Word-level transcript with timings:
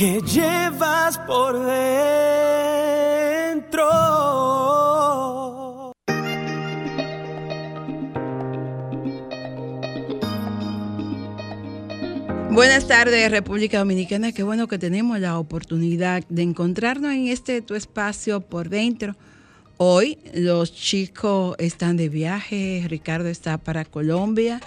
que 0.00 0.22
llevas 0.22 1.18
por 1.26 1.62
dentro. 1.62 2.32
Buenas 12.48 12.88
tardes, 12.88 13.30
República 13.30 13.80
Dominicana. 13.80 14.32
Qué 14.32 14.42
bueno 14.42 14.68
que 14.68 14.78
tenemos 14.78 15.20
la 15.20 15.38
oportunidad 15.38 16.24
de 16.30 16.44
encontrarnos 16.44 17.12
en 17.12 17.28
este 17.28 17.60
tu 17.60 17.74
espacio 17.74 18.40
por 18.40 18.70
dentro. 18.70 19.16
Hoy 19.76 20.16
los 20.32 20.72
chicos 20.72 21.56
están 21.58 21.98
de 21.98 22.08
viaje, 22.08 22.86
Ricardo 22.88 23.28
está 23.28 23.58
para 23.58 23.84
Colombia, 23.84 24.62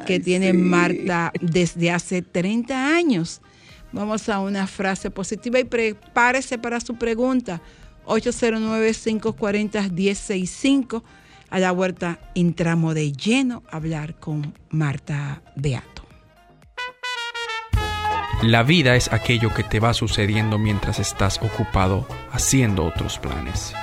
que 0.06 0.20
tiene 0.20 0.52
Marta 0.52 1.32
desde 1.40 1.90
hace 1.90 2.22
30 2.22 2.94
años. 2.94 3.40
Vamos 3.92 4.28
a 4.28 4.40
una 4.40 4.66
frase 4.66 5.10
positiva 5.10 5.58
y 5.58 5.64
prepárese 5.64 6.58
para 6.58 6.78
su 6.80 6.96
pregunta. 6.96 7.62
809-540-1065. 8.06 11.02
A 11.50 11.58
la 11.58 11.72
huerta 11.72 12.18
entramos 12.34 12.94
de 12.94 13.12
lleno 13.12 13.62
a 13.70 13.76
hablar 13.76 14.14
con 14.14 14.54
Marta 14.70 15.42
Beato. 15.56 16.06
La 18.42 18.62
vida 18.62 18.96
es 18.96 19.12
aquello 19.12 19.52
que 19.52 19.64
te 19.64 19.80
va 19.80 19.92
sucediendo 19.92 20.58
mientras 20.58 20.98
estás 20.98 21.38
ocupado 21.42 22.08
haciendo 22.32 22.86
otros 22.86 23.18
planes. 23.18 23.74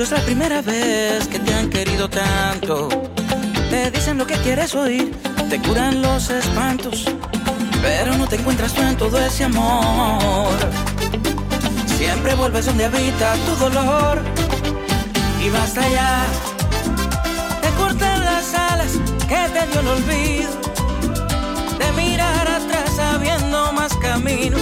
Es 0.00 0.12
la 0.12 0.20
primera 0.20 0.62
vez 0.62 1.26
que 1.26 1.40
te 1.40 1.52
han 1.52 1.68
querido 1.70 2.08
tanto. 2.08 2.88
Te 3.68 3.90
dicen 3.90 4.16
lo 4.16 4.28
que 4.28 4.34
quieres 4.34 4.72
oír, 4.76 5.10
te 5.50 5.60
curan 5.60 6.00
los 6.00 6.30
espantos, 6.30 7.04
pero 7.82 8.16
no 8.16 8.28
te 8.28 8.36
encuentras 8.36 8.72
tú 8.74 8.80
en 8.80 8.96
todo 8.96 9.18
ese 9.18 9.42
amor. 9.42 10.54
Siempre 11.96 12.36
vuelves 12.36 12.66
donde 12.66 12.84
habita 12.84 13.34
tu 13.44 13.56
dolor 13.56 14.22
y 15.44 15.50
basta 15.50 15.80
ya 15.88 16.24
de 17.60 17.70
cortar 17.76 18.20
las 18.20 18.54
alas 18.54 18.92
que 19.26 19.48
te 19.52 19.66
dio 19.66 19.80
el 19.80 19.88
olvido, 19.88 20.50
de 21.76 21.92
mirar 22.00 22.46
atrás 22.46 22.88
sabiendo 22.94 23.72
más 23.72 23.92
camino. 23.96 24.58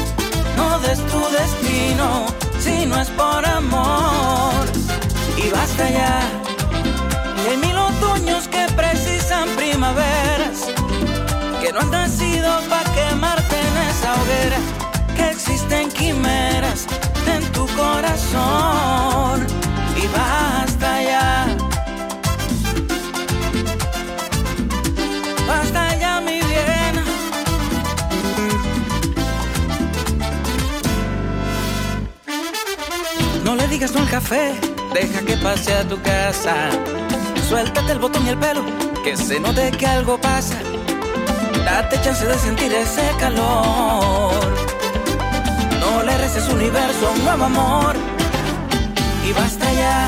No 0.56 0.78
des 0.78 0.98
tu 0.98 1.20
destino 1.28 2.24
si 2.58 2.86
no 2.86 2.98
es 2.98 3.10
por 3.10 3.44
amor 3.44 4.85
y 5.36 5.50
basta 5.50 5.90
ya. 5.90 6.20
De 7.44 7.56
mil 7.58 7.76
otoños 7.76 8.48
que 8.48 8.66
precisan 8.74 9.48
primaveras 9.50 10.72
que 11.60 11.72
no 11.72 11.80
han 11.80 11.90
nacido 11.90 12.60
para 12.68 12.90
quemarte 12.94 13.56
en 13.68 13.76
esa 13.90 14.14
hoguera 14.14 14.58
que 15.16 15.30
existen 15.30 15.90
quimeras 15.90 16.86
en 17.26 17.42
tu 17.52 17.66
corazón. 17.68 19.46
Y 20.02 20.06
basta 20.08 21.02
ya. 21.02 21.46
Basta 25.46 25.96
ya 25.98 26.20
mi 26.20 26.40
bien. 26.40 26.94
No 33.44 33.54
le 33.54 33.68
digas 33.68 33.92
no 33.92 34.00
al 34.00 34.08
café 34.08 34.75
deja 35.00 35.20
que 35.20 35.36
pase 35.36 35.72
a 35.74 35.84
tu 35.86 36.00
casa. 36.00 36.54
Suéltate 37.48 37.92
el 37.92 37.98
botón 37.98 38.24
y 38.26 38.30
el 38.30 38.38
pelo 38.38 38.64
que 39.04 39.14
se 39.16 39.38
note 39.38 39.70
que 39.72 39.86
algo 39.86 40.18
pasa. 40.18 40.58
Date 41.66 42.00
chance 42.02 42.24
de 42.24 42.38
sentir 42.38 42.72
ese 42.72 43.06
calor. 43.20 44.40
No 45.80 46.02
le 46.02 46.16
reces 46.16 46.48
universo 46.48 47.08
a 47.08 47.10
un 47.10 47.24
nuevo 47.24 47.44
amor. 47.44 47.94
Y 49.28 49.32
basta 49.32 49.66
ya 49.82 49.98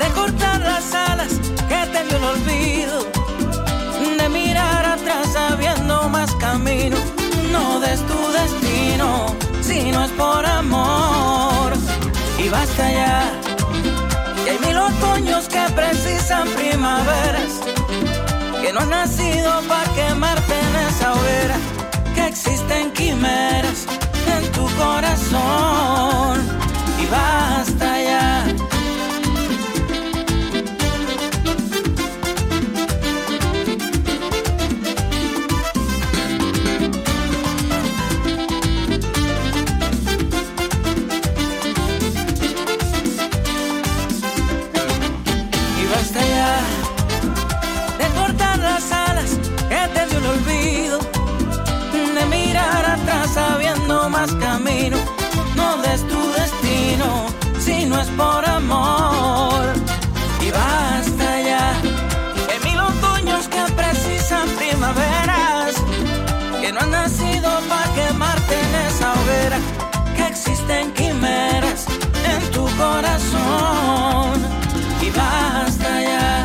de 0.00 0.08
cortar 0.18 0.60
las 0.60 0.94
alas 0.94 1.32
que 1.70 1.80
te 1.92 2.00
dio 2.06 2.16
el 2.16 2.24
olvido, 2.34 2.98
de 4.18 4.28
mirar 4.30 4.82
atrás 4.94 5.24
sabiendo 5.32 6.08
más 6.08 6.30
camino, 6.36 6.96
no 7.52 7.80
des 7.80 8.00
tu 8.10 8.18
destino 8.38 9.08
si 9.60 9.90
no 9.90 10.04
es 10.04 10.10
por 10.12 10.46
amor. 10.46 11.22
Basta 12.52 12.86
ya. 12.92 13.41
Otoños 14.96 15.48
que 15.48 15.62
precisan 15.74 16.48
primaveras, 16.50 17.60
que 18.60 18.72
no 18.72 18.80
han 18.80 18.90
nacido 18.90 19.62
para 19.68 19.92
quemarte 19.94 20.54
en 20.58 20.76
esa 20.88 21.12
hoguera, 21.12 21.56
que 22.14 22.26
existen 22.26 22.90
quimeras 22.92 23.86
en 24.36 24.52
tu 24.52 24.66
corazón. 24.76 26.40
Y 27.00 27.06
basta 27.06 28.02
ya. 28.02 28.71
Por 58.16 58.44
amor. 58.44 59.72
Y 60.40 60.50
basta 60.50 61.40
ya 61.40 61.74
de 62.48 62.68
mil 62.68 62.78
otoños 62.80 63.48
que 63.48 63.62
precisan 63.74 64.48
primaveras, 64.50 65.74
que 66.60 66.72
no 66.72 66.80
han 66.80 66.90
nacido 66.90 67.50
para 67.68 67.92
quemarte 67.94 68.54
en 68.60 68.74
esa 68.86 69.12
hoguera, 69.14 69.58
que 70.16 70.26
existen 70.26 70.92
quimeras 70.92 71.86
en 72.24 72.50
tu 72.50 72.64
corazón. 72.76 74.40
Y 75.00 75.10
basta 75.10 76.02
ya. 76.02 76.44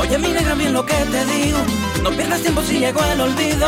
Oye, 0.00 0.18
mi 0.18 0.28
negra, 0.28 0.54
bien 0.54 0.72
lo 0.72 0.84
que 0.84 0.94
te 0.94 1.24
digo. 1.26 1.85
No 2.08 2.12
pierdas 2.12 2.40
tiempo 2.40 2.62
si 2.62 2.78
llegó 2.78 3.02
el 3.02 3.20
olvido. 3.20 3.66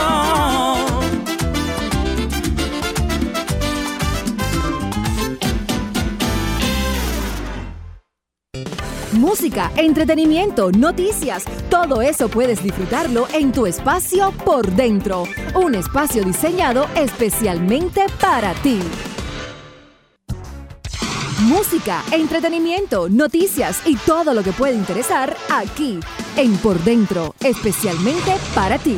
Música, 9.11 9.73
entretenimiento, 9.75 10.71
noticias, 10.71 11.47
todo 11.69 12.01
eso 12.01 12.29
puedes 12.29 12.63
disfrutarlo 12.63 13.27
en 13.33 13.51
tu 13.51 13.67
espacio 13.67 14.31
por 14.45 14.71
dentro. 14.71 15.25
Un 15.57 15.75
espacio 15.75 16.23
diseñado 16.23 16.87
especialmente 16.95 18.07
para 18.21 18.55
ti. 18.63 18.79
Música, 21.41 22.05
entretenimiento, 22.13 23.09
noticias 23.09 23.83
y 23.85 23.97
todo 23.97 24.33
lo 24.33 24.45
que 24.45 24.53
puede 24.53 24.75
interesar 24.75 25.37
aquí 25.51 25.99
en 26.39 26.57
Por 26.59 26.79
Dentro, 26.85 27.35
especialmente 27.41 28.33
para 28.55 28.79
ti. 28.79 28.97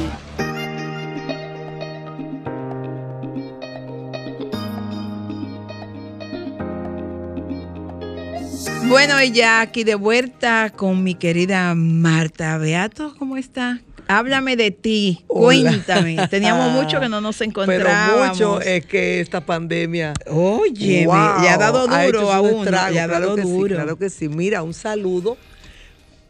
Bueno, 8.88 9.22
y 9.22 9.32
ya 9.32 9.62
aquí 9.62 9.84
de 9.84 9.94
vuelta 9.94 10.70
con 10.76 11.02
mi 11.02 11.14
querida 11.14 11.74
Marta 11.74 12.58
Beato, 12.58 13.14
¿cómo 13.18 13.38
está? 13.38 13.80
Háblame 14.06 14.56
de 14.56 14.70
ti, 14.72 15.24
Hola. 15.28 15.70
cuéntame. 15.70 16.28
Teníamos 16.28 16.72
mucho 16.82 17.00
que 17.00 17.08
no 17.08 17.22
nos 17.22 17.40
encontrábamos. 17.40 18.36
Pero 18.36 18.50
mucho 18.50 18.60
es 18.60 18.84
que 18.84 19.20
esta 19.20 19.40
pandemia. 19.40 20.12
Oye, 20.26 21.06
wow, 21.06 21.40
le 21.40 21.48
ha 21.48 21.56
dado 21.56 21.88
ha 21.88 22.04
hecho 22.04 22.18
duro 22.18 22.26
su 22.26 22.32
a 22.34 22.40
uno, 22.42 22.64
estrago, 22.64 22.92
le 22.92 23.00
ha 23.00 23.08
claro 23.08 23.26
dado 23.28 23.36
que 23.36 23.42
duro. 23.42 23.68
Sí, 23.68 23.74
claro 23.74 23.96
que 23.96 24.10
sí. 24.10 24.28
Mira, 24.28 24.62
un 24.62 24.74
saludo 24.74 25.38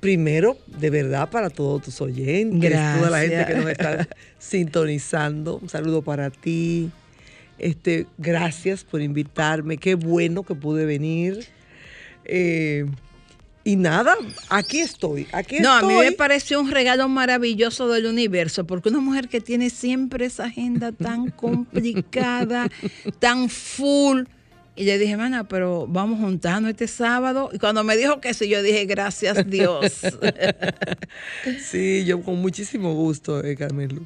primero, 0.00 0.56
de 0.67 0.91
verdad, 0.91 1.31
para 1.31 1.50
todos 1.50 1.82
tus 1.82 2.00
oyentes, 2.00 2.73
toda 2.73 3.11
la 3.11 3.20
gente 3.20 3.47
que 3.47 3.55
nos 3.55 3.70
está 3.70 4.08
sintonizando. 4.38 5.58
Un 5.58 5.69
saludo 5.69 6.02
para 6.02 6.31
ti. 6.31 6.91
Este, 7.58 8.06
gracias 8.17 8.82
por 8.82 9.02
invitarme. 9.02 9.76
Qué 9.76 9.94
bueno 9.94 10.43
que 10.43 10.55
pude 10.55 10.87
venir. 10.87 11.47
Eh, 12.25 12.87
y 13.62 13.76
nada, 13.76 14.17
aquí 14.49 14.81
estoy. 14.81 15.26
Aquí 15.32 15.58
No, 15.61 15.70
a 15.70 15.82
mí 15.82 15.94
me 15.94 16.12
pareció 16.12 16.61
un 16.61 16.70
regalo 16.70 17.08
maravilloso 17.08 17.88
del 17.88 18.06
universo, 18.06 18.67
porque 18.67 18.88
una 18.88 19.00
mujer 19.00 19.29
que 19.29 19.43
tiene 19.43 19.69
siempre 19.69 20.26
esa 20.26 20.44
agenda 20.44 20.93
tan 20.93 21.31
complicada, 21.37 22.70
tan 23.19 23.50
full. 23.50 24.23
Y 24.76 24.84
le 24.84 24.99
dije, 24.99 25.17
mana, 25.17 25.46
pero 25.49 25.87
vamos 25.88 26.20
juntando 26.20 26.69
este 26.69 26.87
sábado. 26.87 27.50
Y 27.52 27.58
cuando 27.58 27.84
me 27.84 27.96
dijo 27.96 28.20
que 28.20 28.32
sí, 28.34 28.49
yo 28.49 28.62
dije, 28.62 28.87
gracias 28.87 29.49
Dios. 29.49 30.00
Sí, 31.61 32.05
yo 32.05 32.22
con 32.22 32.37
muchísimo 32.40 32.94
gusto, 32.94 33.44
eh, 33.44 33.56
Carmelo. 33.56 34.02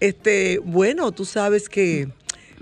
Este, 0.00 0.58
bueno, 0.58 1.12
tú 1.12 1.24
sabes 1.24 1.68
que 1.68 2.08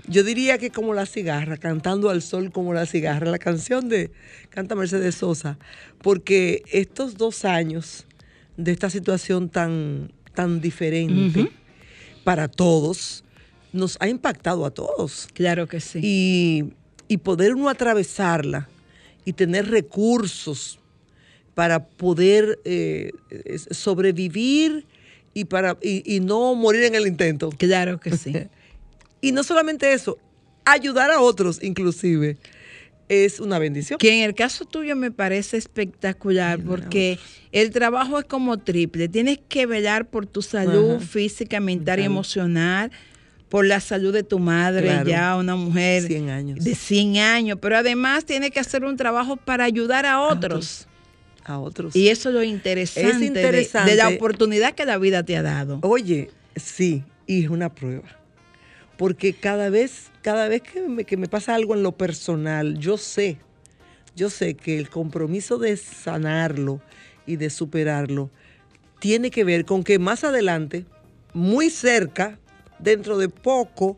yo 0.07 0.23
diría 0.23 0.57
que 0.57 0.69
como 0.69 0.93
la 0.93 1.05
cigarra, 1.05 1.57
cantando 1.57 2.09
al 2.09 2.21
sol 2.21 2.51
como 2.51 2.73
la 2.73 2.85
cigarra, 2.85 3.29
la 3.29 3.39
canción 3.39 3.89
de 3.89 4.11
canta 4.49 4.75
Mercedes 4.75 5.15
Sosa, 5.15 5.57
porque 6.01 6.63
estos 6.71 7.17
dos 7.17 7.45
años 7.45 8.05
de 8.57 8.71
esta 8.71 8.89
situación 8.89 9.49
tan, 9.49 10.11
tan 10.33 10.61
diferente 10.61 11.51
para 12.23 12.47
todos, 12.47 13.23
nos 13.71 13.97
ha 13.99 14.07
impactado 14.07 14.65
a 14.65 14.71
todos. 14.71 15.27
claro 15.33 15.67
que 15.67 15.79
sí. 15.79 15.99
Y, 16.03 16.73
y 17.07 17.17
poder 17.17 17.55
uno 17.55 17.69
atravesarla 17.69 18.67
y 19.25 19.33
tener 19.33 19.69
recursos 19.69 20.79
para 21.53 21.85
poder 21.85 22.59
eh, 22.65 23.11
sobrevivir 23.71 24.85
y, 25.33 25.45
para, 25.45 25.77
y, 25.81 26.15
y 26.15 26.19
no 26.19 26.55
morir 26.55 26.83
en 26.83 26.95
el 26.95 27.07
intento. 27.07 27.49
claro 27.57 27.99
que 27.99 28.15
sí. 28.17 28.33
Y 29.21 29.31
no 29.31 29.41
solamente 29.43 29.93
eso, 29.93 30.17
ayudar 30.65 31.09
a 31.09 31.21
otros 31.21 31.63
inclusive 31.63 32.37
es 33.09 33.39
una 33.39 33.59
bendición. 33.59 33.97
Que 33.99 34.17
en 34.17 34.23
el 34.23 34.33
caso 34.33 34.65
tuyo 34.65 34.95
me 34.95 35.11
parece 35.11 35.57
espectacular 35.57 36.59
porque 36.59 37.19
el 37.51 37.71
trabajo 37.71 38.19
es 38.19 38.25
como 38.25 38.59
triple. 38.59 39.07
Tienes 39.07 39.39
que 39.47 39.65
velar 39.65 40.09
por 40.09 40.25
tu 40.25 40.41
salud 40.41 40.95
Ajá. 40.95 41.05
física, 41.05 41.59
mental 41.59 41.99
y 41.99 42.03
emocional, 42.03 42.91
por 43.53 43.67
la 43.67 43.79
salud 43.79 44.11
de 44.11 44.23
tu 44.23 44.39
madre, 44.39 44.81
Claro. 44.87 45.07
ya 45.07 45.35
una 45.37 45.55
mujer 45.55 46.01
100 46.07 46.31
años. 46.31 46.65
de 46.65 46.73
100 46.73 47.17
años, 47.17 47.59
pero 47.61 47.77
además 47.77 48.25
tienes 48.25 48.49
que 48.49 48.59
hacer 48.59 48.83
un 48.83 48.97
trabajo 48.97 49.37
para 49.37 49.63
ayudar 49.63 50.07
a 50.07 50.21
otros. 50.21 50.87
A 51.43 51.59
otros. 51.59 51.95
Y 51.95 52.07
eso 52.07 52.29
es 52.29 52.33
lo 52.35 52.41
interesante, 52.41 53.11
Es 53.11 53.19
de- 53.19 53.25
interesante. 53.27 53.91
De, 53.91 53.97
la 53.97 54.09
oportunidad 54.09 54.73
que 54.73 54.85
la 54.87 54.97
vida 54.97 55.21
te 55.21 55.37
ha 55.37 55.43
dado. 55.43 55.77
Oye, 55.83 56.31
sí, 56.55 57.03
y 57.27 57.43
es 57.43 57.51
una 57.51 57.71
prueba. 57.71 58.05
Porque 58.97 59.33
cada 59.33 59.69
vez, 59.69 60.09
cada 60.23 60.47
vez 60.47 60.63
que 60.63 60.81
me, 60.81 61.03
que 61.03 61.15
me 61.15 61.27
pasa 61.27 61.53
algo 61.53 61.75
en 61.75 61.83
lo 61.83 61.91
personal, 61.91 62.79
yo 62.79 62.97
sé, 62.97 63.37
yo 64.15 64.31
sé 64.31 64.55
que 64.55 64.79
el 64.79 64.89
compromiso 64.89 65.59
de 65.59 65.77
sanarlo 65.77 66.81
y 67.27 67.35
de 67.35 67.51
superarlo 67.51 68.31
tiene 68.97 69.29
que 69.29 69.43
ver 69.43 69.65
con 69.65 69.83
que 69.83 69.99
más 69.99 70.23
adelante, 70.23 70.85
muy 71.33 71.69
cerca, 71.69 72.39
dentro 72.79 73.17
de 73.17 73.29
poco, 73.29 73.97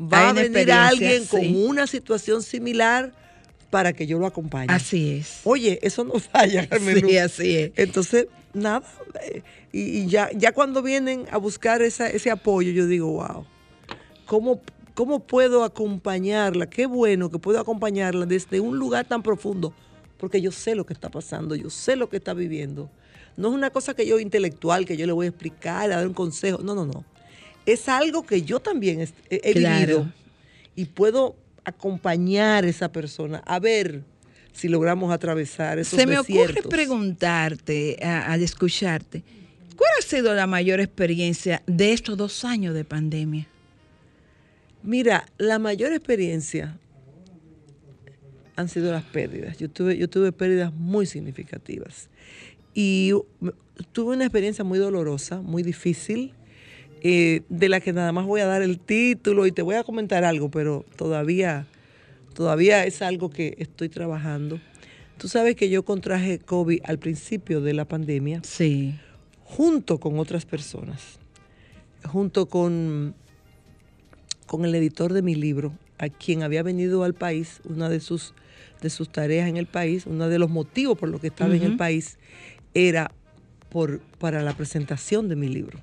va 0.00 0.28
a 0.30 0.32
venir 0.32 0.72
alguien 0.72 1.26
con 1.26 1.40
una 1.56 1.86
situación 1.86 2.42
similar 2.42 3.12
para 3.70 3.92
que 3.92 4.06
yo 4.06 4.18
lo 4.18 4.26
acompañe. 4.26 4.72
Así 4.72 5.10
es. 5.10 5.40
Oye, 5.44 5.78
eso 5.82 6.04
no 6.04 6.14
falla, 6.18 6.68
Carmen 6.68 7.00
Sí, 7.06 7.16
así 7.18 7.56
es. 7.56 7.72
Entonces, 7.76 8.26
nada, 8.52 8.82
eh, 9.24 9.42
y, 9.72 9.80
y 10.00 10.06
ya, 10.08 10.28
ya 10.34 10.52
cuando 10.52 10.82
vienen 10.82 11.26
a 11.30 11.36
buscar 11.38 11.80
esa- 11.82 12.08
ese 12.10 12.30
apoyo, 12.30 12.72
yo 12.72 12.86
digo, 12.86 13.12
wow, 13.12 13.46
¿cómo, 14.26 14.60
¿cómo 14.94 15.20
puedo 15.20 15.62
acompañarla? 15.64 16.68
Qué 16.68 16.86
bueno 16.86 17.30
que 17.30 17.38
puedo 17.38 17.60
acompañarla 17.60 18.26
desde 18.26 18.58
un 18.60 18.78
lugar 18.78 19.06
tan 19.06 19.22
profundo, 19.22 19.72
porque 20.18 20.40
yo 20.40 20.50
sé 20.50 20.74
lo 20.74 20.84
que 20.84 20.92
está 20.92 21.08
pasando, 21.08 21.54
yo 21.54 21.70
sé 21.70 21.94
lo 21.96 22.08
que 22.08 22.16
está 22.16 22.34
viviendo. 22.34 22.90
No 23.36 23.48
es 23.48 23.54
una 23.54 23.70
cosa 23.70 23.94
que 23.94 24.06
yo 24.06 24.18
intelectual, 24.18 24.84
que 24.84 24.96
yo 24.96 25.06
le 25.06 25.12
voy 25.12 25.26
a 25.26 25.28
explicar, 25.30 25.90
a 25.92 25.96
dar 25.96 26.06
un 26.06 26.14
consejo, 26.14 26.58
no, 26.62 26.74
no, 26.74 26.84
no. 26.84 27.04
Es 27.72 27.88
algo 27.88 28.24
que 28.26 28.42
yo 28.42 28.58
también 28.60 29.06
he, 29.30 29.52
Claro. 29.52 29.78
vivido 29.80 30.12
y 30.74 30.86
puedo 30.86 31.36
acompañar 31.64 32.64
a 32.64 32.68
esa 32.68 32.90
persona 32.90 33.42
a 33.46 33.58
ver 33.60 34.02
si 34.52 34.68
logramos 34.68 35.12
atravesar 35.12 35.78
esos 35.78 35.98
Se 35.98 36.06
me 36.06 36.18
ocurre 36.18 36.62
preguntarte, 36.68 37.96
a- 38.02 38.32
al 38.32 38.42
escucharte, 38.42 39.22
¿cuál 39.76 39.90
ha 39.98 40.02
sido 40.02 40.34
la 40.34 40.46
mayor 40.48 40.80
experiencia 40.80 41.62
de 41.66 41.92
estos 41.92 42.16
dos 42.16 42.44
años 42.44 42.74
de 42.74 42.84
pandemia? 42.84 43.46
Mira, 44.82 45.26
la 45.38 45.58
mayor 45.58 45.92
experiencia 45.92 46.76
han 48.56 48.68
sido 48.68 48.90
las 48.92 49.04
pérdidas. 49.04 49.58
Yo 49.58 49.70
tuve, 49.70 49.96
yo 49.96 50.08
tuve 50.08 50.32
pérdidas 50.32 50.72
muy 50.74 51.06
significativas. 51.06 52.08
Y 52.74 53.12
me- 53.40 53.52
tuve 53.92 54.14
una 54.16 54.24
experiencia 54.24 54.64
muy 54.64 54.78
dolorosa, 54.78 55.40
muy 55.40 55.62
difícil. 55.62 56.34
Eh, 57.02 57.42
de 57.48 57.68
la 57.68 57.80
que 57.80 57.92
nada 57.92 58.12
más 58.12 58.26
voy 58.26 58.40
a 58.40 58.46
dar 58.46 58.62
el 58.62 58.78
título 58.78 59.46
y 59.46 59.52
te 59.52 59.62
voy 59.62 59.76
a 59.76 59.84
comentar 59.84 60.24
algo, 60.24 60.50
pero 60.50 60.84
todavía, 60.96 61.66
todavía 62.34 62.84
es 62.84 63.00
algo 63.02 63.30
que 63.30 63.56
estoy 63.58 63.88
trabajando. 63.88 64.60
Tú 65.16 65.28
sabes 65.28 65.56
que 65.56 65.68
yo 65.70 65.84
contraje 65.84 66.38
COVID 66.38 66.80
al 66.84 66.98
principio 66.98 67.60
de 67.60 67.74
la 67.74 67.84
pandemia. 67.86 68.40
Sí. 68.44 68.94
Junto 69.44 69.98
con 69.98 70.18
otras 70.18 70.44
personas. 70.46 71.18
Junto 72.04 72.46
con, 72.46 73.14
con 74.46 74.64
el 74.64 74.74
editor 74.74 75.12
de 75.12 75.22
mi 75.22 75.34
libro, 75.34 75.72
a 75.98 76.08
quien 76.08 76.42
había 76.42 76.62
venido 76.62 77.04
al 77.04 77.14
país, 77.14 77.60
una 77.64 77.88
de 77.88 78.00
sus, 78.00 78.34
de 78.80 78.88
sus 78.88 79.10
tareas 79.10 79.48
en 79.48 79.58
el 79.58 79.66
país, 79.66 80.06
uno 80.06 80.28
de 80.28 80.38
los 80.38 80.48
motivos 80.48 80.98
por 80.98 81.10
los 81.10 81.20
que 81.20 81.26
estaba 81.26 81.54
en 81.54 81.62
el 81.62 81.76
país, 81.76 82.18
era 82.72 83.10
por, 83.68 84.00
para 84.18 84.42
la 84.42 84.54
presentación 84.54 85.28
de 85.28 85.36
mi 85.36 85.48
libro. 85.48 85.80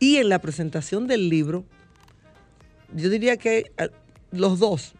Y 0.00 0.16
en 0.16 0.28
la 0.28 0.40
presentación 0.40 1.06
del 1.06 1.28
libro, 1.28 1.64
yo 2.94 3.08
diría 3.10 3.36
que 3.36 3.70
eh, 3.78 3.88
los 4.32 4.58
dos 4.58 4.94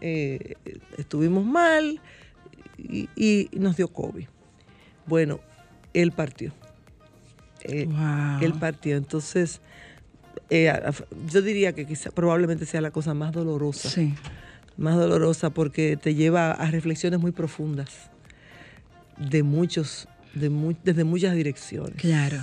eh, 0.00 0.54
estuvimos 0.98 1.44
mal 1.44 2.00
y, 2.78 3.08
y 3.16 3.48
nos 3.52 3.76
dio 3.76 3.88
COVID. 3.88 4.26
Bueno, 5.06 5.40
él 5.94 6.12
partió. 6.12 6.52
Eh, 7.64 7.86
Wow. 7.86 8.40
Él 8.40 8.54
partió. 8.54 8.96
Entonces, 8.96 9.60
eh, 10.50 10.72
yo 11.30 11.42
diría 11.42 11.72
que 11.74 11.86
quizá, 11.86 12.10
probablemente 12.10 12.66
sea 12.66 12.80
la 12.80 12.90
cosa 12.90 13.14
más 13.14 13.32
dolorosa. 13.32 13.88
Sí. 13.88 14.14
Más 14.76 14.96
dolorosa 14.96 15.50
porque 15.50 15.96
te 15.96 16.14
lleva 16.14 16.50
a 16.52 16.70
reflexiones 16.70 17.20
muy 17.20 17.30
profundas 17.30 18.10
de 19.18 19.42
muchos, 19.44 20.08
de 20.34 20.48
mu- 20.50 20.74
desde 20.82 21.04
muchas 21.04 21.34
direcciones. 21.36 21.96
Claro. 21.96 22.38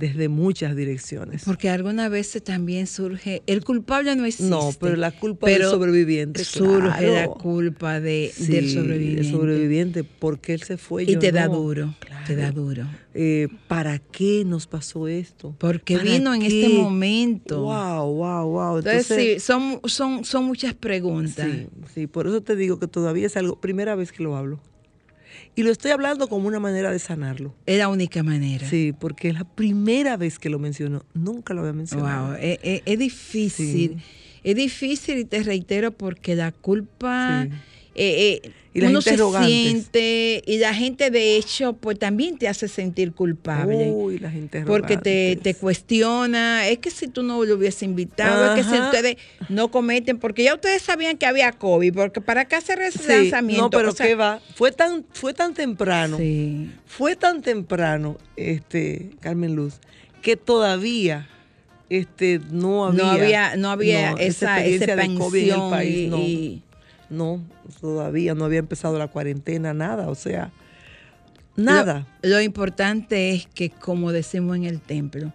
Desde 0.00 0.28
muchas 0.30 0.74
direcciones. 0.74 1.42
Porque 1.44 1.68
algunas 1.68 2.10
veces 2.10 2.42
también 2.42 2.86
surge, 2.86 3.42
el 3.46 3.62
culpable 3.62 4.16
no 4.16 4.24
existe. 4.24 4.48
No, 4.48 4.70
pero 4.80 4.96
la 4.96 5.10
culpa 5.12 5.46
del 5.46 5.58
pero 5.58 5.70
sobreviviente, 5.70 6.42
Surge 6.42 6.80
claro. 6.88 7.14
la 7.14 7.28
culpa 7.28 8.00
de, 8.00 8.32
Sí, 8.34 8.46
del 8.46 8.70
sobreviviente. 8.70 9.20
el 9.20 9.30
sobreviviente, 9.30 10.04
porque 10.04 10.54
él 10.54 10.62
se 10.62 10.78
fue. 10.78 11.02
Y 11.02 11.12
yo 11.12 11.18
te 11.18 11.32
da 11.32 11.48
no. 11.48 11.56
duro, 11.56 11.94
te 12.26 12.34
da 12.34 12.50
duro. 12.50 12.86
Eh, 13.12 13.48
¿Para 13.68 13.98
qué 13.98 14.44
nos 14.46 14.66
pasó 14.66 15.06
esto? 15.06 15.54
Porque 15.58 15.96
¿Para 15.98 16.10
vino 16.10 16.32
en 16.32 16.40
qué? 16.40 16.46
este 16.46 16.68
momento. 16.70 17.60
Wow, 17.62 18.14
wow, 18.14 18.48
wow. 18.48 18.78
Entonces, 18.78 19.06
sí, 19.06 19.40
son, 19.40 19.80
son, 19.84 20.24
son 20.24 20.44
muchas 20.44 20.72
preguntas. 20.74 21.46
Sí, 21.46 21.66
sí, 21.94 22.06
por 22.06 22.26
eso 22.26 22.40
te 22.40 22.56
digo 22.56 22.78
que 22.78 22.86
todavía 22.86 23.26
es 23.26 23.36
algo, 23.36 23.60
primera 23.60 23.94
vez 23.96 24.12
que 24.12 24.22
lo 24.22 24.34
hablo. 24.36 24.60
Y 25.56 25.62
lo 25.62 25.70
estoy 25.70 25.90
hablando 25.90 26.28
como 26.28 26.46
una 26.48 26.60
manera 26.60 26.90
de 26.90 26.98
sanarlo. 26.98 27.54
Es 27.66 27.78
la 27.78 27.88
única 27.88 28.22
manera. 28.22 28.68
Sí, 28.68 28.92
porque 28.98 29.28
es 29.28 29.34
la 29.34 29.44
primera 29.44 30.16
vez 30.16 30.38
que 30.38 30.48
lo 30.50 30.58
menciono. 30.58 31.04
Nunca 31.14 31.54
lo 31.54 31.60
había 31.60 31.72
mencionado. 31.72 32.28
Wow, 32.28 32.36
es, 32.40 32.58
es- 32.62 32.82
es 32.86 32.98
difícil. 32.98 33.96
Es 34.42 34.54
difícil 34.56 35.18
y 35.18 35.24
te 35.24 35.42
reitero 35.42 35.92
porque 35.92 36.34
la 36.34 36.50
culpa 36.52 37.44
Sí. 37.44 37.50
Eh, 38.02 38.40
eh, 38.44 38.50
Y 38.72 38.80
uno 38.82 39.02
se 39.02 39.16
siente 39.44 40.42
y 40.46 40.58
la 40.58 40.72
gente 40.72 41.10
de 41.10 41.36
hecho 41.36 41.74
pues 41.74 41.98
también 41.98 42.38
te 42.38 42.48
hace 42.48 42.66
sentir 42.68 43.12
culpable. 43.12 43.90
Uy, 43.90 44.18
Porque 44.66 44.96
te, 44.96 45.36
te 45.42 45.54
cuestiona, 45.54 46.66
es 46.68 46.78
que 46.78 46.90
si 46.90 47.08
tú 47.08 47.22
no 47.22 47.44
lo 47.44 47.56
hubiese 47.56 47.84
invitado, 47.84 48.54
es 48.54 48.64
que 48.64 48.70
si 48.72 48.80
ustedes 48.80 49.16
no 49.48 49.70
cometen, 49.70 50.18
porque 50.18 50.44
ya 50.44 50.54
ustedes 50.54 50.80
sabían 50.82 51.18
que 51.18 51.26
había 51.26 51.52
COVID, 51.52 51.92
porque 51.92 52.20
para 52.20 52.46
qué 52.46 52.56
hacer 52.56 52.80
ese 52.80 52.98
Sí, 53.00 53.08
lanzamiento. 53.08 53.64
no, 53.64 53.70
pero 53.70 53.90
O 53.90 53.92
sea, 53.92 54.06
qué 54.06 54.14
va. 54.14 54.40
Fue 54.54 54.72
tan, 54.72 55.04
fue 55.12 55.34
tan 55.34 55.52
temprano. 55.52 56.16
Sí. 56.16 56.70
Fue 56.86 57.16
tan 57.16 57.42
temprano, 57.42 58.16
este, 58.36 59.10
Carmen 59.20 59.54
Luz, 59.56 59.74
que 60.22 60.36
todavía 60.36 61.28
este, 61.90 62.40
no 62.50 62.86
había, 62.86 63.02
no 63.02 63.10
había, 63.10 63.56
no 63.56 63.70
había 63.70 64.10
no, 64.12 64.18
esa, 64.18 64.64
esa 64.64 64.96
COVID 65.18 65.48
en 65.52 65.60
el 65.60 65.70
país. 65.70 65.98
y- 65.98 66.06
no, 66.08 66.18
y- 66.18 66.62
no, 67.10 67.42
todavía 67.80 68.34
no 68.34 68.44
había 68.44 68.60
empezado 68.60 68.98
la 68.98 69.08
cuarentena, 69.08 69.74
nada, 69.74 70.08
o 70.08 70.14
sea, 70.14 70.50
nada. 71.56 72.06
Lo, 72.22 72.30
lo 72.30 72.40
importante 72.40 73.30
es 73.30 73.46
que, 73.46 73.70
como 73.70 74.12
decimos 74.12 74.56
en 74.56 74.64
el 74.64 74.80
templo, 74.80 75.32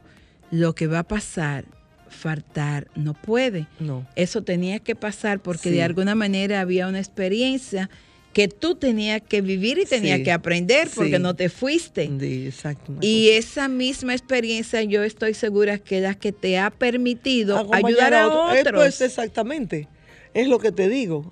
lo 0.52 0.74
que 0.74 0.88
va 0.88 1.00
a 1.00 1.04
pasar, 1.04 1.66
faltar 2.10 2.88
no 2.96 3.14
puede. 3.14 3.68
No. 3.80 4.08
Eso 4.16 4.42
tenía 4.44 4.80
que 4.80 4.96
pasar 4.96 5.40
porque 5.40 5.70
Sí. 5.70 5.76
de 5.76 5.84
alguna 5.84 6.16
manera 6.16 6.62
había 6.62 6.88
una 6.88 7.00
experiencia 7.00 7.90
que 8.32 8.48
tú 8.50 8.76
tenías 8.76 9.22
que 9.22 9.42
vivir 9.42 9.80
y 9.80 9.86
tenías 9.86 10.18
Sí. 10.18 10.24
que 10.24 10.32
aprender 10.32 10.90
porque 10.94 11.16
Sí. 11.18 11.22
no 11.22 11.36
te 11.36 11.50
fuiste. 11.50 12.10
Sí, 12.20 12.46
exacto. 12.48 12.92
una 12.94 13.00
Y 13.06 13.30
esa 13.30 13.68
misma 13.70 14.14
experiencia 14.14 14.82
yo 14.84 15.04
estoy 15.04 15.34
segura 15.34 15.78
que 15.78 15.98
es 15.98 16.04
la 16.04 16.16
que 16.16 16.32
te 16.32 16.58
ha 16.60 16.70
permitido 16.70 17.58
Acompañar 17.58 17.86
ayudar 17.88 18.14
a, 18.14 18.28
otro. 18.28 18.56
Eh, 18.56 18.62
otros. 18.62 18.82
pues, 18.82 19.02
exactamente. 19.02 19.88
Es 20.34 20.48
lo 20.48 20.60
que 20.60 20.72
te 20.74 20.90
digo. 20.90 21.32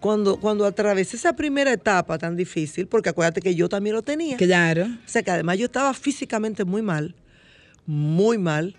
Cuando, 0.00 0.38
cuando 0.38 0.64
atravesé 0.64 1.16
esa 1.16 1.34
primera 1.34 1.72
etapa 1.72 2.18
tan 2.18 2.36
difícil, 2.36 2.86
porque 2.86 3.10
acuérdate 3.10 3.40
que 3.40 3.54
yo 3.54 3.68
también 3.68 3.94
lo 3.94 4.02
tenía. 4.02 4.36
Claro. 4.36 4.86
O 4.86 5.08
sea 5.08 5.22
que 5.22 5.30
además 5.30 5.58
yo 5.58 5.66
estaba 5.66 5.92
físicamente 5.94 6.64
muy 6.64 6.82
mal, 6.82 7.14
muy 7.86 8.38
mal, 8.38 8.76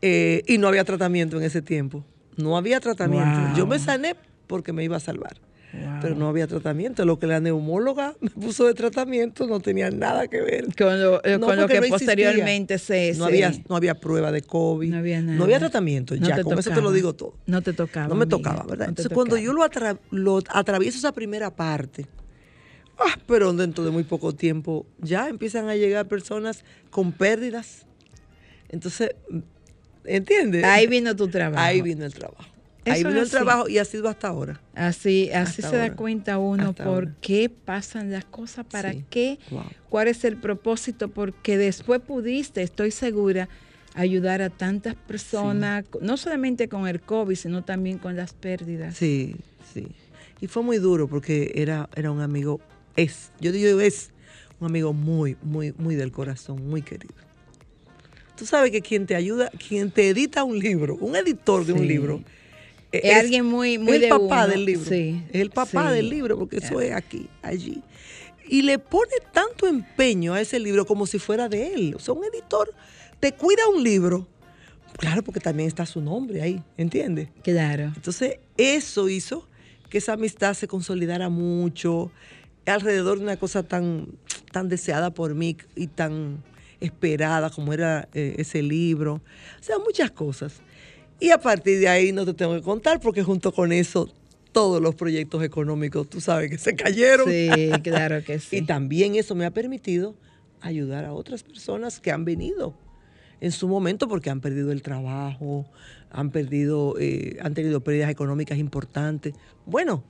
eh, 0.00 0.42
y 0.46 0.58
no 0.58 0.68
había 0.68 0.84
tratamiento 0.84 1.36
en 1.36 1.44
ese 1.44 1.60
tiempo. 1.62 2.04
No 2.36 2.56
había 2.56 2.80
tratamiento. 2.80 3.40
Wow. 3.40 3.56
Yo 3.56 3.66
me 3.66 3.78
sané 3.78 4.16
porque 4.46 4.72
me 4.72 4.84
iba 4.84 4.96
a 4.96 5.00
salvar, 5.00 5.36
Wow. 5.70 5.98
pero 6.00 6.14
no 6.14 6.28
había 6.28 6.46
tratamiento. 6.46 7.04
Lo 7.04 7.18
que 7.18 7.26
la 7.26 7.40
neumóloga 7.40 8.14
me 8.20 8.30
puso 8.30 8.66
de 8.66 8.72
tratamiento 8.74 9.46
no 9.46 9.60
tenía 9.60 9.90
nada 9.90 10.26
que 10.26 10.40
ver. 10.40 10.64
Con 10.76 11.00
lo, 11.00 11.22
eh, 11.24 11.36
No, 11.38 11.46
con 11.46 11.56
lo 11.56 11.62
porque 11.62 11.74
que 11.74 11.80
no 11.82 11.88
posteriormente 11.88 12.78
se... 12.78 13.12
No 13.18 13.26
había, 13.26 13.52
no 13.68 13.76
había 13.76 13.94
prueba 14.00 14.32
de 14.32 14.40
COVID. 14.42 14.90
No 14.90 14.96
había 14.98 15.20
nada. 15.20 15.36
No 15.36 15.44
había 15.44 15.58
tratamiento. 15.58 16.14
Ya, 16.14 16.42
con 16.42 16.54
eso 16.58 16.70
te 16.70 16.70
tocaba. 16.70 16.80
lo 16.80 16.92
digo 16.92 17.14
todo. 17.14 17.34
No 17.46 17.60
te 17.60 17.74
tocaba. 17.74 18.08
No 18.08 18.14
me 18.14 18.22
amiga, 18.24 18.38
tocaba, 18.38 18.64
¿verdad? 18.64 18.88
Entonces, 18.88 19.12
cuando 19.12 19.36
tocaba. 19.36 19.44
yo 19.44 19.52
lo, 19.52 19.62
atra- 19.62 19.98
lo 20.10 20.38
atravieso 20.48 20.96
esa 20.98 21.12
primera 21.12 21.54
parte, 21.54 22.06
ah, 22.98 23.18
pero 23.26 23.52
dentro 23.52 23.84
de 23.84 23.90
muy 23.90 24.04
poco 24.04 24.34
tiempo 24.34 24.86
ya 25.00 25.28
empiezan 25.28 25.68
a 25.68 25.76
llegar 25.76 26.08
personas 26.08 26.64
con 26.90 27.12
pérdidas. 27.12 27.84
Entonces, 28.70 29.10
¿entiendes? 30.04 30.64
Ahí 30.64 30.86
vino 30.86 31.14
tu 31.14 31.28
trabajo. 31.28 31.62
Ahí 31.62 31.82
vino 31.82 32.06
el 32.06 32.14
trabajo. 32.14 32.44
Eso 32.84 32.94
Ahí 32.94 33.04
vino 33.04 33.20
el 33.20 33.30
trabajo 33.30 33.68
y 33.68 33.78
ha 33.78 33.84
sido 33.84 34.08
hasta 34.08 34.28
ahora. 34.28 34.60
Así, 34.74 35.30
así 35.30 35.60
Hasta 35.62 35.70
se 35.70 35.76
da 35.76 35.94
cuenta 35.94 36.38
uno 36.38 36.70
Hasta 36.70 36.84
por 36.84 36.94
ahora. 37.04 37.14
qué 37.20 37.50
pasan 37.50 38.10
las 38.10 38.24
cosas, 38.24 38.64
para 38.70 38.92
Sí. 38.92 39.04
qué, 39.10 39.38
Wow. 39.50 39.64
cuál 39.90 40.08
es 40.08 40.24
el 40.24 40.36
propósito, 40.36 41.08
porque 41.08 41.58
después 41.58 42.00
pudiste, 42.00 42.62
estoy 42.62 42.90
segura, 42.90 43.48
ayudar 43.94 44.40
a 44.42 44.48
tantas 44.50 44.94
personas, 44.94 45.84
no 46.00 46.16
solamente 46.16 46.68
con 46.68 46.86
el 46.88 47.00
COVID, 47.00 47.34
sino 47.34 47.62
también 47.64 47.98
con 47.98 48.16
las 48.16 48.32
pérdidas. 48.32 48.96
Sí, 48.96 49.36
sí. 49.74 49.86
Y 50.40 50.46
fue 50.46 50.62
muy 50.62 50.78
duro 50.78 51.08
porque 51.08 51.52
era, 51.56 51.88
era 51.96 52.10
un 52.12 52.20
amigo, 52.20 52.60
es, 52.96 53.32
yo 53.40 53.50
digo 53.52 53.80
es, 53.80 54.12
un 54.60 54.68
amigo 54.68 54.92
muy, 54.92 55.36
muy, 55.42 55.72
muy 55.76 55.94
del 55.96 56.12
corazón, 56.12 56.66
muy 56.68 56.82
querido. 56.82 57.14
Tú 58.36 58.46
sabes 58.46 58.70
que 58.70 58.80
quien 58.82 59.06
te 59.06 59.16
ayuda, 59.16 59.50
quien 59.68 59.90
te 59.90 60.08
edita 60.10 60.44
un 60.44 60.58
libro, 60.60 60.94
un 61.00 61.16
editor 61.16 61.64
de 61.66 61.72
un 61.72 61.86
libro, 61.86 62.22
Es 62.92 63.16
alguien 63.16 63.44
muy- 63.44 63.78
muy 63.78 63.96
el 63.96 64.00
de 64.02 64.08
papá 64.08 64.44
uno, 64.44 64.48
del 64.48 64.64
libro. 64.64 64.88
sí, 64.88 65.22
es 65.30 65.40
el 65.40 65.50
papá 65.50 65.88
sí. 65.90 65.94
del 65.96 66.08
libro, 66.08 66.38
porque 66.38 66.56
eso 66.58 66.80
es 66.80 66.92
aquí, 66.92 67.28
allí. 67.42 67.82
Y 68.48 68.62
le 68.62 68.78
pone 68.78 69.12
tanto 69.32 69.66
empeño 69.66 70.32
a 70.32 70.40
ese 70.40 70.58
libro 70.58 70.86
como 70.86 71.06
si 71.06 71.18
fuera 71.18 71.48
de 71.50 71.74
él. 71.74 71.94
O 71.94 71.98
sea, 71.98 72.14
un 72.14 72.24
editor 72.24 72.72
te 73.20 73.32
cuida 73.32 73.68
un 73.68 73.82
libro. 73.82 74.26
Claro, 74.96 75.22
porque 75.22 75.38
también 75.38 75.68
está 75.68 75.84
su 75.84 76.00
nombre 76.00 76.40
ahí, 76.40 76.62
¿entiendes? 76.78 77.28
Claro. 77.42 77.92
Entonces, 77.94 78.38
eso 78.56 79.08
hizo 79.10 79.46
que 79.90 79.98
esa 79.98 80.14
amistad 80.14 80.54
se 80.54 80.66
consolidara 80.66 81.28
mucho 81.28 82.10
alrededor 82.66 83.18
de 83.18 83.24
una 83.24 83.36
cosa 83.36 83.62
tan, 83.62 84.08
tan 84.50 84.68
deseada 84.68 85.10
por 85.10 85.34
mí 85.34 85.56
y 85.76 85.86
tan 85.88 86.42
esperada 86.80 87.50
como 87.50 87.72
era 87.72 88.08
eh, 88.14 88.34
ese 88.38 88.62
libro. 88.62 89.20
O 89.60 89.62
sea, 89.62 89.78
muchas 89.78 90.10
cosas. 90.10 90.60
Y 91.20 91.30
a 91.30 91.38
partir 91.38 91.80
de 91.80 91.88
ahí 91.88 92.12
no 92.12 92.24
te 92.24 92.34
tengo 92.34 92.54
que 92.54 92.62
contar 92.62 93.00
porque 93.00 93.22
junto 93.22 93.52
con 93.52 93.72
eso 93.72 94.08
todos 94.52 94.80
los 94.80 94.94
proyectos 94.94 95.42
económicos, 95.42 96.08
tú 96.08 96.20
sabes 96.20 96.50
que 96.50 96.58
se 96.58 96.74
cayeron. 96.74 97.28
Sí, 97.28 97.70
claro 97.82 98.22
que 98.24 98.38
sí. 98.38 98.58
Y 98.58 98.62
también 98.62 99.14
eso 99.16 99.34
me 99.34 99.44
ha 99.44 99.50
permitido 99.50 100.14
ayudar 100.60 101.04
a 101.04 101.12
otras 101.12 101.42
personas 101.42 102.00
que 102.00 102.10
han 102.10 102.24
venido 102.24 102.74
en 103.40 103.52
su 103.52 103.68
momento 103.68 104.08
porque 104.08 104.30
han 104.30 104.40
perdido 104.40 104.72
el 104.72 104.82
trabajo, 104.82 105.66
han 106.10 106.30
perdido, 106.30 106.96
eh, 106.98 107.36
han 107.40 107.54
tenido 107.54 107.80
pérdidas 107.80 108.10
económicas 108.10 108.58
importantes. 108.58 109.34
Bueno, 109.66 110.02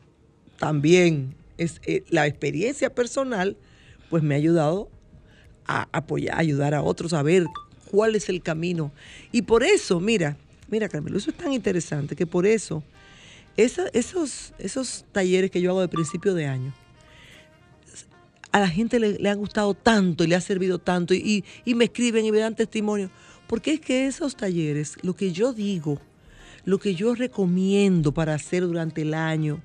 también 0.58 1.34
es 1.56 1.80
eh, 1.86 2.04
la 2.08 2.26
experiencia 2.26 2.94
personal, 2.94 3.56
pues 4.10 4.22
me 4.22 4.34
ha 4.34 4.38
ayudado 4.38 4.90
a 5.66 5.88
apoyar, 5.92 6.36
a 6.36 6.38
ayudar 6.38 6.74
a 6.74 6.82
otros 6.82 7.12
a 7.12 7.22
ver 7.22 7.46
cuál 7.90 8.14
es 8.14 8.28
el 8.28 8.42
camino. 8.42 8.92
Y 9.32 9.42
por 9.42 9.62
eso, 9.62 10.00
mira, 10.00 10.38
mira 10.68 10.88
Carmelo, 10.88 11.18
eso 11.18 11.30
es 11.30 11.36
tan 11.36 11.52
interesante 11.52 12.16
que 12.16 12.26
por 12.26 12.46
eso 12.46 12.82
esos, 13.56 14.52
esos 14.58 15.04
talleres 15.10 15.50
que 15.50 15.60
yo 15.60 15.70
hago 15.70 15.80
de 15.80 15.88
principio 15.88 16.34
de 16.34 16.46
año, 16.46 16.72
a 18.52 18.60
la 18.60 18.68
gente 18.68 19.00
le, 19.00 19.18
le 19.18 19.28
ha 19.28 19.34
gustado 19.34 19.74
tanto 19.74 20.24
y 20.24 20.28
le 20.28 20.36
ha 20.36 20.40
servido 20.40 20.78
tanto 20.78 21.12
y 21.12 21.44
me 21.66 21.86
escriben 21.86 22.24
y 22.24 22.32
me 22.32 22.38
dan 22.38 22.54
testimonio, 22.54 23.10
Porque 23.46 23.74
es 23.74 23.80
que 23.80 24.06
esos 24.06 24.36
talleres, 24.36 24.96
lo 25.02 25.14
que 25.14 25.32
yo 25.32 25.52
digo, 25.52 26.00
lo 26.64 26.78
que 26.78 26.94
yo 26.94 27.14
recomiendo 27.14 28.12
para 28.12 28.34
hacer 28.34 28.62
durante 28.62 29.02
el 29.02 29.14
año, 29.14 29.60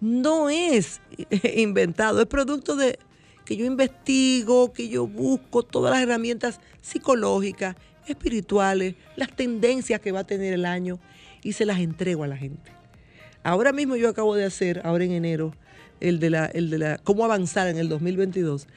no 0.00 0.50
es 0.50 1.00
inventado, 1.56 2.20
es 2.20 2.26
producto 2.26 2.76
de 2.76 2.98
que 3.44 3.56
yo 3.56 3.64
investigo, 3.64 4.72
que 4.72 4.88
yo 4.88 5.06
busco 5.06 5.62
todas 5.62 5.92
las 5.92 6.02
herramientas 6.02 6.60
psicológicas, 6.80 7.76
espirituales, 8.06 8.94
las 9.16 9.34
tendencias 9.34 10.00
que 10.00 10.12
va 10.12 10.20
a 10.20 10.24
tener 10.24 10.52
el 10.52 10.64
año 10.64 10.98
y 11.42 11.52
se 11.52 11.66
las 11.66 11.80
entrego 11.80 12.24
a 12.24 12.26
la 12.26 12.36
gente. 12.36 12.72
Ahora 13.42 13.72
mismo 13.72 13.96
yo 13.96 14.08
acabo 14.08 14.34
de 14.36 14.44
hacer, 14.44 14.80
ahora 14.84 15.04
en 15.04 15.12
enero, 15.12 15.54
el 16.00 16.20
de 16.20 16.30
la, 16.30 16.46
el 16.46 16.70
de 16.70 16.78
la, 16.78 16.98
cómo 16.98 17.24
avanzar 17.24 17.68
en 17.68 17.78
el 17.78 17.88
2022. 17.88 18.68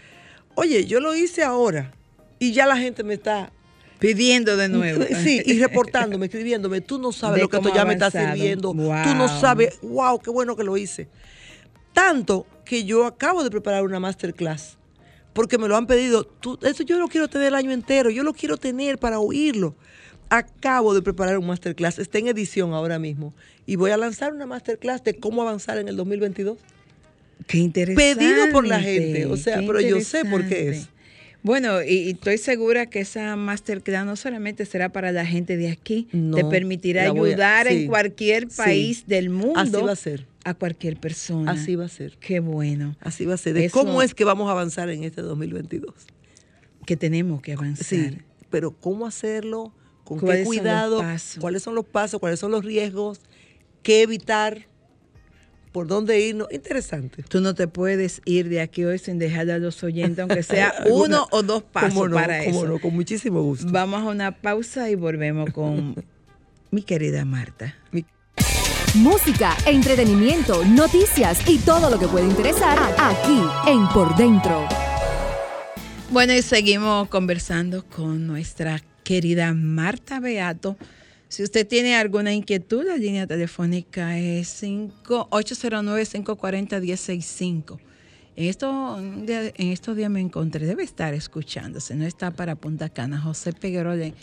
Oye, 0.55 0.85
yo 0.85 0.99
lo 0.99 1.15
hice 1.15 1.43
ahora 1.43 1.91
y 2.39 2.53
ya 2.53 2.65
la 2.65 2.77
gente 2.77 3.03
me 3.03 3.13
está 3.13 3.51
Pidiendo 3.99 4.57
de 4.57 4.69
nuevo. 4.69 5.03
Sí, 5.23 5.41
y 5.45 5.59
reportándome, 5.59 6.25
escribiéndome, 6.25 6.81
tú 6.81 6.99
no 6.99 7.11
sabes 7.11 7.37
De 7.37 7.41
lo 7.43 7.49
que 7.49 7.57
esto 7.57 7.73
ya 7.73 7.85
me 7.85 7.93
está 7.93 8.11
sirviendo, 8.11 8.71
tú 8.71 9.15
no 9.15 9.27
sabes, 9.27 9.79
wow, 9.81 10.19
qué 10.19 10.29
bueno 10.29 10.55
que 10.55 10.63
lo 10.63 10.77
hice. 10.77 11.07
Tanto 11.93 12.45
que 12.65 12.83
yo 12.83 13.05
acabo 13.05 13.43
de 13.43 13.49
preparar 13.49 13.83
una 13.83 13.99
masterclass, 13.99 14.77
porque 15.35 15.57
me 15.57 15.67
lo 15.67 15.75
han 15.75 15.85
pedido, 15.85 16.23
tú, 16.23 16.57
eso 16.61 16.83
yo 16.83 16.97
lo 16.97 17.09
quiero 17.09 17.27
tener 17.27 17.49
el 17.49 17.55
año 17.55 17.71
entero, 17.71 18.09
yo 18.09 18.23
lo 18.23 18.33
quiero 18.33 18.55
tener 18.55 18.97
para 18.97 19.19
oírlo. 19.19 19.75
Acabo 20.29 20.93
de 20.93 21.01
preparar 21.01 21.37
un 21.37 21.45
masterclass, 21.45 21.99
está 21.99 22.19
en 22.19 22.29
edición 22.29 22.73
ahora 22.73 22.99
mismo, 22.99 23.33
y 23.65 23.75
voy 23.75 23.91
a 23.91 23.97
lanzar 23.97 24.33
una 24.33 24.45
masterclass 24.45 25.03
de 25.03 25.15
cómo 25.19 25.41
avanzar 25.41 25.77
en 25.77 25.89
el 25.89 25.97
2022. 25.97 26.57
Qué 27.47 27.57
interesante. 27.57 28.15
Pedido 28.15 28.49
por 28.53 28.65
la 28.65 28.79
gente, 28.79 29.25
o 29.25 29.35
sea, 29.35 29.57
pero 29.57 29.81
yo 29.81 29.99
sé 29.99 30.23
por 30.23 30.47
qué 30.47 30.69
es. 30.69 30.89
Bueno, 31.45 31.83
y, 31.83 31.93
y 31.93 32.09
estoy 32.11 32.39
segura 32.39 32.87
que 32.87 32.99
esa 33.01 33.35
masterclass 33.35 34.03
no 34.05 34.15
solamente 34.15 34.65
será 34.65 34.89
para 34.89 35.11
la 35.11 35.25
gente 35.27 35.57
de 35.57 35.69
aquí, 35.69 36.07
No, 36.11 36.35
te 36.37 36.43
permitirá 36.45 37.03
a- 37.03 37.11
ayudar 37.11 37.67
sí, 37.67 37.83
en 37.83 37.87
cualquier 37.87 38.49
sí. 38.49 38.57
país 38.57 39.05
del 39.05 39.29
mundo 39.29 39.59
Así 39.59 39.71
va 39.71 39.91
a 39.91 39.95
ser, 39.95 40.25
a 40.43 40.55
cualquier 40.55 40.97
persona. 40.97 41.51
así 41.51 41.75
va 41.75 41.85
a 41.85 41.89
ser. 41.89 42.17
Qué 42.19 42.39
bueno 42.39 42.95
Así 42.99 43.25
va 43.25 43.35
a 43.35 43.37
ser. 43.37 43.53
De 43.53 43.65
Eso- 43.65 43.77
cómo 43.79 44.01
es 44.01 44.15
que 44.15 44.23
vamos 44.23 44.47
a 44.49 44.51
avanzar 44.53 44.89
en 44.89 45.03
este 45.03 45.21
2022. 45.21 45.93
que 46.87 46.97
tenemos 46.97 47.41
que 47.43 47.53
avanzar. 47.53 47.85
Sí, 47.85 48.17
pero 48.49 48.71
cómo 48.71 49.05
hacerlo, 49.05 49.71
con 50.03 50.19
¿Cuáles 50.19 50.41
qué 50.41 50.45
cuidado, 50.47 51.03
cuáles 51.39 51.61
son 51.63 51.75
los 51.75 51.85
pasos, 51.85 52.19
cuáles 52.19 52.39
son 52.39 52.51
los 52.51 52.63
riesgos, 52.65 53.21
qué 53.83 54.01
evitar, 54.03 54.67
por 55.75 55.87
dónde 55.87 56.21
irnos. 56.21 56.47
Interesante. 56.51 57.21
Tú 57.23 57.41
no 57.41 57.53
te 57.53 57.67
puedes 57.67 58.21
ir 58.23 58.47
de 58.47 58.61
aquí 58.61 58.85
hoy 58.85 58.97
sin 58.97 59.19
dejar 59.19 59.51
a 59.51 59.57
los 59.57 59.83
oyentes, 59.83 60.19
aunque 60.19 60.41
sea 60.55 60.73
uno 60.89 61.27
o 61.31 61.43
dos 61.43 61.63
pasos 61.63 61.95
Cómo 61.95 62.07
no, 62.07 62.15
para 62.15 62.45
cómo 62.45 62.59
eso. 62.59 62.67
no, 62.67 62.79
con 62.79 62.95
muchísimo 62.95 63.41
gusto. 63.41 63.67
Vamos 63.69 64.01
a 64.01 64.05
una 64.05 64.31
pausa 64.31 64.89
y 64.89 64.95
volvemos 64.95 65.49
con 65.49 65.93
mi 66.71 66.81
querida 66.81 67.25
Marta. 67.25 67.75
Música, 68.93 69.53
entretenimiento, 69.65 70.63
noticias 70.63 71.45
y 71.45 71.57
todo 71.57 71.89
lo 71.89 71.99
que 71.99 72.07
puede 72.07 72.25
interesar 72.25 72.79
aquí 72.97 73.41
en 73.67 73.85
Por 73.89 74.15
Dentro. 74.15 74.65
Bueno, 76.09 76.31
y 76.31 76.41
seguimos 76.41 77.09
conversando 77.09 77.83
con 77.83 78.27
nuestra 78.27 78.81
querida 79.03 79.53
Marta 79.53 80.21
Beato. 80.21 80.77
Si 81.27 81.43
usted 81.43 81.67
tiene 81.67 81.95
alguna 81.95 82.33
inquietud, 82.33 82.85
la 82.85 82.95
línea 82.97 83.27
telefónica 83.27 84.17
es 84.17 84.47
5 84.49 85.29
809-540-1065. 85.29 87.79
En, 88.37 88.45
esto, 88.45 88.99
en 88.99 89.71
estos 89.71 89.95
días 89.95 90.11
me 90.11 90.19
encontré, 90.19 90.65
debe 90.65 90.83
estar 90.83 91.13
escuchándose, 91.13 91.95
no 91.95 92.05
está 92.05 92.31
para 92.31 92.55
Punta 92.55 92.89
Cana, 92.89 93.17
José 93.19 93.53
Peguerole, 93.53 94.13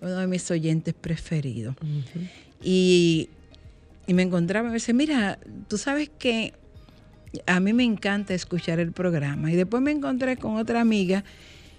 uno 0.00 0.16
de 0.16 0.28
mis 0.28 0.48
oyentes 0.50 0.94
preferidos. 0.94 1.76
y, 2.62 3.28
y 4.06 4.14
me 4.14 4.22
encontraba 4.22 4.68
y 4.68 4.70
me 4.70 4.76
dice, 4.76 4.94
mira, 4.94 5.38
tú 5.68 5.78
sabes 5.78 6.10
que 6.18 6.54
a 7.46 7.60
mí 7.60 7.72
me 7.72 7.84
encanta 7.84 8.34
escuchar 8.34 8.80
el 8.80 8.92
programa. 8.92 9.52
Y 9.52 9.56
después 9.56 9.82
me 9.82 9.90
encontré 9.90 10.36
con 10.36 10.56
otra 10.56 10.80
amiga. 10.80 11.24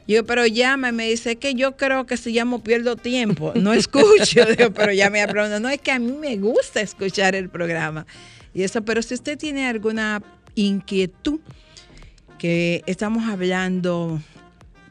Yo, 0.07 0.25
pero 0.25 0.45
llama, 0.45 0.89
y 0.89 0.91
me 0.93 1.09
dice 1.09 1.35
que 1.35 1.53
yo 1.53 1.75
creo 1.75 2.05
que 2.05 2.15
si 2.15 2.31
llamo 2.31 2.63
pierdo 2.63 2.95
tiempo. 2.95 3.51
No 3.55 3.73
escucho, 3.73 4.45
pero 4.75 4.93
ya 4.93 5.09
me 5.09 5.21
hablando. 5.21 5.59
No, 5.59 5.69
es 5.69 5.81
que 5.81 5.91
a 5.91 5.99
mí 5.99 6.13
me 6.13 6.37
gusta 6.37 6.79
escuchar 6.79 7.35
el 7.35 7.49
programa. 7.49 8.05
Y 8.53 8.63
eso, 8.63 8.81
pero 8.83 9.01
si 9.01 9.13
usted 9.13 9.37
tiene 9.37 9.67
alguna 9.67 10.21
inquietud, 10.55 11.39
que 12.37 12.83
estamos 12.85 13.27
hablando 13.27 14.21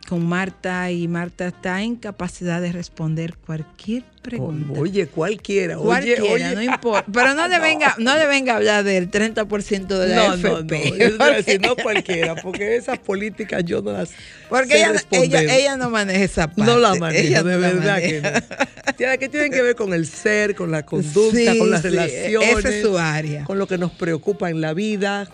con 0.08 0.24
Marta 0.24 0.90
y 0.90 1.08
Marta 1.08 1.48
está 1.48 1.82
en 1.82 1.96
capacidad 1.96 2.60
de 2.60 2.70
responder 2.72 3.34
cualquier 3.36 4.04
pregunta. 4.22 4.78
Oye, 4.78 5.06
cualquiera. 5.08 5.78
Oye, 5.78 5.84
Cualquiera, 6.16 6.22
oye. 6.48 6.54
no 6.54 6.62
importa. 6.62 7.04
Pero 7.12 7.34
no 7.34 7.48
le 7.48 7.58
venga, 7.60 7.94
no 7.98 8.16
le 8.16 8.26
venga 8.26 8.52
a 8.54 8.56
hablar 8.56 8.84
del 8.84 9.10
30% 9.10 9.86
de 9.98 10.08
la 10.08 10.16
No, 10.16 10.36
no, 10.36 10.58
FP. 10.58 10.90
no. 10.90 10.96
Yo 10.96 11.18
voy 11.18 11.28
a 11.28 11.36
decir, 11.36 11.60
no 11.60 11.76
cualquiera, 11.76 12.34
porque 12.36 12.76
esas 12.76 12.98
políticas 12.98 13.64
yo 13.64 13.82
no 13.82 13.92
las 13.92 14.10
Porque 14.48 14.72
sé 14.74 14.78
ella, 14.78 14.92
responder. 14.92 15.42
ella, 15.44 15.54
ella 15.56 15.76
no 15.76 15.90
maneja 15.90 16.24
esa 16.24 16.46
parte. 16.46 16.62
No 16.62 16.78
la 16.78 16.94
manejo, 16.94 17.26
Ella 17.26 17.42
de 17.42 17.54
no 17.54 17.60
verdad 17.60 17.98
que 18.00 18.20
maneja. 18.20 18.40
no. 18.86 18.92
Tiene, 18.94 19.18
que 19.18 19.28
tienen 19.28 19.50
que 19.52 19.62
ver 19.62 19.74
con 19.76 19.92
el 19.92 20.06
ser, 20.06 20.54
con 20.54 20.70
la 20.70 20.84
conducta, 20.84 21.52
Sí, 21.52 21.58
con 21.58 21.70
las 21.70 21.82
sí, 21.82 21.88
relaciones. 21.88 22.58
esa 22.58 22.68
es 22.68 22.82
su 22.82 22.96
área. 22.98 23.44
Con 23.44 23.58
lo 23.58 23.66
que 23.66 23.76
nos 23.78 23.90
preocupa 23.92 24.50
en 24.50 24.60
la 24.60 24.72
vida. 24.72 25.28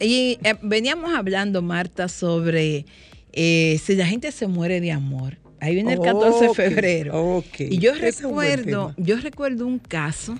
Y 0.00 0.38
eh, 0.42 0.54
veníamos 0.62 1.14
hablando, 1.14 1.60
Marta, 1.60 2.08
sobre 2.08 2.86
eh, 3.32 3.78
si 3.82 3.94
la 3.96 4.06
gente 4.06 4.32
se 4.32 4.46
muere 4.46 4.80
de 4.80 4.92
amor. 4.92 5.38
Ahí 5.60 5.74
viene 5.74 5.92
el 5.92 6.00
14 6.00 6.48
de 6.48 6.54
febrero. 6.54 7.44
Y 7.58 7.78
yo 7.78 7.92
Ese 7.92 8.22
recuerdo, 8.22 8.94
yo 8.96 9.16
recuerdo 9.18 9.66
un 9.66 9.78
caso 9.78 10.38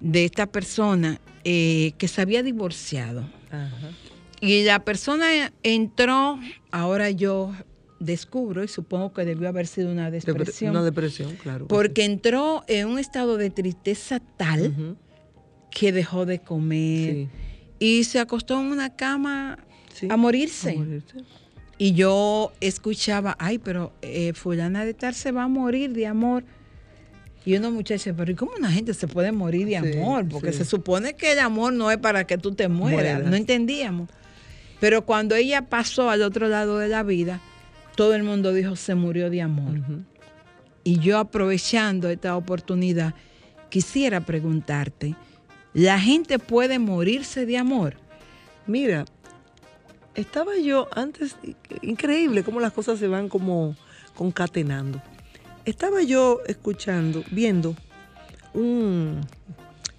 de 0.00 0.24
esta 0.24 0.46
persona 0.46 1.20
eh, 1.44 1.92
que 1.98 2.08
se 2.08 2.22
había 2.22 2.42
divorciado. 2.42 3.28
Ajá. 3.50 3.90
Y 4.40 4.64
la 4.64 4.78
persona 4.84 5.52
entró, 5.62 6.38
ahora 6.70 7.10
yo 7.10 7.52
descubro, 8.00 8.62
y 8.64 8.68
supongo 8.68 9.12
que 9.12 9.24
debió 9.24 9.48
haber 9.48 9.66
sido 9.66 9.90
una 9.90 10.10
Depre- 10.10 10.24
depresión, 10.26 10.70
Una 10.70 10.84
depresión, 10.84 11.34
claro. 11.36 11.66
que 11.66 11.74
porque 11.74 12.04
entró 12.04 12.62
en 12.68 12.88
un 12.88 12.98
estado 12.98 13.36
de 13.38 13.48
tristeza 13.50 14.20
tal 14.36 14.96
que 15.70 15.92
dejó 15.92 16.26
de 16.26 16.38
comer 16.40 17.12
sí, 17.14 17.28
y 17.78 18.04
se 18.04 18.18
acostó 18.20 18.58
en 18.60 18.66
una 18.66 18.94
cama 18.96 19.58
sí. 19.94 20.08
a 20.10 20.16
morirse. 20.16 20.70
A 20.72 20.74
morirse. 20.74 21.14
Y 21.78 21.92
yo 21.92 22.52
escuchaba, 22.60 23.36
ay, 23.38 23.58
pero 23.58 23.92
eh, 24.02 24.32
fulana 24.32 24.84
de 24.84 24.94
tal 24.94 25.14
se 25.14 25.32
va 25.32 25.44
a 25.44 25.48
morir 25.48 25.92
de 25.92 26.06
amor. 26.06 26.44
Y 27.44 27.54
uno 27.56 27.70
muchacha, 27.70 28.12
pero 28.16 28.32
¿y 28.32 28.34
cómo 28.34 28.52
una 28.58 28.70
gente 28.72 28.92
se 28.94 29.06
puede 29.06 29.30
morir 29.30 29.66
de 29.66 29.80
Sí, 29.92 29.98
amor? 29.98 30.26
Porque 30.28 30.52
sí. 30.52 30.58
se 30.58 30.64
supone 30.64 31.14
que 31.14 31.32
el 31.32 31.38
amor 31.38 31.72
no 31.72 31.90
es 31.90 31.98
para 31.98 32.26
que 32.26 32.38
tú 32.38 32.52
te 32.54 32.68
mueras. 32.68 33.14
Mueras. 33.14 33.30
No 33.30 33.36
entendíamos. 33.36 34.08
Pero 34.80 35.04
cuando 35.06 35.34
ella 35.34 35.62
pasó 35.62 36.10
al 36.10 36.22
otro 36.22 36.48
lado 36.48 36.78
de 36.78 36.88
la 36.88 37.02
vida, 37.02 37.40
todo 37.94 38.14
el 38.14 38.24
mundo 38.24 38.52
dijo, 38.52 38.74
se 38.76 38.94
murió 38.94 39.30
de 39.30 39.42
amor. 39.42 39.74
Y 40.82 40.98
yo 40.98 41.18
aprovechando 41.18 42.08
esta 42.10 42.36
oportunidad, 42.36 43.14
quisiera 43.70 44.20
preguntarte, 44.20 45.14
¿la 45.72 45.98
gente 45.98 46.38
puede 46.38 46.78
morirse 46.78 47.46
de 47.46 47.58
amor? 47.58 47.96
Mira, 48.66 49.04
estaba 50.16 50.56
yo 50.56 50.88
antes, 50.92 51.36
increíble 51.82 52.42
cómo 52.42 52.60
las 52.60 52.72
cosas 52.72 52.98
se 52.98 53.06
van 53.06 53.28
como 53.28 53.76
concatenando. 54.14 55.00
Estaba 55.64 56.02
yo 56.02 56.40
escuchando, 56.46 57.22
viendo 57.30 57.76
un 58.54 59.20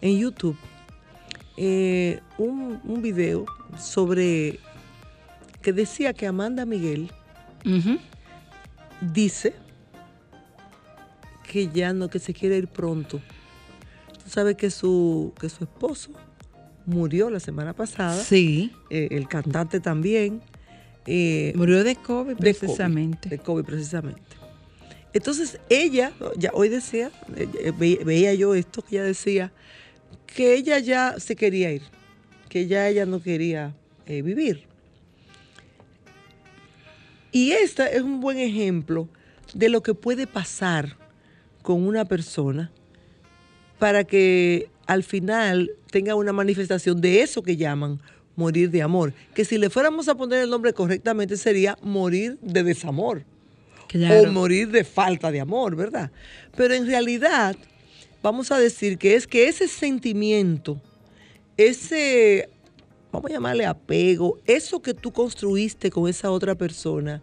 en 0.01 0.19
YouTube 0.19 0.58
eh, 1.58 2.19
un, 2.38 2.80
un 2.84 3.01
video 3.01 3.45
sobre 3.80 4.60
que 5.62 5.73
decía 5.73 6.13
que 6.13 6.27
Amanda 6.27 6.65
Miguel 6.65 7.12
dice 9.01 9.56
que 11.43 11.67
ya 11.67 11.93
no, 11.93 12.10
que 12.10 12.19
se 12.19 12.34
quiere 12.34 12.58
ir 12.58 12.67
pronto. 12.67 13.19
Tú 14.23 14.30
sabes 14.30 14.56
que 14.56 14.69
su, 14.69 15.34
que 15.39 15.49
su 15.49 15.63
esposo 15.63 16.12
murió 16.88 17.30
la 17.30 17.39
semana 17.39 17.73
pasada 17.73 18.19
Sí, 18.23 18.71
eh, 18.89 19.10
el 19.12 19.28
cantante 19.28 19.80
también. 19.80 20.41
eh, 21.06 21.54
murió 21.56 21.84
de 21.84 21.95
COVID 21.95 22.32
de 22.32 22.36
COVID, 22.36 22.38
precisamente. 22.39 23.30
de 23.30 23.38
COVID, 23.39 23.63
precisamente. 23.63 24.21
Entonces 25.13 25.60
ella, 25.69 26.12
ya 26.36 26.52
hoy 26.54 26.67
decía, 26.69 27.12
eh, 27.36 27.71
ve- 27.78 28.00
veía 28.04 28.34
yo 28.34 28.54
esto, 28.56 28.82
que 28.82 28.95
ella 28.97 29.04
decía 29.06 29.52
que 30.26 30.54
ella 30.56 30.80
ya 30.80 31.15
se 31.19 31.36
quería 31.36 31.71
ir, 31.71 31.82
que 32.50 32.67
ya 32.67 32.88
ella 32.89 33.06
no 33.06 33.21
quería 33.21 33.73
eh, 34.06 34.21
vivir. 34.21 34.63
Y 37.32 37.52
esta 37.52 37.88
es 37.88 38.02
un 38.02 38.19
buen 38.21 38.38
ejemplo 38.39 39.08
de 39.54 39.69
lo 39.69 39.82
que 39.84 39.93
puede 39.93 40.28
pasar 40.28 40.97
con 41.62 41.86
una 41.88 42.06
persona 42.06 42.71
para 43.80 44.04
que 44.06 44.69
al 44.88 45.04
final 45.04 45.71
tenga 45.91 46.15
una 46.15 46.34
manifestación 46.34 47.00
de 47.02 47.21
eso 47.21 47.43
que 47.43 47.58
llaman 47.58 48.02
morir 48.36 48.69
de 48.71 48.82
amor. 48.82 49.13
Que 49.34 49.45
si 49.45 49.58
le 49.58 49.69
fuéramos 49.69 50.08
a 50.08 50.15
poner 50.15 50.43
el 50.43 50.50
nombre 50.50 50.73
correctamente 50.73 51.38
sería 51.38 51.78
morir 51.82 52.38
de 52.41 52.63
desamor 52.63 53.26
Claro. 53.88 54.30
o 54.30 54.32
morir 54.34 54.69
de 54.69 54.84
falta 54.84 55.32
de 55.32 55.39
amor, 55.39 55.76
¿verdad? 55.76 56.12
Pero 56.56 56.73
en 56.73 56.86
realidad, 56.86 57.56
vamos 58.21 58.52
a 58.52 58.60
decir 58.60 58.97
que 58.97 59.15
es 59.15 59.26
que 59.28 59.47
ese 59.47 59.67
sentimiento, 59.67 60.82
ese, 61.56 62.50
vamos 63.12 63.32
a 63.32 63.36
llamarle 63.36 63.65
apego, 63.65 64.39
eso 64.45 64.82
que 64.82 64.93
tú 64.93 65.12
construiste 65.13 65.89
con 65.89 66.10
esa 66.10 66.32
otra 66.32 66.54
persona, 66.56 67.21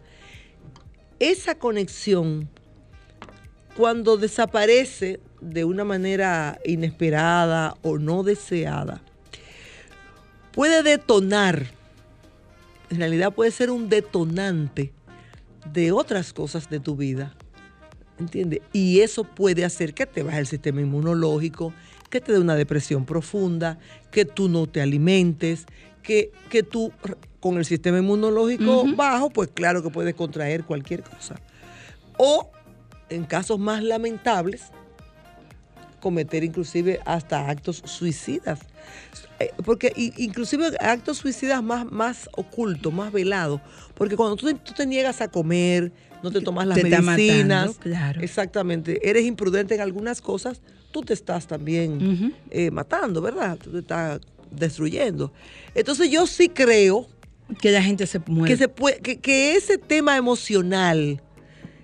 esa 1.19 1.55
conexión, 1.55 2.49
cuando 3.77 4.17
desaparece 4.17 5.19
de 5.45 5.65
una 5.65 5.83
manera 5.83 6.59
inesperada 6.65 7.75
o 7.81 7.97
no 7.97 8.23
deseada, 8.23 9.01
puede 10.51 10.83
detonar, 10.83 11.67
en 12.89 12.97
realidad 12.97 13.33
puede 13.33 13.51
ser 13.51 13.71
un 13.71 13.89
detonante 13.89 14.91
de 15.71 15.91
otras 15.91 16.33
cosas 16.33 16.69
de 16.69 16.79
tu 16.79 16.95
vida. 16.95 17.33
¿Entiendes? 18.17 18.61
Y 18.71 19.01
eso 19.01 19.25
puede 19.25 19.65
hacer 19.65 19.93
que 19.93 20.05
te 20.05 20.23
baje 20.23 20.39
el 20.39 20.47
sistema 20.47 20.79
inmunológico, 20.79 21.73
que 22.09 22.21
te 22.21 22.31
dé 22.31 22.39
una 22.39 22.55
depresión 22.55 23.05
profunda, 23.05 23.77
que 24.09 24.23
tú 24.23 24.47
no 24.47 24.67
te 24.67 24.79
alimentes, 24.81 25.65
que, 26.01 26.31
que 26.49 26.63
tú 26.63 26.93
con 27.41 27.57
el 27.57 27.65
sistema 27.65 27.99
inmunológico 27.99 28.85
bajo, 28.95 29.29
pues 29.29 29.49
claro 29.53 29.83
que 29.83 29.89
puedes 29.89 30.15
contraer 30.15 30.63
cualquier 30.63 31.03
cosa. 31.03 31.35
O 32.17 32.49
en 33.09 33.25
casos 33.25 33.59
más 33.59 33.83
lamentables, 33.83 34.71
cometer 36.05 36.43
inclusive 36.43 36.99
hasta 37.03 37.49
actos 37.49 37.81
suicidas. 37.85 38.59
Eh, 39.39 39.49
Porque 39.65 39.91
inclusive 40.17 40.77
actos 40.79 41.17
suicidas 41.17 41.63
más, 41.63 41.83
más 41.91 42.29
ocultos, 42.37 42.93
más 42.93 43.11
velados. 43.11 43.59
Porque 43.95 44.15
cuando 44.15 44.35
tú, 44.35 44.45
te- 44.45 44.53
tú 44.53 44.71
te 44.73 44.85
niegas 44.85 45.19
a 45.21 45.29
comer, 45.29 45.91
no 46.21 46.29
te 46.31 46.41
tomas 46.41 46.67
las 46.67 46.75
Te 46.77 46.83
medicinas, 46.83 47.69
matando, 47.69 47.73
claro. 47.79 48.21
exactamente, 48.21 49.09
eres 49.09 49.25
imprudente 49.25 49.73
en 49.73 49.81
algunas 49.81 50.21
cosas, 50.21 50.61
tú 50.91 51.01
te 51.01 51.13
estás 51.15 51.47
también 51.47 52.33
eh, 52.51 52.69
matando, 52.69 53.19
¿verdad? 53.19 53.57
Tú 53.57 53.71
te 53.71 53.79
estás 53.79 54.19
destruyendo. 54.51 55.33
Entonces 55.73 56.11
yo 56.11 56.27
sí 56.27 56.49
creo 56.49 57.07
Que 57.61 57.71
la 57.71 57.81
gente 57.81 58.05
se 58.05 58.19
muere. 58.27 58.53
que, 58.53 58.57
se 58.59 58.67
puede, 58.69 58.99
que, 58.99 59.17
que 59.17 59.55
ese 59.55 59.79
tema 59.79 60.15
emocional, 60.17 61.19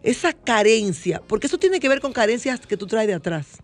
esa 0.03 0.31
carencia, 0.33 1.21
porque 1.27 1.47
eso 1.47 1.57
tiene 1.57 1.79
que 1.79 1.89
ver 1.89 2.01
con 2.01 2.13
carencias 2.13 2.59
que 2.67 2.77
tú 2.77 2.85
traes 2.85 3.07
de 3.07 3.15
atrás. 3.15 3.57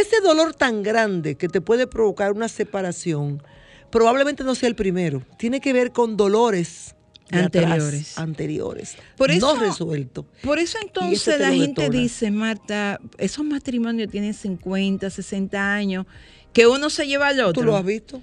Ese 0.00 0.20
dolor 0.22 0.54
tan 0.54 0.82
grande 0.82 1.34
que 1.36 1.48
te 1.48 1.60
puede 1.60 1.86
provocar 1.86 2.32
una 2.32 2.48
separación, 2.48 3.42
probablemente 3.90 4.44
no 4.44 4.54
sea 4.54 4.68
el 4.68 4.74
primero. 4.74 5.22
Tiene 5.38 5.60
que 5.60 5.72
ver 5.72 5.92
con 5.92 6.16
dolores 6.16 6.94
atrás, 7.30 7.44
Anteriores. 7.44 8.18
anteriores, 8.18 8.96
Por 9.16 9.30
eso- 9.30 9.54
no 9.54 9.60
resueltos. 9.60 10.26
Por 10.42 10.58
eso 10.58 10.76
entonces 10.82 11.38
la 11.40 11.48
gente 11.50 11.82
detona. 11.82 12.00
dice, 12.02 12.30
Marta, 12.30 13.00
esos 13.18 13.44
matrimonios 13.44 14.10
tienen 14.10 14.34
50, 14.34 15.08
60 15.08 15.74
años, 15.74 16.06
que 16.52 16.66
uno 16.66 16.90
se 16.90 17.06
lleva 17.06 17.28
al 17.28 17.40
otro. 17.40 17.62
¿Tú 17.62 17.62
lo 17.62 17.76
has 17.76 17.84
visto? 17.84 18.20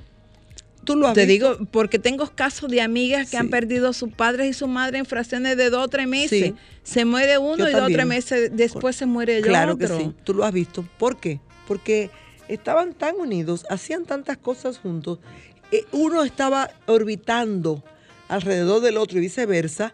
¿Tú 0.84 0.96
lo 0.96 1.08
has 1.08 1.14
Te 1.14 1.26
visto? 1.26 1.54
digo, 1.56 1.68
porque 1.72 2.00
tengo 2.00 2.28
casos 2.36 2.70
de 2.70 2.82
amigas 2.82 3.26
que 3.26 3.32
Sí. 3.32 3.38
han 3.38 3.50
perdido 3.50 3.90
a 3.90 3.94
sus 3.94 4.12
padres 4.12 4.50
y 4.50 4.54
su 4.54 4.68
madre 4.68 4.98
en 5.00 5.06
fracciones 5.06 5.58
de 5.58 5.70
dos 5.70 5.86
o 5.86 5.88
tres 5.88 6.08
meses. 6.08 6.42
Sí. 6.50 6.56
Se 6.84 7.06
muere 7.06 7.38
uno 7.38 7.58
Yo 7.58 7.70
y 7.70 7.74
dos 7.74 7.84
o 7.84 7.88
tres 7.88 8.06
meses 8.06 8.52
después 8.54 8.96
se 8.96 9.06
muere 9.06 9.38
el 9.38 9.44
Claro 9.44 9.74
otro. 9.74 9.88
que 9.98 10.04
sí, 10.04 10.14
tú 10.24 10.34
lo 10.36 10.44
has 10.46 10.54
visto. 10.54 10.86
¿Por 10.98 11.20
qué? 11.20 11.40
Porque 11.70 12.10
estaban 12.50 12.94
tan 12.94 13.16
unidos, 13.16 13.66
hacían 13.70 14.04
tantas 14.04 14.38
cosas 14.38 14.80
juntos, 14.80 15.20
eh, 15.72 15.86
uno 15.92 16.24
estaba 16.24 16.72
orbitando 16.88 17.84
alrededor 18.28 18.82
del 18.82 18.98
otro 18.98 19.20
y 19.20 19.22
viceversa. 19.22 19.94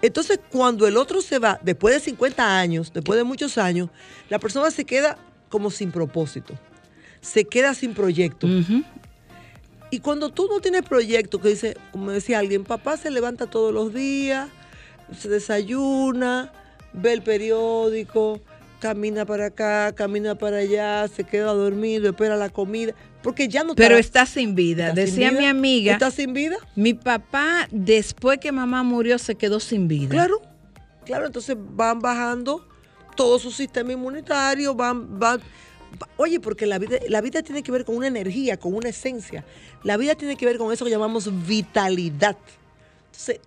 Entonces, 0.00 0.40
cuando 0.50 0.86
el 0.86 0.96
otro 0.96 1.20
se 1.20 1.38
va, 1.38 1.58
después 1.62 1.94
de 1.94 2.00
50 2.00 2.58
años, 2.58 2.92
después 2.94 3.18
de 3.18 3.24
muchos 3.24 3.58
años, 3.58 3.90
la 4.30 4.38
persona 4.38 4.70
se 4.70 4.84
queda 4.84 5.18
como 5.48 5.70
sin 5.70 5.90
propósito, 5.90 6.54
se 7.20 7.44
queda 7.44 7.74
sin 7.74 7.92
proyecto. 7.92 8.46
Y 9.90 10.00
cuando 10.00 10.30
tú 10.30 10.48
no 10.48 10.60
tienes 10.60 10.82
proyecto, 10.82 11.40
que 11.40 11.48
dice, 11.50 11.76
como 11.92 12.10
decía 12.10 12.38
alguien, 12.38 12.64
papá 12.64 12.96
se 12.96 13.10
levanta 13.10 13.46
todos 13.46 13.74
los 13.74 13.92
días, 13.92 14.48
se 15.16 15.28
desayuna, 15.28 16.52
ve 16.92 17.12
el 17.12 17.22
periódico, 17.22 18.40
camina 18.88 19.26
para 19.26 19.46
acá, 19.46 19.92
camina 19.94 20.34
para 20.36 20.58
allá, 20.58 21.08
se 21.08 21.24
queda 21.24 21.52
dormido, 21.52 22.08
espera 22.10 22.36
la 22.36 22.48
comida, 22.50 22.94
porque 23.22 23.48
ya 23.48 23.64
no 23.64 23.74
Pero 23.74 23.96
está, 23.96 24.22
está 24.22 24.32
sin 24.34 24.54
vida. 24.54 24.88
está 24.88 24.94
sin 25.02 25.04
Decía 25.14 25.30
vida. 25.30 25.40
mi 25.40 25.46
amiga, 25.46 25.92
¿Está 25.94 26.10
sin 26.10 26.32
vida? 26.32 26.56
mi 26.76 26.94
papá 26.94 27.66
después 27.70 28.38
que 28.38 28.52
mamá 28.52 28.82
murió 28.82 29.18
se 29.18 29.34
quedó 29.34 29.58
sin 29.60 29.88
vida. 29.88 30.10
Claro, 30.10 30.40
claro, 31.04 31.26
entonces 31.26 31.56
van 31.58 31.98
bajando 32.00 32.66
todo 33.16 33.38
su 33.38 33.50
sistema 33.50 33.92
inmunitario, 33.92 34.74
van, 34.74 35.18
van, 35.18 35.40
va- 36.00 36.08
oye, 36.16 36.38
porque 36.38 36.66
la 36.66 36.78
vida, 36.78 36.98
la 37.08 37.20
vida 37.20 37.42
tiene 37.42 37.62
que 37.62 37.72
ver 37.72 37.84
con 37.84 37.96
una 37.96 38.06
energía, 38.06 38.56
con 38.58 38.74
una 38.74 38.90
esencia. 38.90 39.44
La 39.82 39.96
vida 39.96 40.14
tiene 40.14 40.36
que 40.36 40.46
ver 40.46 40.58
con 40.58 40.72
eso 40.72 40.84
que 40.84 40.90
llamamos 40.90 41.28
vitalidad. 41.46 42.36
Entonces, 43.06 43.40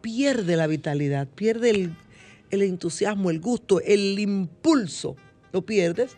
pierde 0.00 0.56
la 0.56 0.66
vitalidad, 0.66 1.28
pierde 1.28 1.70
el, 1.70 1.94
el 2.50 2.62
entusiasmo, 2.62 3.30
el 3.30 3.40
gusto, 3.40 3.80
el 3.80 4.18
impulso, 4.18 5.16
lo 5.52 5.62
pierdes 5.62 6.12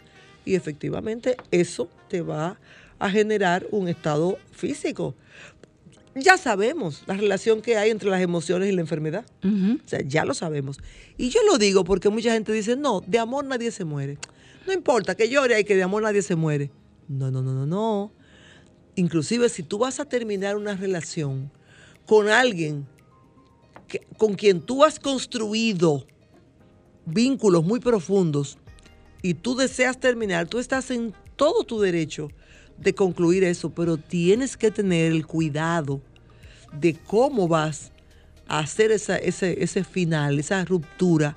y 0.45 0.55
efectivamente 0.55 1.37
eso 1.51 1.88
te 2.09 2.21
va 2.23 2.59
a 2.99 3.11
generar 3.11 3.66
un 3.71 3.88
estado 3.88 4.38
físico. 4.51 5.14
Ya 6.14 6.37
sabemos 6.37 7.03
la 7.07 7.14
relación 7.14 7.62
que 7.62 7.77
hay 7.79 7.90
entre 7.90 8.11
las 8.11 8.21
emociones 8.21 8.68
y 8.68 8.73
la 8.73 8.83
enfermedad. 8.83 9.25
O 9.42 9.88
sea, 9.88 10.01
ya 10.07 10.25
lo 10.27 10.35
sabemos. 10.35 10.79
Y 11.16 11.31
yo 11.31 11.40
lo 11.51 11.57
digo 11.59 11.85
porque 11.85 12.11
mucha 12.11 12.33
gente 12.33 12.53
dice, 12.53 12.77
no, 12.77 13.01
de 13.07 13.18
amor 13.18 13.47
nadie 13.47 13.71
se 13.71 13.85
muere. 13.85 14.18
No 14.66 14.73
importa 14.75 15.14
que 15.14 15.29
llore 15.31 15.59
y 15.61 15.64
que 15.64 15.75
de 15.75 15.83
amor 15.83 16.03
nadie 16.03 16.21
se 16.23 16.37
muere. 16.37 16.71
No, 17.09 17.31
no, 17.31 17.42
no, 17.42 17.53
no, 17.55 17.66
no. 17.66 18.12
Inclusive 18.95 19.49
si 19.49 19.62
tú 19.62 19.79
vas 19.79 20.01
a 20.01 20.05
terminar 20.05 20.57
una 20.57 20.77
relación 20.77 21.51
con 22.07 22.29
alguien 22.29 22.87
que- 23.88 24.07
con 24.18 24.35
quien 24.35 24.61
tú 24.61 24.85
has 24.85 25.01
construido 25.01 26.07
vínculos 27.07 27.65
muy 27.65 27.81
profundos 27.81 28.59
y 29.23 29.35
tú 29.35 29.55
deseas 29.57 29.99
terminar, 29.99 30.49
tú 30.49 30.59
estás 30.59 30.91
en 30.91 31.15
todo 31.37 31.65
tu 31.65 31.81
derecho 31.81 32.29
de 32.79 32.95
concluir 32.95 33.45
eso, 33.45 33.71
pero 33.71 33.97
tienes 33.97 34.57
que 34.57 34.71
tener 34.71 35.12
el 35.12 35.27
cuidado 35.27 36.01
de 36.73 36.95
cómo 36.95 37.49
vas 37.49 37.93
a 38.49 38.61
hacer 38.61 38.91
ese, 38.91 39.21
ese 39.25 39.85
final, 39.85 40.38
esa 40.38 40.65
ruptura, 40.65 41.37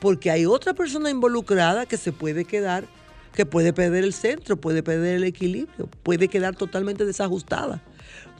porque 0.00 0.30
hay 0.30 0.46
otra 0.46 0.74
persona 0.74 1.10
involucrada 1.10 1.86
que 1.86 1.96
se 1.96 2.12
puede 2.12 2.44
quedar, 2.44 2.86
que 3.34 3.46
puede 3.46 3.72
perder 3.72 4.04
el 4.04 4.12
centro, 4.12 4.56
puede 4.56 4.82
perder 4.82 5.16
el 5.16 5.24
equilibrio, 5.24 5.88
puede 6.02 6.28
quedar 6.28 6.54
totalmente 6.54 7.04
desajustada. 7.04 7.82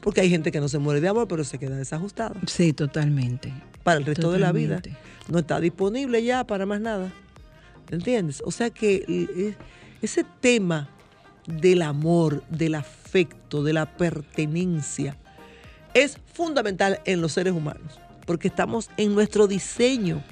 Porque 0.05 0.21
hay 0.21 0.29
gente 0.29 0.51
que 0.51 0.61
no 0.61 0.69
se 0.69 0.77
muere 0.77 1.01
de 1.01 1.07
amor, 1.07 1.27
pero 1.27 1.43
se 1.43 1.57
queda 1.57 1.75
desajustada 1.75 2.35
Sí, 2.45 2.71
totalmente. 2.73 3.51
para 3.83 3.97
el 3.97 4.05
resto 4.05 4.31
de 4.31 4.37
la 4.39 4.51
vida. 4.51 4.81
No 5.27 5.39
está 5.39 5.59
disponible 5.59 6.23
ya 6.23 6.45
para 6.45 6.65
más 6.67 6.79
nada. 6.79 7.11
¿Entiendes? 7.89 8.41
O 8.45 8.51
sea 8.51 8.69
que 8.69 9.03
eh, 9.07 9.55
ese 10.03 10.23
tema 10.41 10.89
del 11.47 11.81
amor, 11.81 12.43
del 12.49 12.75
afecto, 12.75 13.63
de 13.63 13.73
la 13.73 13.97
pertenencia, 13.97 15.17
es 15.95 16.19
fundamental 16.33 16.99
en 17.05 17.19
los 17.21 17.31
seres 17.33 17.53
humanos, 17.53 17.99
porque 18.27 18.47
estamos 18.47 18.91
en 18.97 19.15
nuestro 19.15 19.47
diseño. 19.47 20.23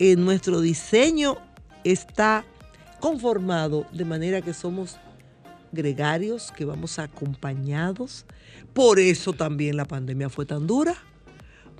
En 0.00 0.24
nuestro 0.24 0.60
diseño 0.60 1.36
está 1.84 2.44
conformado 2.98 3.86
de 3.92 4.04
manera 4.04 4.42
que 4.42 4.52
somos 4.52 4.96
gregarios, 5.74 6.52
que 6.52 6.64
vamos 6.64 6.98
acompañados. 6.98 8.24
Por 8.72 8.98
eso 8.98 9.32
también 9.32 9.76
la 9.76 9.84
pandemia 9.84 10.28
fue 10.30 10.46
tan 10.46 10.66
dura, 10.66 10.96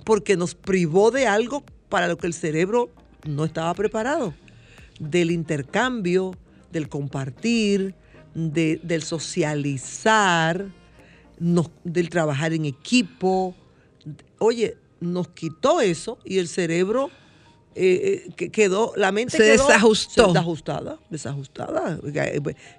porque 0.03 0.37
nos 0.37 0.53
privó 0.55 1.11
de 1.11 1.27
algo 1.27 1.63
para 1.89 2.07
lo 2.07 2.17
que 2.17 2.27
el 2.27 2.33
cerebro 2.33 2.89
no 3.27 3.45
estaba 3.45 3.73
preparado, 3.73 4.33
del 4.99 5.31
intercambio, 5.31 6.35
del 6.71 6.89
compartir, 6.89 7.95
de- 8.33 8.79
del 8.83 9.01
socializar, 9.01 10.67
del 11.83 12.09
trabajar 12.09 12.53
en 12.53 12.65
equipo. 12.65 13.55
Oye, 14.39 14.77
nos 14.99 15.29
quitó 15.29 15.81
eso 15.81 16.17
y 16.23 16.37
el 16.37 16.47
cerebro 16.47 17.09
eh, 17.77 18.23
eh, 18.27 18.33
que 18.37 18.49
quedó, 18.51 18.93
la 18.95 19.11
mente 19.11 19.35
Se 19.35 19.43
quedó 19.43 19.67
desajustó. 19.67 20.27
desajustada, 20.27 20.97
desajustada. 21.09 21.99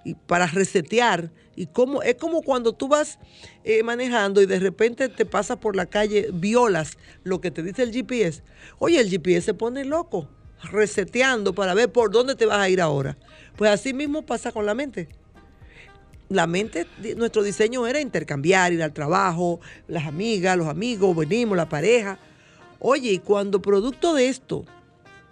Y 0.06 0.14
para 0.14 0.46
resetear, 0.46 1.30
y 1.54 1.66
como, 1.66 2.02
es 2.02 2.14
como 2.14 2.40
cuando 2.40 2.72
tú 2.72 2.88
vas 2.88 3.18
eh, 3.62 3.82
manejando 3.82 4.40
y 4.40 4.46
de 4.46 4.59
repente 4.59 5.11
te 5.11 5.26
pasas 5.26 5.59
por 5.59 5.76
la 5.76 5.85
calle, 5.85 6.30
violas 6.32 6.96
lo 7.24 7.42
que 7.42 7.50
te 7.50 7.62
dice 7.62 7.82
el 7.82 7.92
GPS. 7.92 8.42
Oye, 8.78 8.98
el 8.98 9.11
GPS 9.11 9.42
se 9.44 9.54
pone 9.54 9.85
loco, 9.85 10.30
reseteando 10.62 11.54
para 11.54 11.74
ver 11.74 11.92
por 11.92 12.11
dónde 12.11 12.35
te 12.35 12.46
vas 12.46 12.59
a 12.59 12.70
ir 12.70 12.80
ahora. 12.80 13.18
Pues 13.56 13.70
así 13.70 13.92
mismo 13.92 14.22
pasa 14.22 14.50
con 14.50 14.64
la 14.64 14.74
mente 14.74 15.11
la 16.28 16.48
mente, 16.48 16.87
nuestro 17.16 17.42
diseño 17.44 17.87
era 17.87 18.00
intercambiar, 18.00 18.72
ir 18.72 18.82
al 18.82 18.92
trabajo, 18.92 19.61
las 19.87 20.06
amigas, 20.06 20.56
los 20.56 20.66
amigos, 20.66 21.14
venimos, 21.14 21.56
la 21.56 21.68
pareja. 21.68 22.18
Oye, 22.80 23.12
y 23.12 23.18
cuando 23.20 23.62
producto 23.62 24.12
de 24.12 24.28
esto 24.28 24.64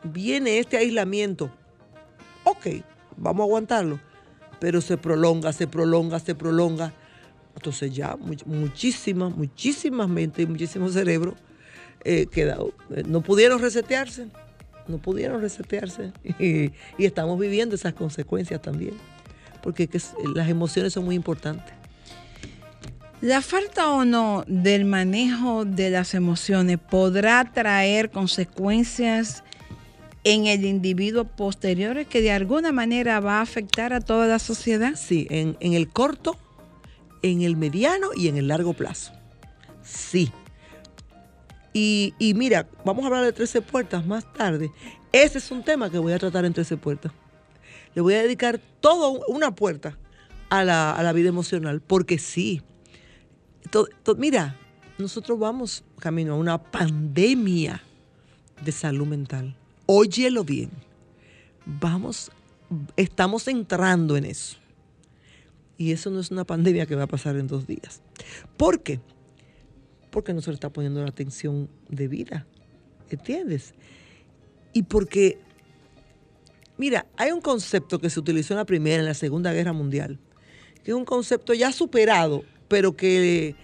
viene 0.04 0.58
este 0.58 0.76
aislamiento. 0.76 1.50
Ok, 2.44 2.66
vamos 3.16 3.40
a 3.40 3.44
aguantarlo, 3.44 4.00
pero 4.60 4.80
se 4.80 4.96
prolonga, 4.96 5.52
se 5.52 5.66
prolonga, 5.66 6.18
se 6.20 6.34
prolonga. 6.34 6.92
Entonces 7.56 7.94
ya 7.94 8.16
much- 8.16 8.44
muchísimas, 8.46 9.34
muchísimas 9.36 10.08
mentes 10.08 10.44
y 10.44 10.46
muchísimos 10.48 10.92
cerebros 10.92 11.34
eh, 12.04 12.26
eh, 12.34 12.54
no 13.06 13.22
pudieron 13.22 13.60
resetearse, 13.60 14.28
no 14.88 14.98
pudieron 14.98 15.40
resetearse 15.40 16.12
y, 16.38 16.72
estamos 16.98 17.38
viviendo 17.38 17.74
esas 17.74 17.94
consecuencias 17.94 18.60
también, 18.60 18.94
porque 19.62 19.88
las 20.34 20.48
emociones 20.48 20.92
son 20.92 21.04
muy 21.04 21.14
importantes. 21.14 21.72
La 23.20 23.40
falta 23.40 23.88
o 23.88 24.04
no 24.04 24.44
del 24.46 24.84
manejo 24.84 25.64
de 25.64 25.88
las 25.88 26.12
emociones 26.12 26.78
podrá 26.78 27.50
traer 27.52 28.10
consecuencias 28.10 29.43
en 30.24 30.46
el 30.46 30.64
individuo 30.64 31.24
posteriores 31.24 32.06
que 32.08 32.22
de 32.22 32.32
alguna 32.32 32.72
manera 32.72 33.20
va 33.20 33.38
a 33.38 33.42
afectar 33.42 33.92
a 33.92 34.00
toda 34.00 34.26
la 34.26 34.38
sociedad. 34.38 34.94
Sí, 34.96 35.26
en, 35.30 35.56
el 35.60 35.88
corto, 35.88 36.38
en 37.22 37.42
el 37.42 37.56
mediano 37.56 38.08
y 38.16 38.28
en 38.28 38.36
el 38.38 38.48
largo 38.48 38.72
plazo. 38.72 39.12
Sí. 39.82 40.32
Y, 41.72 42.14
y 42.18 42.34
mira, 42.34 42.68
vamos 42.84 43.04
a 43.04 43.08
hablar 43.08 43.24
de 43.24 43.32
13 43.32 43.60
puertas 43.62 44.06
más 44.06 44.30
tarde. 44.32 44.70
Ese 45.12 45.38
es 45.38 45.50
un 45.50 45.62
tema 45.62 45.90
que 45.90 45.98
voy 45.98 46.12
a 46.12 46.18
tratar 46.18 46.44
en 46.44 46.52
13 46.54 46.76
puertas. 46.76 47.12
Le 47.94 48.00
voy 48.02 48.14
a 48.14 48.22
dedicar 48.22 48.60
toda 48.80 49.24
una 49.28 49.54
puerta 49.54 49.98
a 50.48 50.64
la, 50.64 50.92
a 50.92 51.02
la 51.02 51.12
vida 51.12 51.28
emocional, 51.28 51.80
porque 51.80 52.18
sí. 52.18 52.62
To- 53.70 53.88
mira, 54.16 54.56
nosotros 54.98 55.38
vamos 55.38 55.84
camino 55.98 56.34
a 56.34 56.36
una 56.36 56.58
pandemia 56.62 57.82
de 58.64 58.72
salud 58.72 59.06
mental. 59.06 59.56
Óyelo 59.86 60.44
bien. 60.44 60.70
Vamos, 61.66 62.30
estamos 62.96 63.48
entrando 63.48 64.16
en 64.16 64.24
eso. 64.24 64.56
Y 65.76 65.92
eso 65.92 66.10
no 66.10 66.20
es 66.20 66.30
una 66.30 66.44
pandemia 66.44 66.86
que 66.86 66.94
va 66.94 67.04
a 67.04 67.08
pasar 67.08 67.36
en 67.36 67.46
dos 67.48 67.66
días. 67.66 68.00
¿Por 68.56 68.82
qué? 68.82 69.00
Porque 70.10 70.32
no 70.32 70.40
se 70.40 70.50
le 70.50 70.54
está 70.54 70.70
poniendo 70.70 71.02
la 71.02 71.08
atención 71.08 71.68
debida. 71.88 72.46
¿Entiendes? 73.10 73.74
Y 74.72 74.84
porque, 74.84 75.38
mira, 76.78 77.06
hay 77.16 77.32
un 77.32 77.40
concepto 77.40 77.98
que 77.98 78.10
se 78.10 78.20
utilizó 78.20 78.54
en 78.54 78.58
la 78.58 78.64
Primera, 78.64 79.00
en 79.00 79.04
la 79.06 79.14
Segunda 79.14 79.52
Guerra 79.52 79.72
Mundial, 79.72 80.18
que 80.84 80.92
es 80.92 80.96
un 80.96 81.04
concepto 81.04 81.54
ya 81.54 81.72
superado, 81.72 82.44
pero 82.68 82.96
que, 82.96 83.56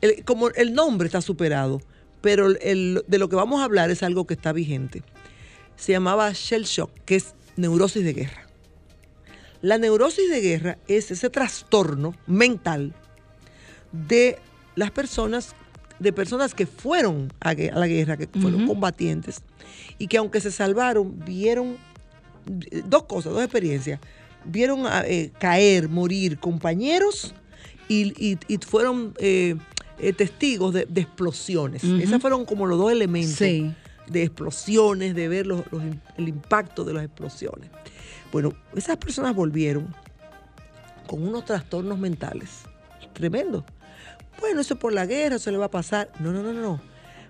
el- 0.00 0.24
como 0.24 0.48
el 0.50 0.72
nombre 0.72 1.06
está 1.06 1.20
superado, 1.20 1.80
pero 2.22 2.46
el- 2.60 3.04
de 3.06 3.18
lo 3.18 3.28
que 3.28 3.36
vamos 3.36 3.60
a 3.60 3.64
hablar 3.64 3.90
es 3.90 4.02
algo 4.02 4.26
que 4.26 4.34
está 4.34 4.52
vigente. 4.52 5.02
Se 5.80 5.92
llamaba 5.92 6.30
shell 6.32 6.64
shock, 6.64 6.90
que 7.06 7.16
es 7.16 7.34
neurosis 7.56 8.04
de 8.04 8.12
guerra. 8.12 8.46
La 9.62 9.78
neurosis 9.78 10.30
de 10.30 10.40
guerra 10.40 10.78
es 10.88 11.10
ese 11.10 11.30
trastorno 11.30 12.14
mental 12.26 12.94
de 13.92 14.38
las 14.74 14.90
personas, 14.90 15.54
de 15.98 16.12
personas 16.12 16.54
que 16.54 16.66
fueron 16.66 17.32
a, 17.40 17.54
la 17.54 17.86
guerra, 17.86 18.16
que 18.16 18.26
fueron 18.40 18.66
combatientes, 18.66 19.42
y 19.98 20.06
que 20.06 20.16
aunque 20.18 20.40
se 20.40 20.50
salvaron, 20.50 21.18
vieron 21.24 21.76
eh, 22.70 22.82
dos 22.86 23.04
cosas, 23.04 23.32
dos 23.32 23.42
experiencias. 23.42 24.00
Vieron 24.44 24.86
a, 24.86 25.02
eh, 25.06 25.30
caer, 25.38 25.88
morir 25.90 26.38
compañeros 26.38 27.34
y, 27.88 28.12
y- 28.18 28.38
y 28.48 28.56
fueron 28.58 29.12
eh, 29.18 29.56
testigos 30.16 30.72
de, 30.72 30.86
de 30.86 31.02
explosiones. 31.02 31.84
Esos 31.84 32.20
fueron 32.22 32.46
como 32.46 32.66
los 32.66 32.78
dos 32.78 32.90
elementos 32.92 33.34
Sí. 33.36 33.74
De 34.08 34.22
explosiones, 34.22 35.14
de 35.14 35.28
ver 35.28 35.46
los- 35.46 35.62
el 36.16 36.28
impacto 36.28 36.84
de 36.84 36.94
las 36.94 37.04
explosiones. 37.04 37.70
Bueno, 38.32 38.52
esas 38.74 38.96
personas 38.96 39.34
volvieron 39.34 39.94
con 41.06 41.22
unos 41.26 41.44
trastornos 41.44 41.98
mentales 41.98 42.50
tremendos. 43.12 43.64
Bueno, 44.40 44.60
eso 44.60 44.76
por 44.78 44.92
la 44.92 45.04
guerra, 45.06 45.36
eso 45.36 45.50
le 45.50 45.58
va 45.58 45.66
a 45.66 45.70
pasar. 45.70 46.10
No, 46.20 46.32
no, 46.32 46.42
no, 46.42 46.52
no. 46.52 46.80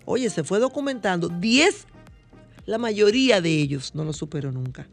Oye, 0.04 0.30
se 0.30 0.44
fue 0.44 0.58
documentando. 0.58 1.28
10, 1.28 1.86
la 2.66 2.78
mayoría 2.78 3.40
de 3.40 3.50
ellos 3.50 3.94
no 3.94 4.04
lo 4.04 4.12
superó 4.12 4.52
nunca. 4.52 4.86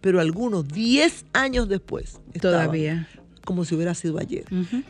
Pero 0.00 0.20
algunos, 0.20 0.68
10 0.68 1.24
años 1.32 1.68
después, 1.68 2.20
Todavía. 2.40 3.08
como 3.44 3.64
si 3.64 3.74
hubiera 3.74 3.94
sido 3.94 4.18
ayer. 4.18 4.44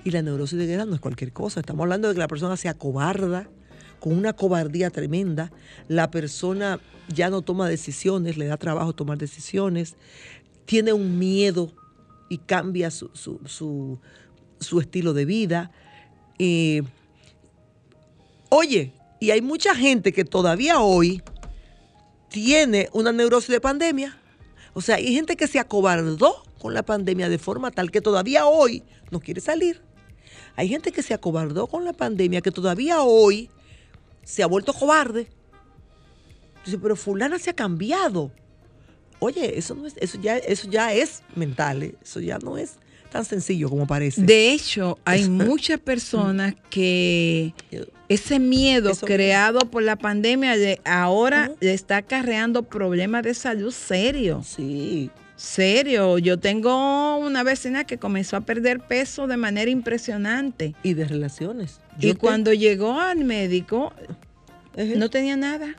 Y 0.04 0.11
la 0.11 0.22
neurosis 0.22 0.59
de 0.59 0.66
guerra 0.66 0.85
no 0.85 0.94
es 0.94 1.00
cualquier 1.00 1.33
cosa. 1.33 1.61
Estamos 1.61 1.85
hablando 1.85 2.09
de 2.09 2.14
que 2.14 2.20
la 2.20 2.28
persona 2.28 2.57
se 2.57 2.68
acobarda, 2.68 3.48
con 4.04 4.12
una 4.18 4.34
cobardía 4.34 4.90
tremenda. 4.90 5.50
La 5.88 6.10
persona 6.10 6.78
ya 7.08 7.30
no 7.30 7.40
toma 7.40 7.70
decisiones, 7.70 8.36
le 8.36 8.44
da 8.44 8.58
trabajo 8.58 8.92
tomar 8.92 9.16
decisiones. 9.16 9.94
Tiene 10.66 10.92
un 10.92 11.18
miedo 11.18 11.72
y 12.28 12.36
cambia 12.36 12.90
su, 12.90 13.08
su- 13.14 13.40
su- 14.58 14.78
estilo 14.78 15.14
de 15.14 15.24
vida. 15.24 15.70
Eh, 16.38 16.82
oye, 18.50 18.92
y 19.20 19.30
hay 19.30 19.40
mucha 19.40 19.74
gente 19.74 20.12
que 20.12 20.26
todavía 20.26 20.80
hoy 20.80 21.22
tiene 22.28 22.90
una 22.92 23.10
neurosis 23.10 23.48
de 23.48 23.60
pandemia. 23.62 24.18
O 24.74 24.82
sea, 24.82 24.96
hay 24.96 25.14
gente 25.14 25.34
que 25.34 25.46
se 25.46 25.58
acobardó 25.58 26.42
con 26.58 26.74
la 26.74 26.82
pandemia 26.82 27.30
de 27.30 27.38
forma 27.38 27.70
tal 27.70 27.90
que 27.90 28.02
todavía 28.02 28.44
hoy 28.44 28.82
no 29.10 29.18
quiere 29.20 29.40
salir. 29.40 29.80
Hay 30.56 30.68
gente 30.68 30.92
que 30.92 31.02
se 31.02 31.14
acobardó 31.14 31.68
con 31.68 31.86
la 31.86 31.94
pandemia 31.94 32.42
que 32.42 32.50
todavía 32.50 33.00
hoy 33.02 33.48
se 34.24 34.42
ha 34.42 34.46
vuelto 34.46 34.72
cobarde. 34.72 35.28
Dice, 36.64 36.78
pero 36.78 36.96
fulana 36.96 37.38
se 37.38 37.50
ha 37.50 37.54
cambiado. 37.54 38.30
Oye, 39.18 39.58
eso 39.58 39.74
no 39.74 39.87
es, 39.87 39.94
eso 39.98 40.18
ya, 40.20 40.38
eso 40.38 40.68
ya 40.68 40.92
es 40.92 41.22
mental, 41.34 41.82
¿eh? 41.82 41.94
eso 42.02 42.20
ya 42.20 42.38
no 42.38 42.58
es 42.58 42.74
tan 43.10 43.24
sencillo 43.24 43.68
como 43.70 43.87
parece. 43.87 44.22
De 44.22 44.52
hecho, 44.52 44.98
hay 45.04 45.28
muchas 45.30 45.78
personas 45.78 46.54
que 46.70 47.54
ese 48.08 48.38
miedo 48.38 48.90
Eso- 48.90 49.06
creado 49.06 49.60
por 49.70 49.82
la 49.82 49.96
pandemia 49.96 50.56
de 50.56 50.80
ahora 50.84 51.52
le 51.60 51.72
está 51.74 51.98
acarreando 51.98 52.64
problemas 52.64 53.22
de 53.22 53.34
salud 53.34 53.72
serios. 53.72 54.46
Sí. 54.48 55.10
Serio, 55.44 56.16
yo 56.18 56.38
tengo 56.38 57.16
una 57.18 57.42
vecina 57.42 57.85
que 57.85 57.98
comenzó 57.98 58.37
a 58.37 58.40
perder 58.40 58.80
peso 58.80 59.26
de 59.26 59.37
manera 59.37 59.70
impresionante. 59.70 60.74
Y 60.83 60.94
de 60.94 61.04
relaciones. 61.04 61.80
y 62.00 62.12
te- 62.12 62.18
cuando 62.18 62.52
llegó 62.54 62.98
al 62.98 63.24
médico, 63.24 63.92
Ejé. 64.74 64.96
no 64.96 65.11
tenía 65.11 65.37
nada. 65.37 65.74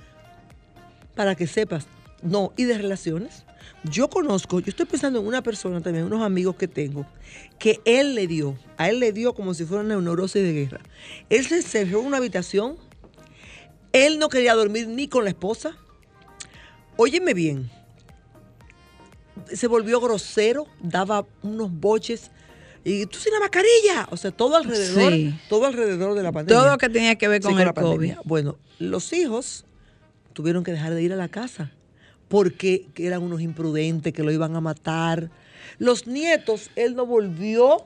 para 1.15 1.33
que 1.35 1.47
sepas. 1.47 1.87
No, 2.21 2.53
y 2.57 2.65
de 2.65 2.77
relaciones. 2.77 3.43
Yo 3.85 4.09
conozco, 4.09 4.59
yo 4.59 4.69
estoy 4.69 4.85
pensando 4.85 5.19
en 5.19 5.25
una 5.27 5.41
persona 5.41 5.79
también, 5.81 6.05
unos 6.05 6.21
amigos 6.23 6.55
que 6.57 6.67
tengo, 6.67 7.05
que 7.57 7.79
él 7.85 8.15
le 8.15 8.27
dio, 8.27 8.57
a 8.77 8.89
él 8.89 8.99
le 8.99 9.13
dio 9.13 9.33
como 9.33 9.53
si 9.53 9.63
fuera 9.65 9.83
una 9.83 9.95
neurosis 9.95 10.43
de 10.43 10.53
guerra. 10.53 10.81
Él 11.29 11.45
se 11.45 11.61
cerró 11.61 12.01
en 12.01 12.07
una 12.07 12.17
habitación, 12.17 12.75
él 13.93 14.19
no 14.19 14.27
quería 14.29 14.53
dormir 14.55 14.87
ni 14.89 15.07
con 15.07 15.23
la 15.23 15.29
esposa. 15.29 15.77
Óyeme 16.97 17.33
bien, 17.33 17.69
se 19.53 19.67
volvió 19.67 19.99
grosero, 19.99 20.67
daba 20.81 21.25
unos 21.43 21.71
boches. 21.71 22.31
Y 22.83 23.05
tú 23.07 23.17
sin 23.17 23.33
la 23.33 23.39
mascarilla, 23.39 24.07
o 24.11 24.17
sea, 24.17 24.31
todo 24.31 24.55
alrededor, 24.57 25.11
Sí. 25.11 25.35
todo 25.49 25.65
alrededor 25.65 26.13
de 26.13 26.21
la 26.23 26.31
pandemia. 26.31 26.61
Todo 26.61 26.71
lo 26.71 26.77
que 26.77 26.89
tenía 26.89 27.15
que 27.15 27.27
ver 27.27 27.41
Sí, 27.41 27.47
con, 27.47 27.55
la 27.57 27.63
el 27.63 27.73
COVID. 27.73 27.83
pandemia. 27.83 28.21
Bueno, 28.25 28.57
los 28.77 29.11
hijos 29.13 29.65
tuvieron 30.33 30.63
que 30.63 30.71
dejar 30.71 30.93
de 30.93 31.01
ir 31.01 31.11
a 31.11 31.15
la 31.15 31.27
casa 31.27 31.71
porque 32.27 32.87
eran 32.97 33.23
unos 33.23 33.41
imprudentes 33.41 34.13
que 34.13 34.21
lo 34.23 34.31
iban 34.31 34.55
a 34.55 34.61
matar. 34.61 35.31
Los 35.79 36.05
nietos, 36.05 36.69
él 36.75 36.95
no 36.95 37.05
volvió 37.07 37.85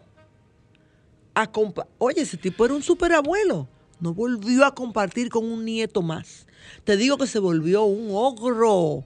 a 1.34 1.50
compartir. 1.52 1.94
Oye, 1.98 2.22
ese 2.22 2.38
tipo 2.38 2.66
era 2.66 2.74
un 2.74 2.84
superabuelo. 2.84 3.68
No 4.02 4.14
volvió 4.14 4.66
a 4.66 4.74
compartir 4.76 5.30
con 5.30 5.46
un 5.46 5.66
nieto 5.66 6.02
más. 6.02 6.46
Te 6.84 6.98
digo 6.98 7.18
que 7.18 7.28
se 7.28 7.40
volvió 7.40 7.84
un 7.84 8.10
ogro. 8.14 9.04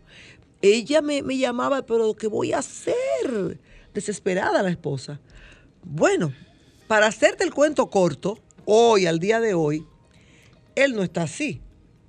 Ella 0.64 1.02
me, 1.02 1.22
me 1.22 1.38
llamaba, 1.38 1.86
pero 1.86 2.14
¿qué 2.14 2.28
voy 2.28 2.54
a 2.54 2.60
hacer? 2.60 3.60
Desesperada 3.94 4.64
la 4.64 4.70
esposa. 4.70 5.20
Bueno, 5.84 6.34
para 6.88 7.08
hacerte 7.08 7.44
el 7.44 7.54
cuento 7.54 7.90
corto, 7.90 8.40
hoy, 8.64 9.06
al 9.06 9.20
día 9.20 9.42
de 9.42 9.54
hoy, 9.54 9.86
él 10.76 10.96
no 10.96 11.04
está 11.04 11.24
así, 11.24 11.62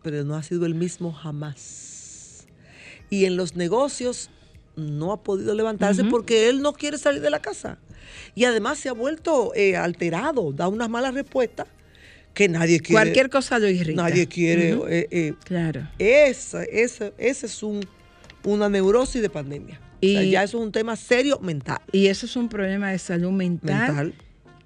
pero 0.05 0.23
no 0.23 0.37
ha 0.37 0.43
sido 0.45 0.67
el 0.67 0.77
mismo 0.77 1.13
jamás. 1.13 2.47
Y 3.11 3.25
en 3.25 3.37
los 3.37 3.57
negocios 3.57 4.31
no 4.77 5.13
ha 5.13 5.23
podido 5.25 5.53
levantarse 5.55 6.05
porque 6.05 6.49
él 6.49 6.63
no 6.63 6.75
quiere 6.75 6.97
salir 6.97 7.21
de 7.23 7.31
la 7.31 7.41
casa. 7.41 7.79
Y 8.37 8.45
además 8.45 8.79
se 8.79 8.89
ha 8.89 8.93
vuelto 8.93 9.53
eh, 9.57 9.77
alterado, 9.77 10.53
da 10.53 10.69
unas 10.69 10.89
malas 10.89 11.13
respuestas 11.13 11.67
que 12.35 12.49
nadie 12.49 12.79
quiere. 12.79 13.03
Cualquier 13.03 13.31
cosa 13.31 13.59
lo 13.59 13.69
irrita. 13.69 14.03
Nadie 14.03 14.29
quiere. 14.29 14.71
Eh, 14.89 15.09
eh, 15.11 15.35
Claro. 15.45 15.89
esa, 15.99 16.63
esa 16.65 17.13
es 17.19 17.63
un, 17.63 17.85
una 18.45 18.69
neurosis 18.69 19.21
de 19.23 19.31
pandemia. 19.31 19.81
o 20.03 20.07
sea, 20.07 20.23
Y- 20.23 20.31
ya 20.31 20.43
eso 20.43 20.59
es 20.59 20.65
un 20.65 20.73
tema 20.73 20.97
serio 20.97 21.39
mental. 21.41 21.79
Y 21.93 22.07
eso 22.09 22.27
es 22.27 22.37
un 22.37 22.49
problema 22.49 22.91
de 22.91 22.99
salud 22.99 23.31
mental, 23.33 23.87
Mental. 23.89 24.15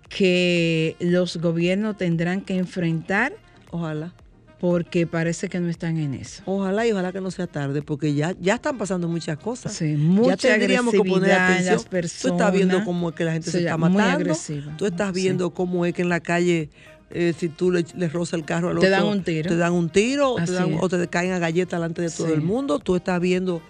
que 0.08 0.96
los 1.00 1.36
gobiernos 1.36 1.96
tendrán 1.96 2.40
que 2.40 2.56
enfrentar 2.56 3.34
Ojalá. 3.70 4.14
porque 4.58 5.06
parece 5.06 5.48
que 5.48 5.60
no 5.60 5.68
están 5.68 5.98
en 5.98 6.14
eso. 6.14 6.42
Ojalá 6.46 6.86
y 6.86 6.92
ojalá 6.92 7.12
que 7.12 7.20
no 7.20 7.30
sea 7.30 7.46
tarde, 7.46 7.82
porque 7.82 8.14
ya, 8.14 8.34
ya 8.40 8.54
están 8.56 8.78
pasando 8.78 9.06
muchas 9.06 9.38
cosas. 9.38 9.72
Sí, 9.74 9.94
mucha 9.96 10.34
ya 10.34 10.58
tendríamos 10.58 10.92
que 10.92 11.00
poner 11.08 11.32
atención. 11.32 11.74
las 11.74 11.84
personas. 11.84 12.22
Tú 12.22 12.28
estás 12.42 12.52
viendo 12.52 12.84
cómo 12.84 13.10
es 13.10 13.14
que 13.14 13.24
la 13.24 13.32
gente 13.32 13.50
se 13.50 13.58
está 13.60 13.76
muy 13.76 13.90
matando. 13.90 14.16
agresiva. 14.16 14.76
Tú 14.76 14.86
estás 14.86 15.14
Sí. 15.14 15.22
viendo 15.22 15.50
cómo 15.50 15.84
es 15.86 15.94
que 15.94 16.02
en 16.02 16.08
la 16.08 16.20
calle, 16.20 16.70
eh, 17.10 17.32
si 17.36 17.48
tú 17.48 17.70
le, 17.70 17.84
le 17.96 18.08
rozas 18.08 18.34
el 18.34 18.44
carro 18.44 18.68
al 18.70 18.78
Te 18.78 18.86
otro, 18.86 18.90
dan 18.90 19.06
un 19.06 19.22
tiro. 19.24 19.48
Te 19.48 19.56
dan 19.56 19.72
un 19.72 19.88
tiro, 19.90 20.32
o 20.32 20.36
te, 20.44 20.52
dan- 20.52 20.76
o 20.80 20.88
te 20.88 21.06
caen 21.08 21.32
a 21.32 21.38
galletas 21.38 21.78
delante 21.80 22.02
de 22.02 22.10
todo 22.10 22.26
Sí. 22.28 22.32
el 22.34 22.40
mundo. 22.42 22.78
Tú 22.78 22.96
estás 22.96 23.20
viendo 23.20 23.62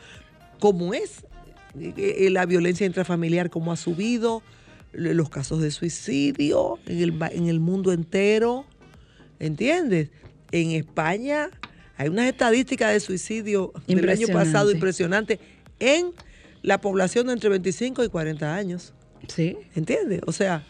cómo 0.59 0.93
es 0.95 1.25
eh, 1.79 1.95
eh, 1.97 2.31
la 2.31 2.47
violencia 2.47 2.87
intrafamiliar, 2.87 3.51
cómo 3.51 3.71
ha 3.73 3.77
subido, 3.77 4.43
los 4.93 5.29
casos 5.29 5.61
de 5.61 5.71
suicidio 5.71 6.79
en 6.87 6.99
el, 7.01 7.13
ba- 7.13 7.29
en 7.29 7.47
el 7.49 7.61
mundo 7.61 7.93
entero. 7.93 8.65
¿Entiendes? 9.39 10.11
En 10.51 10.71
España 10.73 11.51
hay 11.97 12.09
unas 12.09 12.27
estadísticas 12.27 12.93
de 12.93 13.01
suicidio 13.01 13.73
del 13.87 14.09
año 14.09 14.27
pasado 14.29 14.71
Impresionante. 14.73 15.35
impresionante 15.35 15.41
en 15.81 16.13
la 16.63 16.81
población 16.81 17.27
de 17.29 17.35
entre 17.35 17.51
25 17.51 18.03
y 18.05 18.09
40 18.09 18.55
años. 18.55 18.95
Sí. 19.29 19.57
¿Entiendes? 19.77 20.21
O 20.27 20.33
sea, 20.33 20.65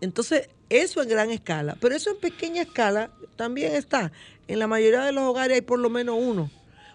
entonces 0.00 0.48
eso 0.68 1.02
en 1.02 1.08
gran 1.08 1.30
escala, 1.30 1.76
pero 1.80 1.94
eso 1.94 2.10
en 2.10 2.18
pequeña 2.20 2.62
escala 2.62 3.10
también 3.36 3.74
está. 3.74 4.12
En 4.48 4.58
la 4.58 4.66
mayoría 4.66 5.04
de 5.04 5.12
los 5.12 5.24
hogares 5.24 5.56
hay 5.56 5.60
por 5.62 5.78
lo 5.78 5.90
menos 5.90 6.16
uno, 6.20 6.50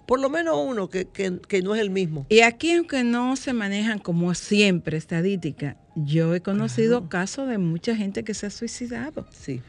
por 0.08 0.20
lo 0.20 0.30
menos 0.30 0.56
uno 0.58 0.90
que, 0.90 1.06
que- 1.06 1.40
que 1.48 1.62
no 1.62 1.74
es 1.76 1.82
el 1.82 1.90
mismo. 1.90 2.26
Y 2.30 2.42
aquí, 2.42 2.74
aunque 2.74 3.04
no 3.04 3.36
se 3.36 3.54
manejan 3.54 4.00
como 4.00 4.34
siempre 4.36 4.98
estadísticas, 4.98 5.76
yo 5.96 6.36
he 6.36 6.42
conocido 6.42 7.10
casos 7.10 7.48
de 7.48 7.58
mucha 7.58 7.96
gente 7.96 8.24
que 8.24 8.34
se 8.34 8.46
ha 8.46 8.50
suicidado 8.50 9.26
Sí, 9.32 9.62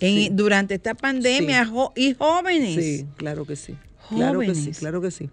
en- 0.00 0.14
Sí. 0.24 0.28
durante 0.32 0.74
esta 0.74 0.94
pandemia 0.94 1.64
Sí. 1.64 1.70
jo- 1.70 1.92
y 1.96 2.14
jóvenes. 2.14 2.74
sí, 2.82 3.06
claro 3.16 3.44
que 3.44 3.56
sí. 3.56 3.76
Claro 4.08 4.40
que 4.40 4.46
sí, 4.54 4.60
Jóvenes. 4.60 4.78
claro 4.78 5.00
que 5.00 5.10
sí. 5.10 5.30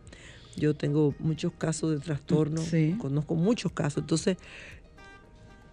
Yo 0.58 0.74
tengo 0.76 1.14
muchos 1.20 1.54
casos 1.54 1.92
de 1.92 2.00
trastorno, 2.00 2.62
Sí. 2.62 2.96
conozco 3.00 3.36
muchos 3.36 3.72
casos. 3.72 4.02
Entonces, 4.04 4.38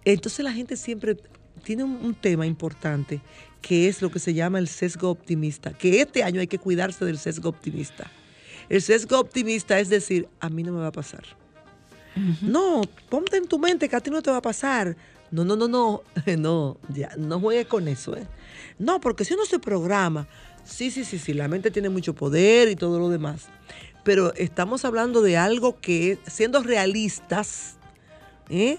entonces 0.04 0.44
la 0.44 0.52
gente 0.52 0.76
siempre 0.76 1.16
tiene 1.58 1.84
un, 1.84 1.98
un 2.02 2.14
tema 2.14 2.46
importante 2.46 3.20
que 3.60 3.88
es 3.88 4.02
lo 4.02 4.10
que 4.10 4.18
se 4.18 4.34
llama 4.34 4.58
el 4.58 4.68
sesgo 4.68 5.10
optimista, 5.10 5.72
que 5.72 6.00
este 6.00 6.22
año 6.22 6.40
hay 6.40 6.46
que 6.46 6.58
cuidarse 6.58 7.04
del 7.04 7.18
sesgo 7.18 7.48
optimista. 7.48 8.10
El 8.68 8.82
sesgo 8.82 9.18
optimista 9.18 9.80
es 9.80 9.88
decir, 9.88 10.28
a 10.40 10.48
mí 10.48 10.62
no 10.62 10.72
me 10.72 10.80
va 10.80 10.88
a 10.88 10.92
pasar. 10.92 11.24
No, 12.42 12.82
ponte 13.08 13.36
en 13.36 13.46
tu 13.46 13.58
mente 13.58 13.88
que 13.88 13.96
a 13.96 14.00
ti 14.00 14.10
no 14.10 14.20
te 14.22 14.30
va 14.30 14.38
a 14.38 14.42
pasar. 14.42 14.96
No, 15.30 15.44
no, 15.44 15.56
no, 15.56 15.68
no, 15.68 16.02
no, 16.38 16.78
ya, 16.88 17.10
no 17.16 17.40
juegues 17.40 17.66
con 17.66 17.88
eso. 17.88 18.16
¿eh? 18.16 18.26
No, 18.78 19.00
porque 19.00 19.24
si 19.24 19.34
uno 19.34 19.44
se 19.44 19.58
programa, 19.58 20.26
sí, 20.64 20.90
sí, 20.90 21.04
sí, 21.04 21.18
sí, 21.18 21.32
la 21.32 21.48
mente 21.48 21.70
tiene 21.70 21.88
mucho 21.88 22.14
poder 22.14 22.68
y 22.68 22.76
todo 22.76 22.98
lo 22.98 23.08
demás. 23.08 23.46
Pero 24.04 24.32
estamos 24.34 24.84
hablando 24.84 25.22
de 25.22 25.36
algo 25.36 25.80
que, 25.80 26.18
siendo 26.26 26.62
realistas, 26.62 27.76
¿eh? 28.48 28.78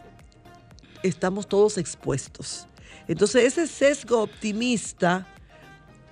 estamos 1.04 1.48
todos 1.48 1.78
expuestos. 1.78 2.68
Entonces, 3.10 3.44
ese 3.44 3.66
sesgo 3.66 4.22
optimista, 4.22 5.28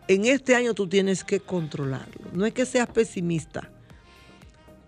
en 0.07 0.25
este 0.25 0.55
año 0.55 0.73
tú 0.73 0.87
tienes 0.87 1.23
que 1.23 1.39
controlarlo. 1.39 2.31
No 2.33 2.43
es 2.43 2.53
que 2.53 2.65
seas 2.65 2.87
pesimista. 2.87 3.69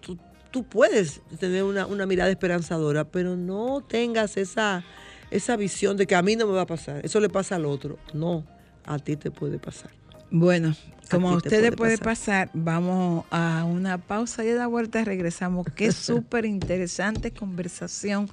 Tú, 0.01 0.17
tú 0.49 0.63
puedes 0.63 1.21
tener 1.39 1.63
una, 1.63 1.85
una 1.85 2.07
mirada 2.07 2.31
esperanzadora, 2.31 3.05
pero 3.05 3.35
no 3.35 3.85
tengas 3.87 4.37
esa, 4.37 4.83
esa 5.29 5.55
visión 5.55 5.97
de 5.97 6.07
que 6.07 6.15
a 6.15 6.23
mí 6.23 6.35
no 6.35 6.47
me 6.47 6.53
va 6.53 6.61
a 6.61 6.65
pasar. 6.65 7.05
Eso 7.05 7.19
le 7.19 7.29
pasa 7.29 7.57
al 7.57 7.65
otro. 7.65 7.99
No, 8.11 8.43
a 8.85 8.97
ti 8.97 9.15
te 9.15 9.29
puede 9.29 9.59
pasar. 9.59 9.91
Bueno, 10.31 10.75
como 11.11 11.29
a 11.29 11.35
ustedes 11.35 11.75
puede 11.75 11.77
puede 11.77 11.97
pasar, 11.99 12.49
vamos 12.55 13.25
a 13.29 13.65
una 13.65 13.99
pausa 13.99 14.43
y 14.43 14.49
a 14.49 14.55
la 14.55 14.65
vuelta 14.65 15.05
regresamos. 15.05 15.67
Qué 15.75 15.91
súper 15.91 16.45
interesante 16.45 17.31
conversación 17.33 18.31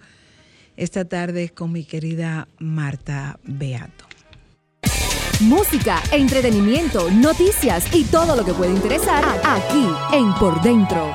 esta 0.77 1.05
tarde 1.05 1.51
con 1.51 1.73
mi 1.73 1.85
querida 1.85 2.49
Marta 2.59 3.39
Beato. 3.45 4.05
Música, 5.41 6.03
entretenimiento, 6.13 7.11
noticias 7.11 7.95
y 7.95 8.05
todo 8.05 8.37
lo 8.37 8.45
que 8.45 8.55
puede 8.55 8.73
interesar 8.73 9.25
aquí 9.45 9.87
en 10.13 10.33
Por 10.35 10.63
Dentro. 10.63 11.13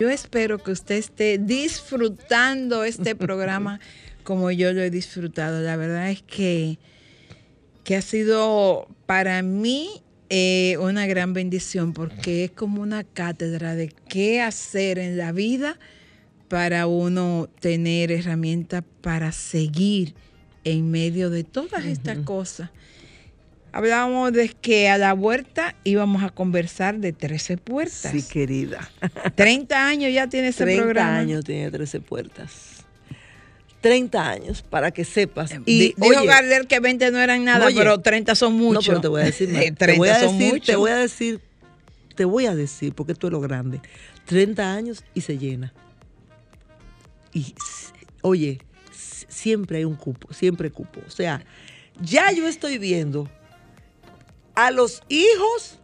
Yo 0.00 0.08
espero 0.08 0.58
que 0.58 0.72
usted 0.72 0.96
esté 0.96 1.38
disfrutando 1.38 2.84
este 2.84 3.14
programa 3.16 3.80
como 4.24 4.50
yo 4.50 4.72
lo 4.72 4.82
he 4.82 4.90
disfrutado. 4.90 5.60
La 5.60 5.76
verdad 5.76 6.10
es 6.10 6.22
que, 6.22 6.78
que 7.84 7.96
ha 7.96 8.02
sido 8.02 8.88
para 9.06 9.42
mí 9.42 10.02
eh, 10.30 10.76
una 10.80 11.06
gran 11.06 11.34
bendición 11.34 11.92
porque 11.92 12.44
es 12.44 12.50
como 12.50 12.80
una 12.80 13.04
cátedra 13.04 13.74
de 13.74 13.88
qué 14.08 14.40
hacer 14.40 14.98
en 14.98 15.18
la 15.18 15.32
vida 15.32 15.78
para 16.52 16.86
uno 16.86 17.48
tener 17.60 18.12
herramientas 18.12 18.84
para 19.00 19.32
seguir 19.32 20.12
en 20.64 20.90
medio 20.90 21.30
de 21.30 21.44
todas 21.44 21.86
estas 21.86 22.18
cosas. 22.18 22.68
Hablábamos 23.72 24.34
de 24.34 24.50
que 24.50 24.90
a 24.90 24.98
la 24.98 25.14
vuelta 25.14 25.74
íbamos 25.82 26.22
a 26.22 26.28
conversar 26.28 26.98
de 26.98 27.14
13 27.14 27.56
puertas. 27.56 28.12
Sí, 28.12 28.22
querida. 28.22 28.86
30 29.34 29.86
años 29.88 30.12
ya 30.12 30.26
tiene 30.26 30.48
ese 30.48 30.64
30 30.64 30.82
programa. 30.82 31.16
años 31.20 31.42
tiene 31.42 31.70
13 31.70 32.00
puertas. 32.00 32.84
30 33.80 34.28
años, 34.28 34.60
para 34.60 34.90
que 34.90 35.06
sepas. 35.06 35.52
Y 35.64 35.72
Y 35.72 35.94
dijo 35.96 36.18
oye, 36.20 36.26
Gardel 36.26 36.66
que 36.66 36.80
20 36.80 37.12
no 37.12 37.18
eran 37.18 37.46
nada, 37.46 37.64
Oye, 37.64 37.76
pero 37.78 37.98
30 37.98 38.34
son 38.34 38.52
muchos. 38.52 38.84
No, 38.88 38.88
pero 38.90 39.00
te 39.00 39.08
voy 39.08 39.22
a 39.22 39.24
decir 39.24 39.48
más. 39.52 39.62
Eh, 39.62 39.72
te 39.72 39.96
voy 39.96 40.10
a 40.10 40.18
30 40.18 40.20
son 40.28 40.36
decir, 40.38 40.52
muchos. 40.52 40.66
te 40.66 40.76
voy 40.76 40.90
a 40.90 40.96
decir, 40.96 41.40
te 42.14 42.24
voy 42.26 42.44
a 42.44 42.54
decir, 42.54 42.92
porque 42.92 43.12
esto 43.12 43.28
es 43.28 43.32
lo 43.32 43.40
grande. 43.40 43.80
30 44.26 44.74
años 44.74 45.02
y 45.14 45.22
se 45.22 45.38
llena. 45.38 45.72
Y 47.32 47.54
oye, 48.22 48.58
siempre 49.28 49.78
hay 49.78 49.84
un 49.84 49.96
cupo, 49.96 50.32
siempre 50.32 50.70
cupo. 50.70 51.00
O 51.06 51.10
sea, 51.10 51.44
ya 52.00 52.30
yo 52.32 52.46
estoy 52.48 52.78
viendo 52.78 53.28
a 54.54 54.70
los 54.70 55.02
hijos 55.08 55.78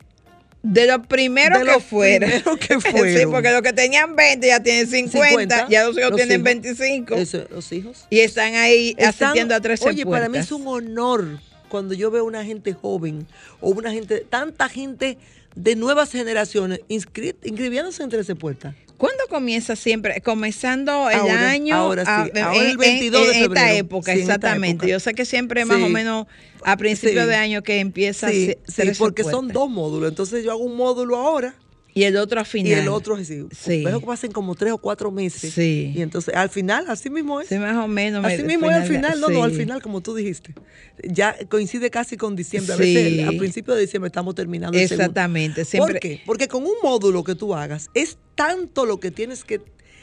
De 0.63 0.87
los 0.87 1.07
primeros 1.07 1.59
De 1.61 1.65
que 1.65 1.73
los 1.73 1.83
fueron. 1.85 2.31
primeros 2.31 2.59
que 2.59 3.19
sí, 3.21 3.27
porque 3.27 3.51
los 3.53 3.63
que 3.63 3.73
tenían 3.73 4.15
20 4.17 4.47
ya 4.47 4.61
tienen 4.63 4.87
50, 4.89 5.29
50, 5.29 5.69
ya 5.69 5.85
los 5.85 5.97
hijos 5.97 6.11
los 6.11 6.17
tienen 6.17 6.35
hijos. 6.41 6.45
25. 6.45 7.15
eso, 7.15 7.47
los 7.51 7.73
hijos. 7.73 8.07
Y 8.11 8.21
están 8.21 8.55
ahí 8.57 8.91
Están- 8.99 9.09
asistiendo 9.31 9.55
a 9.55 9.61
13 9.61 9.89
Oye, 9.89 10.05
para 10.05 10.29
mí 10.29 10.37
es 10.39 10.51
un 10.53 10.67
honor 10.67 11.39
cuando 11.69 11.95
yo 11.95 12.11
veo 12.11 12.25
una 12.25 12.45
gente 12.45 12.73
joven 12.75 13.27
o 13.61 13.71
una 13.71 13.93
gente, 13.93 14.27
tanta 14.29 14.69
gente 14.69 15.17
de 15.55 15.77
nuevas 15.77 16.11
generaciones 16.11 16.81
inscri- 16.89 17.37
inscribiéndose 17.45 18.03
en 18.03 18.09
13 18.11 18.35
puertas. 18.35 18.75
¿Cuándo 18.99 19.25
comienza 19.31 19.77
siempre? 19.77 20.21
Comenzando 20.21 21.09
el 21.09 21.17
Ahora, 21.21 21.51
año. 21.51 21.77
ahora 21.77 22.05
sí, 22.05 22.11
a- 22.11 22.47
ahora 22.49 22.61
el 22.65 22.71
en- 22.73 22.77
22 22.79 23.23
de 23.23 23.33
en 23.33 23.43
esta 23.45 23.55
febrero. 23.55 23.77
época, 23.79 24.13
Sí, 24.13 24.19
en 24.19 24.23
esta 24.23 24.35
exactamente. 24.35 24.85
época. 24.87 24.89
Yo 24.89 25.01
sé 25.01 25.15
que 25.15 25.25
siempre 25.25 25.65
más 25.65 25.81
o 25.81 25.89
menos 25.89 26.27
a 26.65 26.77
principios 26.77 27.25
Sí. 27.25 27.31
de 27.31 27.37
año 27.37 27.63
que 27.63 27.79
empieza 27.79 28.29
Sí, 28.29 28.51
a 28.51 28.71
sí, 28.71 28.75
13 28.83 28.99
porque 28.99 29.23
son 29.25 29.49
dos 29.49 29.71
módulos. 29.71 30.09
Entonces 30.11 30.45
yo 30.45 30.51
hago 30.51 30.65
un 30.65 30.77
módulo 30.77 31.17
ahora 31.17 31.55
Y 31.99 32.05
el 32.05 32.17
otro 32.17 32.41
a 32.41 32.45
final. 32.45 32.71
y 32.71 32.75
el 32.75 32.89
otro 32.89 33.17
así. 33.17 33.45
Sí. 33.51 33.85
Veo 33.85 34.01
que 34.01 34.07
pasen 34.07 34.31
como 34.33 34.55
tres 34.55 34.73
o 34.73 34.79
cuatro 34.79 35.11
meses. 35.11 35.53
Sí. 35.53 35.93
Y 35.97 36.03
entonces 36.03 36.35
al 36.35 36.49
final, 36.51 36.85
así 36.89 37.11
mismo 37.11 37.41
es. 37.41 37.49
Sí, 37.49 37.59
más 37.59 37.77
o 37.77 37.89
menos. 37.89 38.25
Así 38.25 38.43
mismo 38.45 38.71
es 38.71 38.77
al 38.77 38.87
final 38.87 39.21
no, 39.21 39.29
no, 39.29 39.43
al 39.45 39.51
sí. 39.53 39.59
final, 39.59 39.83
como 39.83 40.01
tú 40.01 40.15
dijiste. 40.15 40.55
Ya 41.03 41.35
coincide 41.49 41.91
casi 41.91 42.17
con 42.17 42.37
diciembre. 42.37 42.75
A 42.75 42.77
Sí. 42.77 42.95
veces 42.95 43.27
a 43.29 43.31
principios 43.39 43.77
de 43.77 43.83
diciembre 43.83 44.09
estamos 44.09 44.35
terminando 44.35 44.77
el. 44.79 44.85
Exactamente. 44.85 45.65
Siempre 45.65 45.95
¿Por 45.95 46.01
qué? 46.01 46.21
Porque 46.27 46.49
con 46.49 46.65
un 46.65 46.75
módulo 46.83 47.25
que 47.25 47.35
tú 47.35 47.55
hagas, 47.55 47.91
es 47.95 48.19
tanto 48.35 48.87
lo 48.87 49.01
que 49.01 49.11
tienes 49.11 49.43
que, 49.45 49.61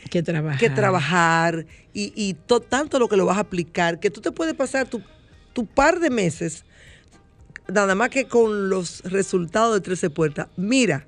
que 0.09 0.21
trabajar. 0.21 0.59
que 0.59 0.69
trabajar 0.69 1.65
y, 1.93 2.11
y 2.15 2.33
to- 2.33 2.59
tanto 2.59 2.99
lo 2.99 3.07
que 3.07 3.15
lo 3.17 3.25
vas 3.25 3.37
a 3.37 3.41
aplicar, 3.41 3.99
que 3.99 4.09
tú 4.09 4.19
te 4.21 4.31
puedes 4.31 4.53
pasar 4.55 4.87
tu, 4.89 5.01
tu 5.53 5.65
par 5.65 5.99
de 5.99 6.09
meses, 6.09 6.65
nada 7.67 7.95
más 7.95 8.09
que 8.09 8.25
con 8.25 8.69
los 8.69 9.01
resultados 9.03 9.73
de 9.75 9.81
13 9.81 10.09
puertas. 10.09 10.47
Mira, 10.57 11.07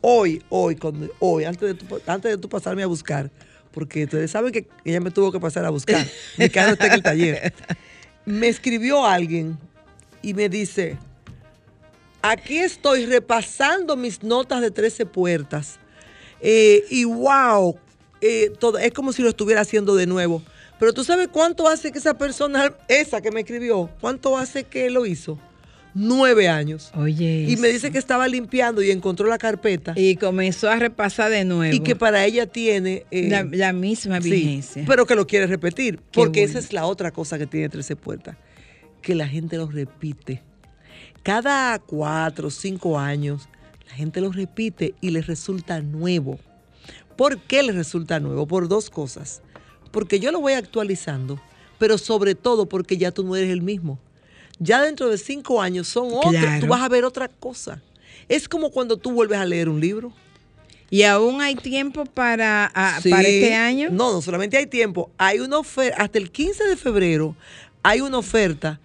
hoy, 0.00 0.42
hoy, 0.48 0.76
cuando, 0.76 1.08
hoy, 1.18 1.44
antes 1.44 1.68
de, 1.68 1.74
tu, 1.74 2.00
antes 2.06 2.30
de 2.30 2.38
tú 2.38 2.48
pasarme 2.48 2.82
a 2.82 2.86
buscar, 2.86 3.30
porque 3.70 4.04
ustedes 4.04 4.30
saben 4.30 4.52
que 4.52 4.68
ella 4.84 5.00
me 5.00 5.10
tuvo 5.10 5.30
que 5.30 5.40
pasar 5.40 5.64
a 5.64 5.70
buscar, 5.70 6.06
mi 6.36 6.48
carro 6.48 6.72
está 6.72 6.86
en 6.86 6.92
el 6.92 7.02
taller. 7.02 7.54
Me 8.24 8.48
escribió 8.48 9.04
alguien 9.06 9.58
y 10.22 10.34
me 10.34 10.48
dice, 10.48 10.98
aquí 12.22 12.58
estoy 12.58 13.06
repasando 13.06 13.96
mis 13.96 14.22
notas 14.22 14.60
de 14.60 14.70
13 14.70 15.06
puertas. 15.06 15.78
Eh, 16.40 16.84
y 16.90 17.04
wow, 17.04 17.78
eh, 18.20 18.52
todo, 18.58 18.78
es 18.78 18.92
como 18.92 19.12
si 19.12 19.22
lo 19.22 19.28
estuviera 19.28 19.62
haciendo 19.62 19.94
de 19.94 20.06
nuevo. 20.06 20.42
Pero 20.78 20.94
tú 20.94 21.04
sabes 21.04 21.28
cuánto 21.28 21.68
hace 21.68 21.92
que 21.92 21.98
esa 21.98 22.16
persona, 22.16 22.74
esa 22.88 23.20
que 23.20 23.30
me 23.30 23.40
escribió, 23.40 23.90
cuánto 24.00 24.38
hace 24.38 24.64
que 24.64 24.88
lo 24.88 25.04
hizo? 25.04 25.38
Nueve 25.94 26.48
años. 26.48 26.90
Oye. 26.94 27.46
Y 27.48 27.56
me 27.56 27.68
dice 27.68 27.90
que 27.90 27.98
estaba 27.98 28.28
limpiando 28.28 28.82
y 28.82 28.90
encontró 28.90 29.26
la 29.26 29.38
carpeta. 29.38 29.94
Y 29.96 30.16
comenzó 30.16 30.70
a 30.70 30.76
repasar 30.76 31.30
de 31.30 31.44
nuevo. 31.44 31.74
Y 31.74 31.80
que 31.80 31.96
para 31.96 32.24
ella 32.24 32.46
tiene... 32.46 33.04
eh, 33.10 33.28
la, 33.28 33.42
la 33.44 33.72
misma 33.72 34.20
sí, 34.20 34.30
vigencia. 34.30 34.84
pero 34.86 35.06
que 35.06 35.14
lo 35.16 35.26
quiere 35.26 35.46
repetir. 35.46 35.98
Porque 36.12 36.40
bueno. 36.40 36.50
esa 36.50 36.58
es 36.58 36.72
la 36.72 36.86
otra 36.86 37.10
cosa 37.10 37.38
que 37.38 37.46
tiene 37.46 37.68
13 37.68 37.96
puertas. 37.96 38.36
Que 39.02 39.14
la 39.14 39.26
gente 39.26 39.56
lo 39.56 39.66
repite. 39.66 40.42
cada 41.22 41.78
cuatro 41.78 42.48
o 42.48 42.50
cinco 42.50 42.98
años 42.98 43.48
la 43.88 43.94
gente 43.96 44.20
lo 44.20 44.30
repite 44.30 44.94
y 45.00 45.10
les 45.10 45.26
resulta 45.26 45.80
nuevo. 45.80 46.38
¿Por 47.16 47.38
qué 47.40 47.62
les 47.62 47.74
resulta 47.74 48.20
nuevo? 48.20 48.46
Por 48.46 48.68
dos 48.68 48.88
cosas. 48.88 49.42
Porque 49.90 50.20
yo 50.20 50.30
lo 50.30 50.40
voy 50.40 50.52
actualizando, 50.52 51.40
pero 51.78 51.98
sobre 51.98 52.34
todo 52.36 52.66
porque 52.68 52.96
ya 52.96 53.10
tú 53.10 53.24
no 53.24 53.34
eres 53.34 53.50
el 53.50 53.62
mismo. 53.62 53.98
Ya 54.60 54.80
dentro 54.82 55.08
de 55.08 55.18
cinco 55.18 55.60
años 55.60 55.88
son 55.88 56.08
otros, 56.12 56.32
Claro. 56.34 56.60
tú 56.60 56.66
vas 56.68 56.82
a 56.82 56.88
ver 56.88 57.04
otra 57.04 57.26
cosa. 57.28 57.82
Es 58.28 58.48
como 58.48 58.70
cuando 58.70 58.96
tú 58.98 59.10
vuelves 59.10 59.38
a 59.38 59.46
leer 59.46 59.68
un 59.68 59.80
libro. 59.80 60.12
¿Y 60.90 61.02
aún 61.04 61.40
hay 61.40 61.54
tiempo 61.56 62.04
para, 62.04 62.66
a- 62.74 63.00
Sí. 63.00 63.10
para 63.10 63.22
este 63.26 63.54
año? 63.54 63.88
No, 63.90 64.12
no 64.12 64.22
solamente 64.22 64.56
hay 64.56 64.66
tiempo. 64.66 65.10
Hay 65.18 65.40
una 65.40 65.58
oferta, 65.58 66.00
hasta 66.02 66.18
el 66.18 66.30
15 66.30 66.64
de 66.68 66.76
febrero 66.76 67.34
hay 67.82 68.00
una 68.02 68.18
oferta 68.18 68.78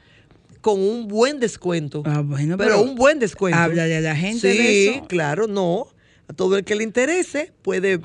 con 0.61 0.79
un 0.79 1.07
buen 1.07 1.39
descuento. 1.39 2.01
Ah, 2.05 2.21
bueno, 2.21 2.57
pero, 2.57 2.69
pero 2.71 2.81
un 2.81 2.95
buen 2.95 3.19
descuento. 3.19 3.59
háblale 3.59 3.97
a 3.97 4.01
la 4.01 4.15
gente 4.15 4.51
sí, 4.53 4.57
de 4.57 4.89
eso. 4.95 5.05
claro, 5.07 5.45
no. 5.47 5.87
A 6.27 6.33
todo 6.33 6.57
el 6.57 6.63
que 6.63 6.73
le 6.75 6.83
interese 6.83 7.51
puede, 7.61 7.99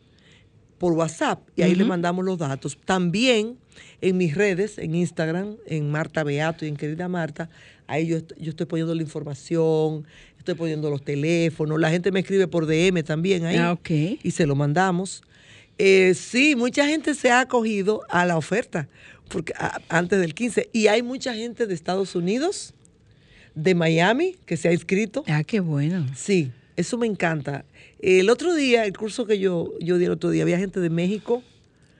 por 0.78 0.92
WhatsApp 0.92 1.40
y 1.56 1.62
ahí 1.62 1.74
le 1.74 1.84
mandamos 1.84 2.24
los 2.24 2.38
datos. 2.38 2.76
También 2.84 3.56
en 4.00 4.16
mis 4.16 4.34
redes, 4.34 4.78
en 4.78 4.94
Instagram, 4.94 5.56
en 5.66 5.90
Marta 5.90 6.22
Beato 6.24 6.64
y 6.64 6.68
en 6.68 6.76
Querida 6.76 7.08
Marta, 7.08 7.48
ahí 7.86 8.06
yo, 8.06 8.18
yo 8.38 8.50
estoy 8.50 8.66
poniendo 8.66 8.94
la 8.94 9.02
información, 9.02 10.06
estoy 10.38 10.54
poniendo 10.54 10.90
los 10.90 11.02
teléfonos, 11.02 11.80
la 11.80 11.90
gente 11.90 12.10
me 12.12 12.20
escribe 12.20 12.46
por 12.48 12.66
DM 12.66 13.02
también 13.02 13.44
ahí 13.46 13.56
Ah, 13.56 13.72
ok. 13.72 13.90
y 14.22 14.30
se 14.30 14.46
lo 14.46 14.54
mandamos. 14.54 15.22
Eh, 15.78 16.14
sí, 16.14 16.54
mucha 16.54 16.86
gente 16.86 17.14
se 17.14 17.30
ha 17.30 17.40
acogido 17.40 18.02
a 18.08 18.24
la 18.26 18.36
oferta 18.36 18.88
porque 19.28 19.52
a- 19.56 19.80
antes 19.88 20.20
del 20.20 20.34
15 20.34 20.68
y 20.72 20.86
hay 20.88 21.02
mucha 21.02 21.34
gente 21.34 21.66
de 21.66 21.74
Estados 21.74 22.14
Unidos, 22.14 22.74
de 23.54 23.74
Miami, 23.74 24.36
que 24.46 24.56
se 24.56 24.68
ha 24.68 24.72
inscrito. 24.72 25.24
Ah, 25.26 25.42
qué 25.44 25.60
bueno. 25.60 26.06
Sí, 26.14 26.52
eso 26.76 26.98
me 26.98 27.06
encanta. 27.06 27.64
El 28.00 28.28
otro 28.30 28.54
día, 28.54 28.84
el 28.84 28.96
curso 28.96 29.26
que 29.26 29.38
yo, 29.38 29.72
yo 29.80 29.98
di 29.98 30.04
el 30.04 30.10
otro 30.12 30.30
día, 30.30 30.42
había 30.42 30.58
gente 30.58 30.80
de 30.80 30.90
México, 30.90 31.42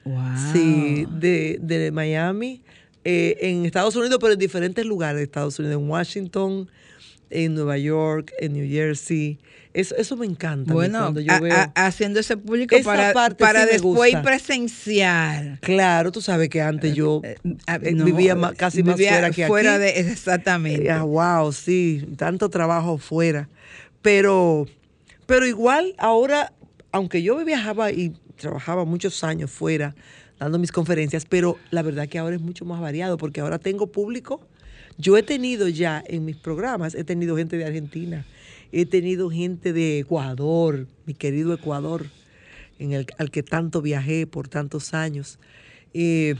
Wow. 0.03 0.37
sí, 0.53 1.07
de, 1.09 1.57
de 1.61 1.91
Miami, 1.91 2.61
eh, 3.03 3.37
en 3.41 3.65
Estados 3.65 3.95
Unidos, 3.95 4.17
pero 4.21 4.33
en 4.33 4.39
diferentes 4.39 4.85
lugares 4.85 5.17
de 5.17 5.23
Estados 5.23 5.57
Unidos, 5.57 5.81
en 5.81 5.89
Washington, 5.89 6.69
en 7.31 7.55
Nueva 7.55 7.77
York, 7.79 8.31
en 8.39 8.53
New 8.53 8.69
Jersey. 8.69 9.39
Eso, 9.73 9.95
eso 9.97 10.15
me 10.15 10.25
encanta. 10.25 10.71
Bueno, 10.73 10.99
cuando 10.99 11.19
yo 11.21 11.33
a- 11.33 11.39
veo- 11.39 11.53
a- 11.53 11.87
haciendo 11.87 12.19
ese 12.19 12.37
público 12.37 12.75
para, 12.83 13.11
parte 13.13 13.43
para 13.43 13.63
sí 13.65 13.69
después 13.73 14.15
presenciar. 14.23 15.59
Claro, 15.61 16.11
tú 16.11 16.21
sabes 16.21 16.49
que 16.49 16.61
antes 16.61 16.93
yo 16.95 17.21
Ah, 17.67 17.79
eh, 17.81 17.91
no, 17.93 18.05
vivía 18.05 18.35
ma- 18.35 18.53
casi 18.53 18.83
más 18.83 18.95
fuera 18.95 19.31
que 19.31 19.47
fuera 19.47 19.75
aquí. 19.75 19.83
de 19.83 19.99
exactamente. 19.99 20.89
Ah, 20.91 21.03
wow, 21.03 21.51
sí, 21.51 22.05
tanto 22.15 22.49
trabajo 22.49 22.97
fuera. 22.97 23.49
Pero, 24.01 24.65
pero 25.25 25.45
igual 25.45 25.95
ahora, 25.97 26.53
aunque 26.91 27.21
yo 27.23 27.43
viajaba 27.43 27.91
y 27.91 28.13
trabajaba 28.37 28.85
muchos 28.85 29.23
años 29.23 29.51
fuera 29.51 29.95
dando 30.39 30.59
mis 30.59 30.71
conferencias, 30.71 31.25
pero 31.25 31.57
la 31.71 31.81
verdad 31.81 32.07
que 32.09 32.19
ahora 32.19 32.35
es 32.35 32.41
mucho 32.41 32.65
más 32.65 32.81
variado 32.81 33.17
porque 33.17 33.39
ahora 33.41 33.57
tengo 33.59 33.87
público. 33.87 34.41
Yo 34.97 35.17
he 35.17 35.23
tenido 35.23 35.67
ya 35.67 36.03
en 36.05 36.25
mis 36.25 36.35
programas, 36.37 36.95
he 36.95 37.03
tenido 37.03 37.35
gente 37.37 37.57
de 37.57 37.65
Argentina, 37.65 38.25
he 38.71 38.85
tenido 38.85 39.29
gente 39.29 39.73
de 39.73 39.99
Ecuador, 39.99 40.87
mi 41.05 41.13
querido 41.13 41.53
Ecuador, 41.53 42.05
en 42.79 42.91
el, 42.93 43.07
al 43.17 43.31
que 43.31 43.43
tanto 43.43 43.81
viajé 43.81 44.27
por 44.27 44.47
tantos 44.47 44.93
años. 44.93 45.39
Eh, 45.93 46.35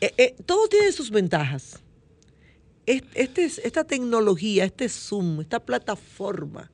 eh, 0.00 0.12
eh, 0.18 0.34
todo 0.46 0.66
tiene 0.68 0.90
sus 0.92 1.10
ventajas 1.10 1.80
es- 2.86 3.04
este, 3.14 3.44
es- 3.44 3.58
esta 3.58 3.84
tecnología, 3.84 4.64
este 4.64 4.88
Zoom, 4.88 5.40
esta 5.40 5.60
plataforma 5.60 6.70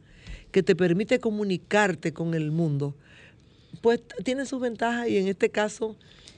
que 0.56 0.62
te 0.62 0.74
permite 0.74 1.18
comunicarte 1.20 2.14
con 2.14 2.32
el 2.32 2.50
mundo, 2.50 2.94
pues 3.82 4.00
tiene 4.24 4.46
sus 4.46 4.58
ventajas 4.58 5.06
y 5.06 5.18
en 5.18 5.28
este 5.28 5.50
caso 5.50 5.96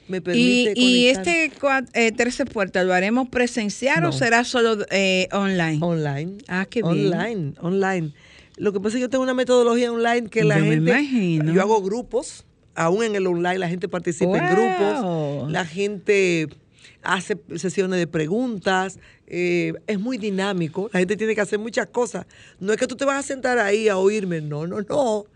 me 0.09 0.17
Y, 0.17 0.21
permite 0.21 0.73
y 0.75 1.13
conectar 1.13 1.85
este 1.93 2.07
eh, 2.09 2.11
13 2.11 2.47
puertas, 2.47 2.85
¿lo 2.85 2.93
haremos 2.95 3.29
presencial 3.29 4.03
No. 4.03 4.09
o 4.09 4.13
será 4.13 4.43
solo 4.43 4.85
eh, 4.91 5.29
online? 5.31 5.79
online. 5.81 6.33
Ah, 6.49 6.67
qué 6.69 6.83
bien. 6.83 7.13
Online, 7.15 7.53
online. 7.61 8.13
Lo 8.57 8.73
que 8.73 8.81
pasa 8.81 8.89
es 8.89 8.95
que 8.95 9.01
yo 9.03 9.09
tengo 9.09 9.23
una 9.23 9.35
metodología 9.35 9.93
online 9.93 10.29
que 10.29 10.43
la 10.43 10.59
Yo 10.59 10.65
gente, 10.65 10.91
imagino. 10.91 11.53
yo 11.53 11.61
hago 11.63 11.81
grupos, 11.81 12.45
aún 12.75 13.05
en 13.05 13.15
el 13.15 13.25
online 13.25 13.59
la 13.59 13.69
gente 13.69 13.89
participa 13.89 14.37
en 14.37 14.53
grupos, 14.53 15.49
la 15.53 15.65
gente 15.65 16.49
hace 17.05 17.37
sesiones 17.55 18.01
de 18.01 18.09
preguntas, 18.09 18.99
eh, 19.31 19.75
es 19.87 20.01
muy 20.01 20.17
dinámico, 20.19 20.89
la 20.93 21.01
gente 21.01 21.17
tiene 21.17 21.35
que 21.35 21.41
hacer 21.41 21.59
muchas 21.59 21.87
cosas. 21.89 22.27
No 22.61 22.73
es 22.73 22.79
que 22.79 22.87
tú 22.87 22.97
te 22.97 23.05
vas 23.05 23.19
a 23.25 23.27
sentar 23.27 23.59
ahí 23.59 23.89
a 23.89 23.97
oírme, 23.99 24.41
no, 24.41 24.67
no, 24.67 24.81
no. 24.81 25.27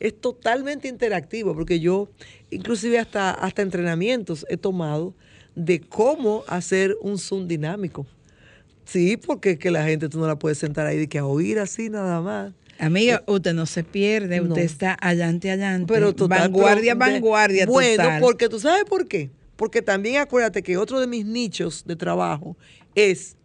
Es 0.00 0.20
totalmente 0.20 0.88
interactivo, 0.88 1.54
porque 1.54 1.78
yo 1.78 2.08
inclusive 2.50 2.98
hasta, 2.98 3.30
hasta 3.30 3.62
entrenamientos 3.62 4.44
he 4.48 4.56
tomado 4.56 5.14
de 5.54 5.80
cómo 5.80 6.44
hacer 6.48 6.96
un 7.02 7.18
Zoom 7.18 7.46
dinámico. 7.46 8.06
Sí, 8.84 9.16
porque 9.16 9.50
es 9.52 9.58
que 9.58 9.70
la 9.70 9.84
gente 9.84 10.08
tú 10.08 10.18
no 10.18 10.26
la 10.26 10.36
puedes 10.36 10.58
sentar 10.58 10.86
ahí 10.86 10.98
de 10.98 11.08
que 11.08 11.18
a 11.18 11.26
oír 11.26 11.58
así 11.60 11.88
nada 11.88 12.20
más. 12.20 12.52
Amiga, 12.78 13.22
usted 13.26 13.54
no 13.54 13.66
se 13.66 13.84
pierde, 13.84 14.36
Eh, 14.36 14.40
No. 14.40 14.48
usted 14.48 14.62
está 14.62 14.96
adelante, 15.00 15.50
adelante. 15.50 15.92
Pero 15.92 16.14
total, 16.14 16.40
vanguardia, 16.50 16.98
pero 16.98 17.12
vanguardia 17.12 17.66
Bueno, 17.66 18.02
total. 18.02 18.20
porque 18.20 18.48
tú 18.48 18.58
sabes 18.58 18.84
por 18.84 19.06
qué. 19.06 19.30
Porque 19.54 19.82
también 19.82 20.16
acuérdate 20.16 20.62
que 20.64 20.76
otro 20.78 20.98
de 20.98 21.06
mis 21.06 21.24
nichos 21.24 21.84
de 21.86 21.94
trabajo 21.94 22.56
es 22.96 23.36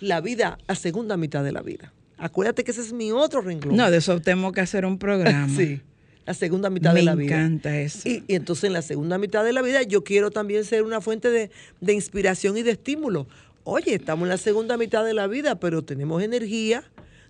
la 0.00 0.20
vida, 0.20 0.58
la 0.66 0.74
segunda 0.74 1.16
mitad 1.16 1.44
de 1.44 1.52
la 1.52 1.62
vida. 1.62 1.92
Acuérdate 2.18 2.64
que 2.64 2.70
ese 2.70 2.80
es 2.82 2.92
mi 2.92 3.12
otro 3.12 3.40
renglón. 3.40 3.76
No, 3.76 3.90
de 3.90 3.96
eso 3.98 4.20
tenemos 4.20 4.52
que 4.52 4.60
hacer 4.60 4.84
un 4.84 4.98
programa. 4.98 5.48
Sí, 5.56 5.80
la 6.26 6.34
segunda 6.34 6.70
mitad 6.70 6.92
Me 6.92 7.00
de 7.00 7.06
la 7.06 7.14
vida. 7.14 7.34
encanta 7.36 7.78
eso. 7.80 8.08
Y, 8.08 8.24
y 8.28 8.34
entonces 8.34 8.64
en 8.64 8.72
la 8.74 8.82
segunda 8.82 9.18
mitad 9.18 9.42
de 9.44 9.52
la 9.52 9.62
vida 9.62 9.82
yo 9.82 10.04
quiero 10.04 10.30
también 10.30 10.64
ser 10.64 10.82
una 10.82 11.00
fuente 11.00 11.30
de, 11.30 11.50
de 11.80 11.92
inspiración 11.94 12.56
y 12.58 12.62
de 12.62 12.72
estímulo. 12.72 13.26
Oye, 13.64 13.94
estamos 13.94 14.24
en 14.24 14.30
la 14.30 14.36
segunda 14.36 14.76
mitad 14.76 15.04
de 15.04 15.14
la 15.14 15.26
vida, 15.26 15.58
pero 15.58 15.82
tenemos 15.82 16.22
energía, 16.22 16.84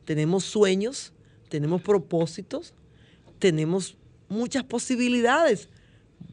tenemos 0.04 0.44
sueños, 0.44 1.12
tenemos 1.48 1.82
propósitos, 1.82 2.74
tenemos 3.38 3.96
muchas 4.28 4.64
posibilidades. 4.64 5.68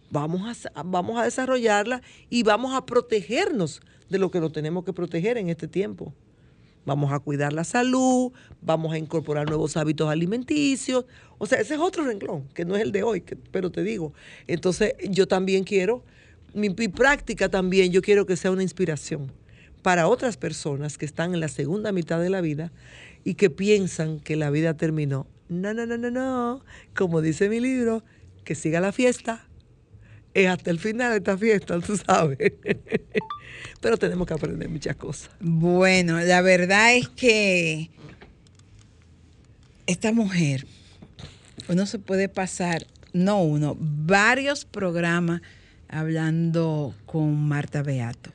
Vamos 0.09 0.65
a, 0.73 0.83
vamos 0.83 1.19
a 1.19 1.23
desarrollarla 1.23 2.01
y 2.29 2.43
vamos 2.43 2.73
a 2.75 2.85
protegernos 2.85 3.81
de 4.09 4.17
lo 4.19 4.31
que 4.31 4.39
nos 4.39 4.51
tenemos 4.51 4.83
que 4.85 4.93
proteger 4.93 5.38
en 5.38 5.49
este 5.49 5.67
tiempo. 5.67 6.13
Vamos 6.88 7.11
a 7.11 7.19
cuidar 7.19 7.51
la 7.51 7.65
salud, 7.65 8.31
vamos 8.61 8.93
a 8.93 8.97
incorporar 8.97 9.45
nuevos 9.45 9.75
hábitos 9.75 10.09
alimenticios. 10.09 11.03
O 11.38 11.45
sea, 11.45 11.59
ese 11.59 11.73
es 11.73 11.81
otro 11.81 12.05
renglón, 12.05 12.47
que 12.53 12.63
no 12.63 12.77
es 12.77 12.81
el 12.81 12.93
de 12.93 13.03
hoy, 13.03 13.25
pero 13.51 13.69
te 13.69 13.83
digo. 13.83 14.13
Entonces, 14.47 14.93
yo 15.09 15.27
también 15.27 15.65
quiero, 15.65 16.05
mi, 16.53 16.69
mi 16.69 16.88
práctica 16.88 17.49
también, 17.49 17.91
yo 17.91 18.01
quiero 18.01 18.25
que 18.25 18.38
sea 18.38 18.51
una 18.51 18.63
inspiración 18.63 19.33
para 19.81 20.07
otras 20.07 20.38
personas 20.38 20.97
que 20.97 21.03
están 21.03 21.33
en 21.33 21.41
la 21.41 21.49
segunda 21.49 21.91
mitad 21.91 22.21
de 22.21 22.29
la 22.29 22.39
vida 22.39 22.71
y 23.25 23.33
que 23.33 23.49
piensan 23.49 24.21
que 24.21 24.38
la 24.38 24.49
vida 24.49 24.75
terminó. 24.75 25.27
No, 25.49 25.73
no, 25.73 25.85
no, 25.85 25.97
no, 25.97 26.09
no. 26.09 26.63
Como 26.95 27.19
dice 27.21 27.49
mi 27.49 27.59
libro, 27.59 28.01
que 28.45 28.55
siga 28.55 28.79
la 28.79 28.93
fiesta. 28.93 29.45
Es 30.38 30.47
hasta 30.47 30.69
el 30.69 30.77
final 30.77 31.11
de 31.11 31.17
esta 31.17 31.35
fiesta, 31.38 31.79
tú 31.79 31.97
sabes. 31.97 32.38
Pero 33.81 33.97
tenemos 33.97 34.27
que 34.27 34.33
aprender 34.35 34.69
muchas 34.69 34.95
cosas. 34.95 35.31
Bueno, 35.39 36.19
la 36.19 36.41
verdad 36.41 36.95
es 36.95 37.07
que 37.09 37.89
esta 39.88 40.11
mujer, 40.11 40.67
uno 41.69 41.85
se 41.85 41.97
puede 41.99 42.29
pasar, 42.29 42.85
no 43.13 43.41
uno, 43.41 43.75
varios 43.79 44.65
programas 44.65 45.41
hablando 45.89 46.93
con 47.05 47.47
Marta 47.47 47.81
Beato. 47.81 48.31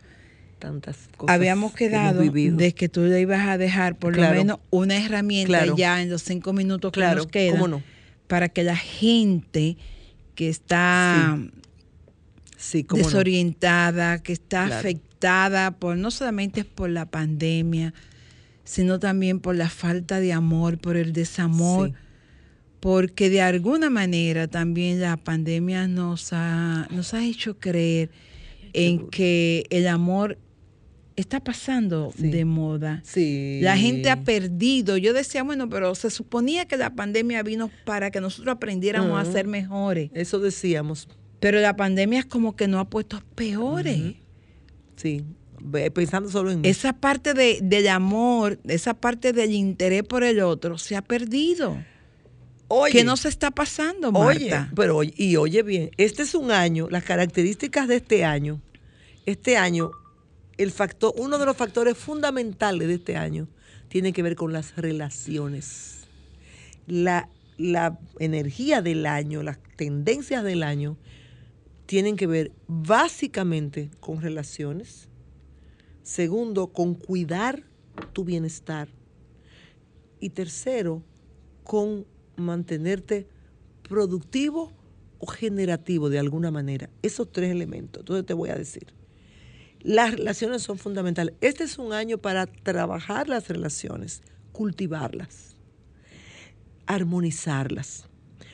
Tantas 0.58 0.96
cosas. 1.16 1.34
Habíamos 1.34 1.72
quedado 1.72 2.20
de 2.22 2.72
que 2.74 2.88
tú 2.88 3.02
le 3.02 3.20
ibas 3.20 3.46
a 3.48 3.58
dejar 3.58 3.96
por 3.96 4.14
Claro. 4.14 4.34
lo 4.34 4.38
menos 4.40 4.58
una 4.70 4.96
herramienta 4.96 5.46
Claro. 5.58 5.76
ya 5.76 6.02
en 6.02 6.10
los 6.10 6.22
cinco 6.22 6.52
minutos 6.52 6.90
que 6.92 7.00
Claro, 7.00 7.18
nos 7.18 7.26
quedan 7.28 7.52
¿cómo 7.52 7.68
no? 7.68 7.82
para 8.28 8.48
que 8.48 8.62
la 8.64 8.76
gente 8.76 9.76
que 10.34 10.48
está 10.48 11.36
Sí, 11.38 11.50
no. 12.90 12.96
desorientada, 12.96 14.22
que 14.22 14.32
está 14.32 14.66
Claro. 14.66 14.80
afectada 14.80 15.70
por 15.72 15.96
no 15.96 16.10
solamente 16.10 16.64
por 16.64 16.90
la 16.90 17.06
pandemia, 17.06 17.92
sino 18.64 18.98
también 18.98 19.40
por 19.40 19.56
la 19.56 19.68
falta 19.68 20.20
de 20.20 20.32
amor, 20.32 20.78
por 20.78 20.96
el 20.96 21.12
desamor, 21.12 21.88
Sí. 21.90 21.94
porque 22.80 23.30
de 23.30 23.40
alguna 23.42 23.90
manera 23.90 24.48
también 24.48 25.00
la 25.00 25.16
pandemia 25.16 25.86
nos 25.88 26.32
ha, 26.32 26.88
nos 26.90 27.14
ha 27.14 27.24
hecho 27.24 27.58
creer 27.58 28.10
en 28.72 29.08
que 29.10 29.64
el 29.70 29.86
amor 29.86 30.38
está 31.14 31.40
pasando 31.40 32.12
Sí. 32.16 32.28
de 32.30 32.44
moda. 32.46 33.02
Sí. 33.04 33.60
La 33.60 33.76
gente 33.76 34.08
ha 34.10 34.24
perdido. 34.24 34.96
Yo 34.96 35.12
decía, 35.12 35.42
bueno, 35.42 35.68
pero 35.68 35.94
se 35.94 36.08
suponía 36.10 36.64
que 36.66 36.76
la 36.78 36.94
pandemia 36.94 37.42
vino 37.42 37.70
para 37.84 38.10
que 38.10 38.20
nosotros 38.20 38.54
aprendiéramos 38.56 39.20
a 39.20 39.30
ser 39.30 39.46
mejores. 39.46 40.10
Eso 40.14 40.38
decíamos. 40.40 41.08
Pero 41.42 41.58
la 41.58 41.74
pandemia 41.74 42.20
es 42.20 42.24
como 42.24 42.54
que 42.54 42.68
no 42.68 42.78
ha 42.78 42.84
puesto 42.84 43.20
peores. 43.34 44.14
Sí, 44.94 45.24
pensando 45.92 46.30
solo 46.30 46.52
en 46.52 46.60
mí. 46.60 46.68
Esa 46.68 46.92
parte 46.92 47.34
de, 47.34 47.58
del 47.60 47.88
amor, 47.88 48.60
esa 48.68 48.94
parte 48.94 49.32
del 49.32 49.50
interés 49.50 50.04
por 50.04 50.22
el 50.22 50.38
otro 50.38 50.78
se 50.78 50.94
ha 50.94 51.02
perdido. 51.02 51.76
Oye, 52.68 52.92
¿Qué 52.92 53.02
nos 53.02 53.24
está 53.24 53.50
pasando, 53.50 54.10
Oye, 54.10 54.50
Marta? 54.50 54.70
pero 54.76 54.98
oye, 54.98 55.12
y 55.16 55.34
oye 55.34 55.64
bien, 55.64 55.90
este 55.96 56.22
es 56.22 56.36
un 56.36 56.52
año, 56.52 56.86
las 56.88 57.02
características 57.02 57.88
de 57.88 57.96
este 57.96 58.24
año, 58.24 58.62
este 59.26 59.56
año, 59.56 59.90
el 60.58 60.70
factor, 60.70 61.12
uno 61.16 61.38
de 61.38 61.46
los 61.46 61.56
factores 61.56 61.98
fundamentales 61.98 62.86
de 62.86 62.94
este 62.94 63.16
año 63.16 63.48
tiene 63.88 64.12
que 64.12 64.22
ver 64.22 64.36
con 64.36 64.52
las 64.52 64.76
relaciones. 64.76 66.04
La, 66.86 67.28
la 67.58 67.98
energía 68.20 68.80
del 68.80 69.06
año, 69.06 69.42
las 69.42 69.58
tendencias 69.74 70.44
del 70.44 70.62
año 70.62 70.96
tienen 71.92 72.16
que 72.16 72.26
ver 72.26 72.52
básicamente 72.68 73.90
con 74.00 74.22
relaciones. 74.22 75.10
Segundo, 76.02 76.68
con 76.68 76.94
cuidar 76.94 77.64
tu 78.14 78.24
bienestar. 78.24 78.88
Y 80.18 80.30
tercero, 80.30 81.02
con 81.64 82.06
mantenerte 82.36 83.28
productivo 83.86 84.72
o 85.18 85.26
generativo 85.26 86.08
de 86.08 86.18
alguna 86.18 86.50
manera. 86.50 86.88
Esos 87.02 87.30
tres 87.30 87.50
elementos. 87.50 88.00
Entonces 88.00 88.24
te 88.24 88.32
voy 88.32 88.48
a 88.48 88.54
decir. 88.54 88.86
Las 89.80 90.12
relaciones 90.12 90.62
son 90.62 90.78
fundamentales. 90.78 91.34
Este 91.42 91.64
es 91.64 91.76
un 91.76 91.92
año 91.92 92.16
para 92.16 92.46
trabajar 92.46 93.28
las 93.28 93.48
relaciones, 93.48 94.22
cultivarlas, 94.52 95.58
armonizarlas, 96.86 98.08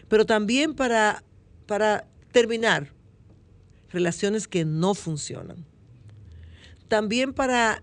pero 0.09 0.27
también 0.27 0.75
para, 0.75 1.23
para 1.67 2.09
terminar 2.33 2.98
relaciones 3.91 4.49
que 4.49 4.65
no 4.65 4.95
funcionan. 4.95 5.65
También 6.89 7.33
para, 7.33 7.83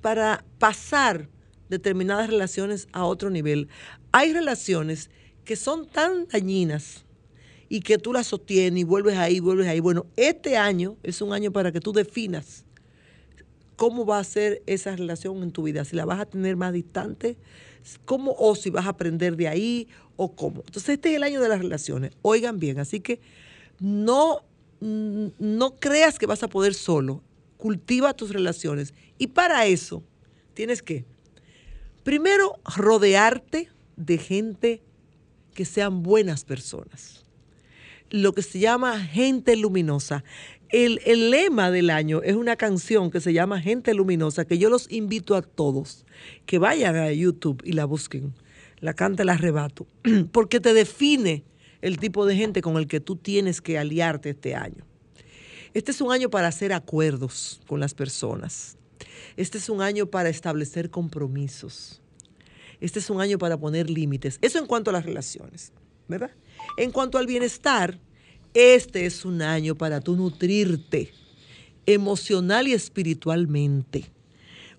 para 0.00 0.44
pasar 0.58 1.28
determinadas 1.68 2.28
relaciones 2.28 2.88
a 2.92 3.04
otro 3.04 3.30
nivel. 3.30 3.68
Hay 4.12 4.32
relaciones 4.32 5.10
que 5.44 5.56
son 5.56 5.86
tan 5.86 6.26
dañinas 6.28 7.04
y 7.68 7.80
que 7.80 7.98
tú 7.98 8.12
las 8.12 8.26
sostienes 8.26 8.80
y 8.80 8.84
vuelves 8.84 9.16
ahí, 9.16 9.40
vuelves 9.40 9.68
ahí. 9.68 9.80
Bueno, 9.80 10.06
este 10.16 10.56
año 10.56 10.96
es 11.02 11.22
un 11.22 11.32
año 11.32 11.52
para 11.52 11.72
que 11.72 11.80
tú 11.80 11.92
definas 11.92 12.64
cómo 13.76 14.04
va 14.04 14.18
a 14.18 14.24
ser 14.24 14.62
esa 14.66 14.94
relación 14.94 15.42
en 15.42 15.52
tu 15.52 15.62
vida, 15.62 15.86
si 15.86 15.96
la 15.96 16.04
vas 16.04 16.20
a 16.20 16.26
tener 16.26 16.56
más 16.56 16.72
distante, 16.72 17.38
cómo 18.04 18.34
o 18.38 18.54
si 18.54 18.68
vas 18.68 18.84
a 18.86 18.90
aprender 18.90 19.36
de 19.36 19.48
ahí 19.48 19.88
o 20.16 20.34
cómo. 20.34 20.62
Entonces 20.66 20.90
este 20.90 21.10
es 21.10 21.16
el 21.16 21.22
año 21.22 21.40
de 21.40 21.48
las 21.48 21.60
relaciones. 21.60 22.10
Oigan 22.20 22.58
bien, 22.58 22.78
así 22.78 23.00
que 23.00 23.20
no 23.78 24.42
no 24.80 25.76
creas 25.78 26.18
que 26.18 26.26
vas 26.26 26.42
a 26.42 26.48
poder 26.48 26.74
solo. 26.74 27.22
Cultiva 27.56 28.14
tus 28.14 28.32
relaciones 28.32 28.94
y 29.18 29.28
para 29.28 29.66
eso 29.66 30.02
tienes 30.54 30.82
que 30.82 31.04
primero 32.02 32.58
rodearte 32.64 33.68
de 33.96 34.18
gente 34.18 34.82
que 35.54 35.64
sean 35.64 36.02
buenas 36.02 36.44
personas. 36.44 37.24
Lo 38.08 38.32
que 38.32 38.42
se 38.42 38.58
llama 38.58 38.98
gente 38.98 39.56
luminosa. 39.56 40.24
El, 40.70 41.00
el 41.04 41.30
lema 41.30 41.70
del 41.70 41.90
año 41.90 42.22
es 42.22 42.34
una 42.34 42.56
canción 42.56 43.10
que 43.10 43.20
se 43.20 43.32
llama 43.32 43.60
Gente 43.60 43.92
Luminosa, 43.92 44.44
que 44.44 44.56
yo 44.56 44.70
los 44.70 44.90
invito 44.90 45.34
a 45.34 45.42
todos 45.42 46.06
que 46.46 46.58
vayan 46.58 46.94
a 46.96 47.10
YouTube 47.12 47.60
y 47.64 47.72
la 47.72 47.84
busquen. 47.84 48.34
La 48.78 48.94
canta 48.94 49.24
el 49.24 49.28
arrebato, 49.28 49.86
porque 50.32 50.60
te 50.60 50.72
define 50.72 51.44
el 51.82 51.98
tipo 51.98 52.26
de 52.26 52.36
gente 52.36 52.62
con 52.62 52.76
el 52.76 52.86
que 52.86 53.00
tú 53.00 53.16
tienes 53.16 53.60
que 53.60 53.78
aliarte 53.78 54.30
este 54.30 54.54
año. 54.54 54.84
Este 55.72 55.92
es 55.92 56.00
un 56.00 56.12
año 56.12 56.30
para 56.30 56.48
hacer 56.48 56.72
acuerdos 56.72 57.60
con 57.66 57.80
las 57.80 57.94
personas. 57.94 58.76
Este 59.36 59.58
es 59.58 59.68
un 59.68 59.82
año 59.82 60.06
para 60.06 60.28
establecer 60.28 60.90
compromisos. 60.90 62.00
Este 62.80 62.98
es 62.98 63.10
un 63.10 63.20
año 63.20 63.38
para 63.38 63.58
poner 63.58 63.88
límites. 63.88 64.38
Eso 64.42 64.58
en 64.58 64.66
cuanto 64.66 64.90
a 64.90 64.92
las 64.92 65.04
relaciones, 65.04 65.72
¿verdad? 66.08 66.30
En 66.76 66.90
cuanto 66.90 67.18
al 67.18 67.26
bienestar, 67.26 67.98
este 68.54 69.06
es 69.06 69.24
un 69.24 69.42
año 69.42 69.76
para 69.76 70.00
tú 70.00 70.16
nutrirte 70.16 71.12
emocional 71.86 72.68
y 72.68 72.72
espiritualmente. 72.72 74.10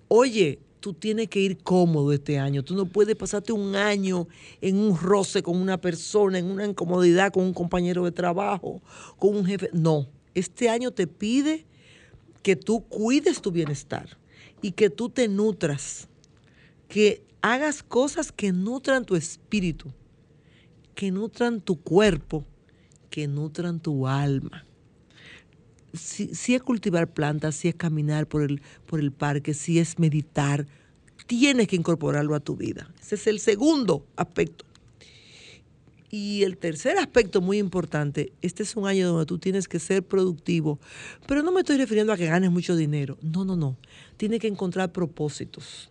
Oye, 0.07 0.59
tú 0.81 0.93
tienes 0.93 1.29
que 1.29 1.39
ir 1.39 1.59
cómodo 1.59 2.11
este 2.11 2.37
año. 2.39 2.63
Tú 2.63 2.75
no 2.75 2.85
puedes 2.85 3.15
pasarte 3.15 3.53
un 3.53 3.75
año 3.75 4.27
en 4.59 4.77
un 4.77 4.97
roce 4.97 5.41
con 5.41 5.55
una 5.55 5.79
persona, 5.79 6.39
en 6.39 6.47
una 6.47 6.65
incomodidad 6.65 7.31
con 7.31 7.43
un 7.43 7.53
compañero 7.53 8.03
de 8.03 8.11
trabajo, 8.11 8.81
con 9.17 9.37
un 9.37 9.45
jefe. 9.45 9.69
No, 9.71 10.09
este 10.33 10.69
año 10.69 10.91
te 10.91 11.07
pide 11.07 11.65
que 12.43 12.55
tú 12.55 12.81
cuides 12.81 13.41
tu 13.41 13.51
bienestar 13.51 14.17
y 14.61 14.71
que 14.71 14.89
tú 14.89 15.09
te 15.09 15.27
nutras, 15.27 16.09
que 16.89 17.23
hagas 17.41 17.83
cosas 17.83 18.31
que 18.31 18.51
nutran 18.51 19.05
tu 19.05 19.15
espíritu, 19.15 19.93
que 20.95 21.11
nutran 21.11 21.61
tu 21.61 21.79
cuerpo, 21.79 22.43
que 23.11 23.27
nutran 23.27 23.79
tu 23.79 24.07
alma. 24.07 24.65
Si, 25.93 26.55
es 26.55 26.63
cultivar 26.63 27.11
plantas, 27.11 27.55
si 27.55 27.67
es 27.67 27.75
caminar 27.75 28.27
por 28.27 28.43
el, 28.43 28.61
por 28.85 28.99
el 28.99 29.11
parque, 29.11 29.53
si 29.53 29.79
es 29.79 29.99
meditar, 29.99 30.65
tienes 31.27 31.67
que 31.67 31.75
incorporarlo 31.75 32.35
a 32.35 32.39
tu 32.39 32.55
vida. 32.55 32.89
Ese 33.01 33.15
es 33.15 33.27
el 33.27 33.39
segundo 33.39 34.05
aspecto. 34.15 34.65
Y 36.09 36.43
el 36.43 36.57
tercer 36.57 36.97
aspecto 36.97 37.39
muy 37.39 37.57
importante, 37.57 38.33
este 38.41 38.63
es 38.63 38.75
un 38.75 38.85
año 38.85 39.07
donde 39.07 39.25
tú 39.25 39.39
tienes 39.39 39.69
que 39.69 39.79
ser 39.79 40.03
productivo, 40.03 40.77
pero 41.25 41.41
no 41.41 41.53
me 41.53 41.61
estoy 41.61 41.77
refiriendo 41.77 42.11
a 42.11 42.17
que 42.17 42.25
ganes 42.25 42.51
mucho 42.51 42.75
dinero, 42.75 43.17
no, 43.21 43.45
no, 43.45 43.55
no, 43.55 43.77
tienes 44.17 44.41
que 44.41 44.47
encontrar 44.47 44.91
propósitos, 44.91 45.89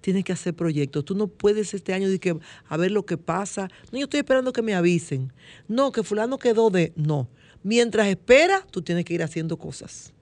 tienes 0.00 0.24
que 0.24 0.32
hacer 0.32 0.54
proyectos, 0.54 1.04
tú 1.04 1.14
no 1.14 1.26
puedes 1.26 1.74
este 1.74 1.92
año 1.92 2.06
decir 2.06 2.20
que 2.20 2.38
a 2.66 2.76
ver 2.78 2.92
lo 2.92 3.04
que 3.04 3.18
pasa, 3.18 3.68
no, 3.92 3.98
yo 3.98 4.04
estoy 4.04 4.20
esperando 4.20 4.54
que 4.54 4.62
me 4.62 4.74
avisen, 4.74 5.34
no, 5.68 5.92
que 5.92 6.02
fulano 6.02 6.38
quedó 6.38 6.70
de, 6.70 6.94
no, 6.96 7.28
mientras 7.68 8.06
espera, 8.08 8.66
tú 8.70 8.80
tienes 8.80 9.04
que 9.04 9.12
ir 9.12 9.22
haciendo 9.22 9.58
cosas. 9.58 10.12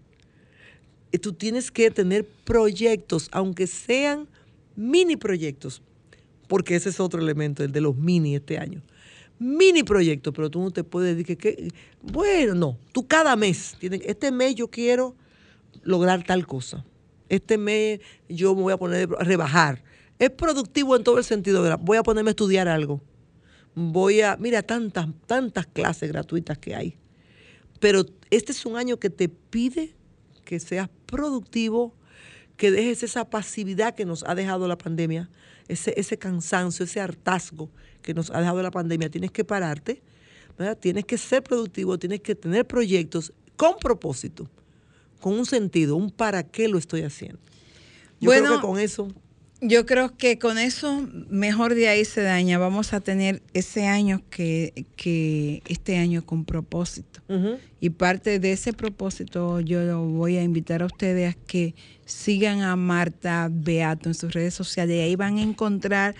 Tú 1.22 1.32
tienes 1.32 1.70
que 1.70 1.90
tener 1.90 2.26
proyectos, 2.44 3.28
aunque 3.32 3.66
sean 3.66 4.28
mini 4.74 5.16
proyectos, 5.16 5.80
porque 6.48 6.74
ese 6.74 6.90
es 6.90 7.00
otro 7.00 7.20
elemento, 7.22 7.62
el 7.64 7.72
de 7.72 7.80
los 7.80 7.96
mini 7.96 8.34
este 8.34 8.58
año 8.58 8.82
mini 9.38 9.82
proyecto, 9.82 10.32
pero 10.32 10.50
tú 10.50 10.60
no 10.62 10.70
te 10.70 10.82
puedes 10.82 11.14
decir 11.14 11.36
que, 11.36 11.68
bueno, 12.00 12.54
no, 12.54 12.78
tú 12.92 13.06
cada 13.06 13.36
mes, 13.36 13.76
tienes, 13.78 14.00
este 14.06 14.32
mes 14.32 14.54
yo 14.54 14.68
quiero 14.68 15.14
lograr 15.82 16.24
tal 16.24 16.46
cosa, 16.46 16.86
este 17.28 17.58
mes 17.58 18.00
yo 18.30 18.54
me 18.54 18.62
voy 18.62 18.72
a 18.72 18.78
poner 18.78 19.08
a 19.18 19.24
rebajar. 19.24 19.82
Es 20.18 20.30
productivo 20.30 20.96
en 20.96 21.04
todo 21.04 21.18
el 21.18 21.24
sentido, 21.24 21.62
la- 21.68 21.76
voy 21.76 21.98
a 21.98 22.02
ponerme 22.02 22.30
a 22.30 22.32
estudiar 22.32 22.66
algo, 22.66 23.02
voy 23.74 24.22
a, 24.22 24.38
mira, 24.38 24.62
tantas, 24.62 25.06
tantas 25.26 25.66
clases 25.66 26.10
gratuitas 26.10 26.56
que 26.56 26.74
hay, 26.74 26.96
pero 27.80 28.04
este 28.30 28.52
es 28.52 28.66
un 28.66 28.76
año 28.76 28.98
que 28.98 29.10
te 29.10 29.28
pide 29.28 29.94
que 30.44 30.60
seas 30.60 30.88
productivo, 31.06 31.94
que 32.56 32.70
dejes 32.70 33.02
esa 33.02 33.28
pasividad 33.28 33.94
que 33.94 34.06
nos 34.06 34.22
ha 34.22 34.34
dejado 34.34 34.66
la 34.66 34.78
pandemia, 34.78 35.28
ese, 35.68 35.92
ese 35.98 36.16
cansancio, 36.16 36.84
ese 36.84 37.00
hartazgo 37.00 37.68
que 38.00 38.14
nos 38.14 38.30
ha 38.30 38.40
dejado 38.40 38.62
la 38.62 38.70
pandemia. 38.70 39.10
Tienes 39.10 39.30
que 39.30 39.44
pararte, 39.44 40.02
¿verdad? 40.56 40.78
tienes 40.78 41.04
que 41.04 41.18
ser 41.18 41.42
productivo, 41.42 41.98
tienes 41.98 42.20
que 42.20 42.34
tener 42.34 42.66
proyectos 42.66 43.32
con 43.56 43.76
propósito, 43.78 44.48
con 45.20 45.34
un 45.34 45.44
sentido, 45.44 45.96
un 45.96 46.10
para 46.10 46.44
qué 46.44 46.68
lo 46.68 46.78
estoy 46.78 47.02
haciendo. 47.02 47.38
Yo 48.20 48.30
Bueno, 48.30 48.46
creo 48.46 48.60
que 48.60 48.66
con 48.66 48.78
eso, 48.78 49.08
Yo 49.62 49.86
creo 49.86 50.14
que 50.16 50.38
con 50.38 50.58
eso, 50.58 51.08
mejor 51.30 51.74
de 51.74 51.88
ahí 51.88 52.04
se 52.04 52.20
daña. 52.20 52.58
Vamos 52.58 52.92
a 52.92 53.00
tener 53.00 53.42
ese 53.54 53.86
año 53.86 54.22
que, 54.28 54.84
que 54.96 55.62
este 55.66 55.96
año 55.96 56.24
con 56.26 56.44
propósito. 56.44 57.20
Y 57.80 57.90
parte 57.90 58.38
de 58.38 58.52
ese 58.52 58.72
propósito 58.72 59.60
yo 59.60 59.82
lo 59.82 60.04
voy 60.04 60.36
a 60.36 60.42
invitar 60.42 60.82
a 60.82 60.86
ustedes 60.86 61.34
a 61.34 61.38
que 61.46 61.74
sigan 62.04 62.60
a 62.62 62.76
Marta 62.76 63.48
Beato 63.50 64.08
en 64.10 64.14
sus 64.14 64.32
redes 64.32 64.54
sociales 64.54 64.96
y 64.96 65.00
ahí 65.00 65.16
van 65.16 65.38
a 65.38 65.42
encontrar 65.42 66.14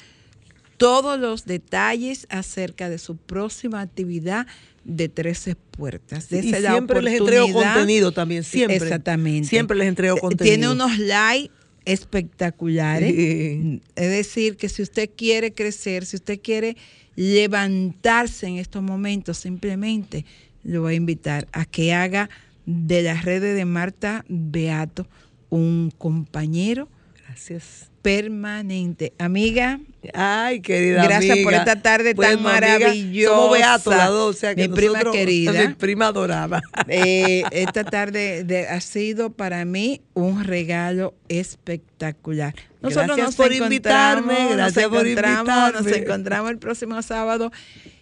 todos 0.78 1.18
los 1.18 1.45
detalles 1.45 2.26
acerca 2.30 2.89
de 2.89 2.99
su 2.99 3.16
próxima 3.16 3.80
actividad 3.80 4.47
de 4.84 5.09
13 5.09 5.57
puertas. 5.57 6.30
y 6.30 6.43
la 6.51 6.72
siempre 6.72 7.03
les 7.03 7.20
entrego 7.20 7.53
contenido 7.53 8.12
también, 8.12 8.45
siempre. 8.45 8.76
Exactamente. 8.76 9.49
Siempre 9.49 9.76
les 9.76 9.89
entrego 9.89 10.16
Eh, 10.16 10.20
contenido. 10.20 10.55
Tiene 10.55 10.70
unos 10.70 10.99
likes 10.99 11.53
espectaculares. 11.87 13.14
Sí. 13.14 13.80
Es 13.95 14.11
decir, 14.11 14.57
que 14.57 14.68
si 14.68 14.82
usted 14.82 15.09
quiere 15.16 15.53
crecer, 15.53 16.05
si 16.05 16.16
usted 16.16 16.41
quiere 16.43 16.76
levantarse 17.14 18.47
en 18.47 18.59
estos 18.59 18.82
momentos, 18.82 19.39
simplemente 19.39 20.26
lo 20.62 20.82
voy 20.82 20.95
a 20.95 20.97
invitar 20.97 21.49
a 21.53 21.64
que 21.64 21.95
haga 21.95 22.28
de 22.66 23.03
las 23.03 23.24
redes 23.24 23.57
de 23.57 23.64
Marta 23.64 24.24
Beato 24.28 25.09
un 25.49 25.93
compañero 25.97 26.89
Gracias. 27.24 27.91
permanente. 28.03 29.12
Amiga, 29.18 29.80
Ay, 30.15 30.61
querida 30.61 31.05
Gracias 31.05 31.39
por 31.39 31.55
esta 31.55 31.81
tarde 31.83 32.15
tan 32.15 32.17
Bueno, 32.43 32.49
amiga, 32.49 32.79
maravillosa. 32.79 33.35
Somos 33.37 33.53
beatos 33.59 33.97
las 33.97 34.09
dos, 34.09 34.37
o 34.37 34.39
sea 34.39 34.55
que 34.55 34.69
Mi 34.69 34.75
prima 34.75 35.01
querida. 35.13 35.67
Mi 35.69 35.75
prima 35.75 36.07
adorada. 36.09 36.61
eh, 36.89 37.43
esta 37.51 37.85
tarde 37.85 38.45
de- 38.45 38.69
ha 38.69 38.81
sido 38.81 39.31
para 39.31 39.65
mí 39.65 40.01
un 40.15 40.45
regalo 40.45 41.15
espectacular. 41.29 42.55
Nosotros 42.81 43.17
Gracias 43.17 43.27
nos 43.27 43.37
por 43.37 43.53
invitarme, 43.53 44.35
nos 44.45 44.57
gracias 44.57 44.89
por 44.89 45.07
encontramos, 45.07 45.47
Nos 45.73 45.81
invitarme. 45.83 46.05
encontramos 46.05 46.51
el 46.51 46.59
próximo 46.59 47.03
sábado. 47.03 47.53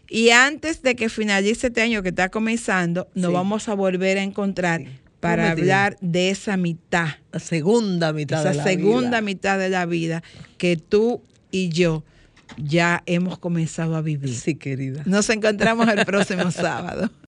Y 0.09 0.31
antes 0.31 0.83
de 0.83 0.95
que 0.97 1.09
finalice 1.09 1.69
este 1.69 1.81
año 1.83 2.03
que 2.03 2.11
está 2.11 2.29
comenzando, 2.29 3.09
nos 3.15 3.31
Sí. 3.31 3.35
vamos 3.35 3.69
a 3.69 3.75
volver 3.75 4.19
a 4.19 4.23
encontrar 4.23 4.83
para 5.21 5.51
hablar 5.53 5.97
de 6.03 6.29
esa 6.29 6.59
mitad 6.59 7.09
La 7.33 7.41
segunda 7.41 8.13
mitad 8.13 8.41
esa 8.41 8.51
de 8.51 8.57
la 8.59 8.65
segunda 8.65 9.09
vida. 9.09 9.21
mitad 9.23 9.59
de 9.59 9.71
la 9.71 9.87
vida 9.87 10.23
que 10.59 10.77
tú 10.77 11.23
y 11.55 11.69
yo 11.69 12.03
ya 12.59 13.05
hemos 13.07 13.39
comenzado 13.39 13.95
a 13.95 14.03
vivir. 14.03 14.35
Sí, 14.35 14.57
querida. 14.57 15.03
Nos 15.07 15.31
encontramos 15.31 15.87
el 15.89 16.05
próximo 16.05 16.51
sábado. 16.51 17.11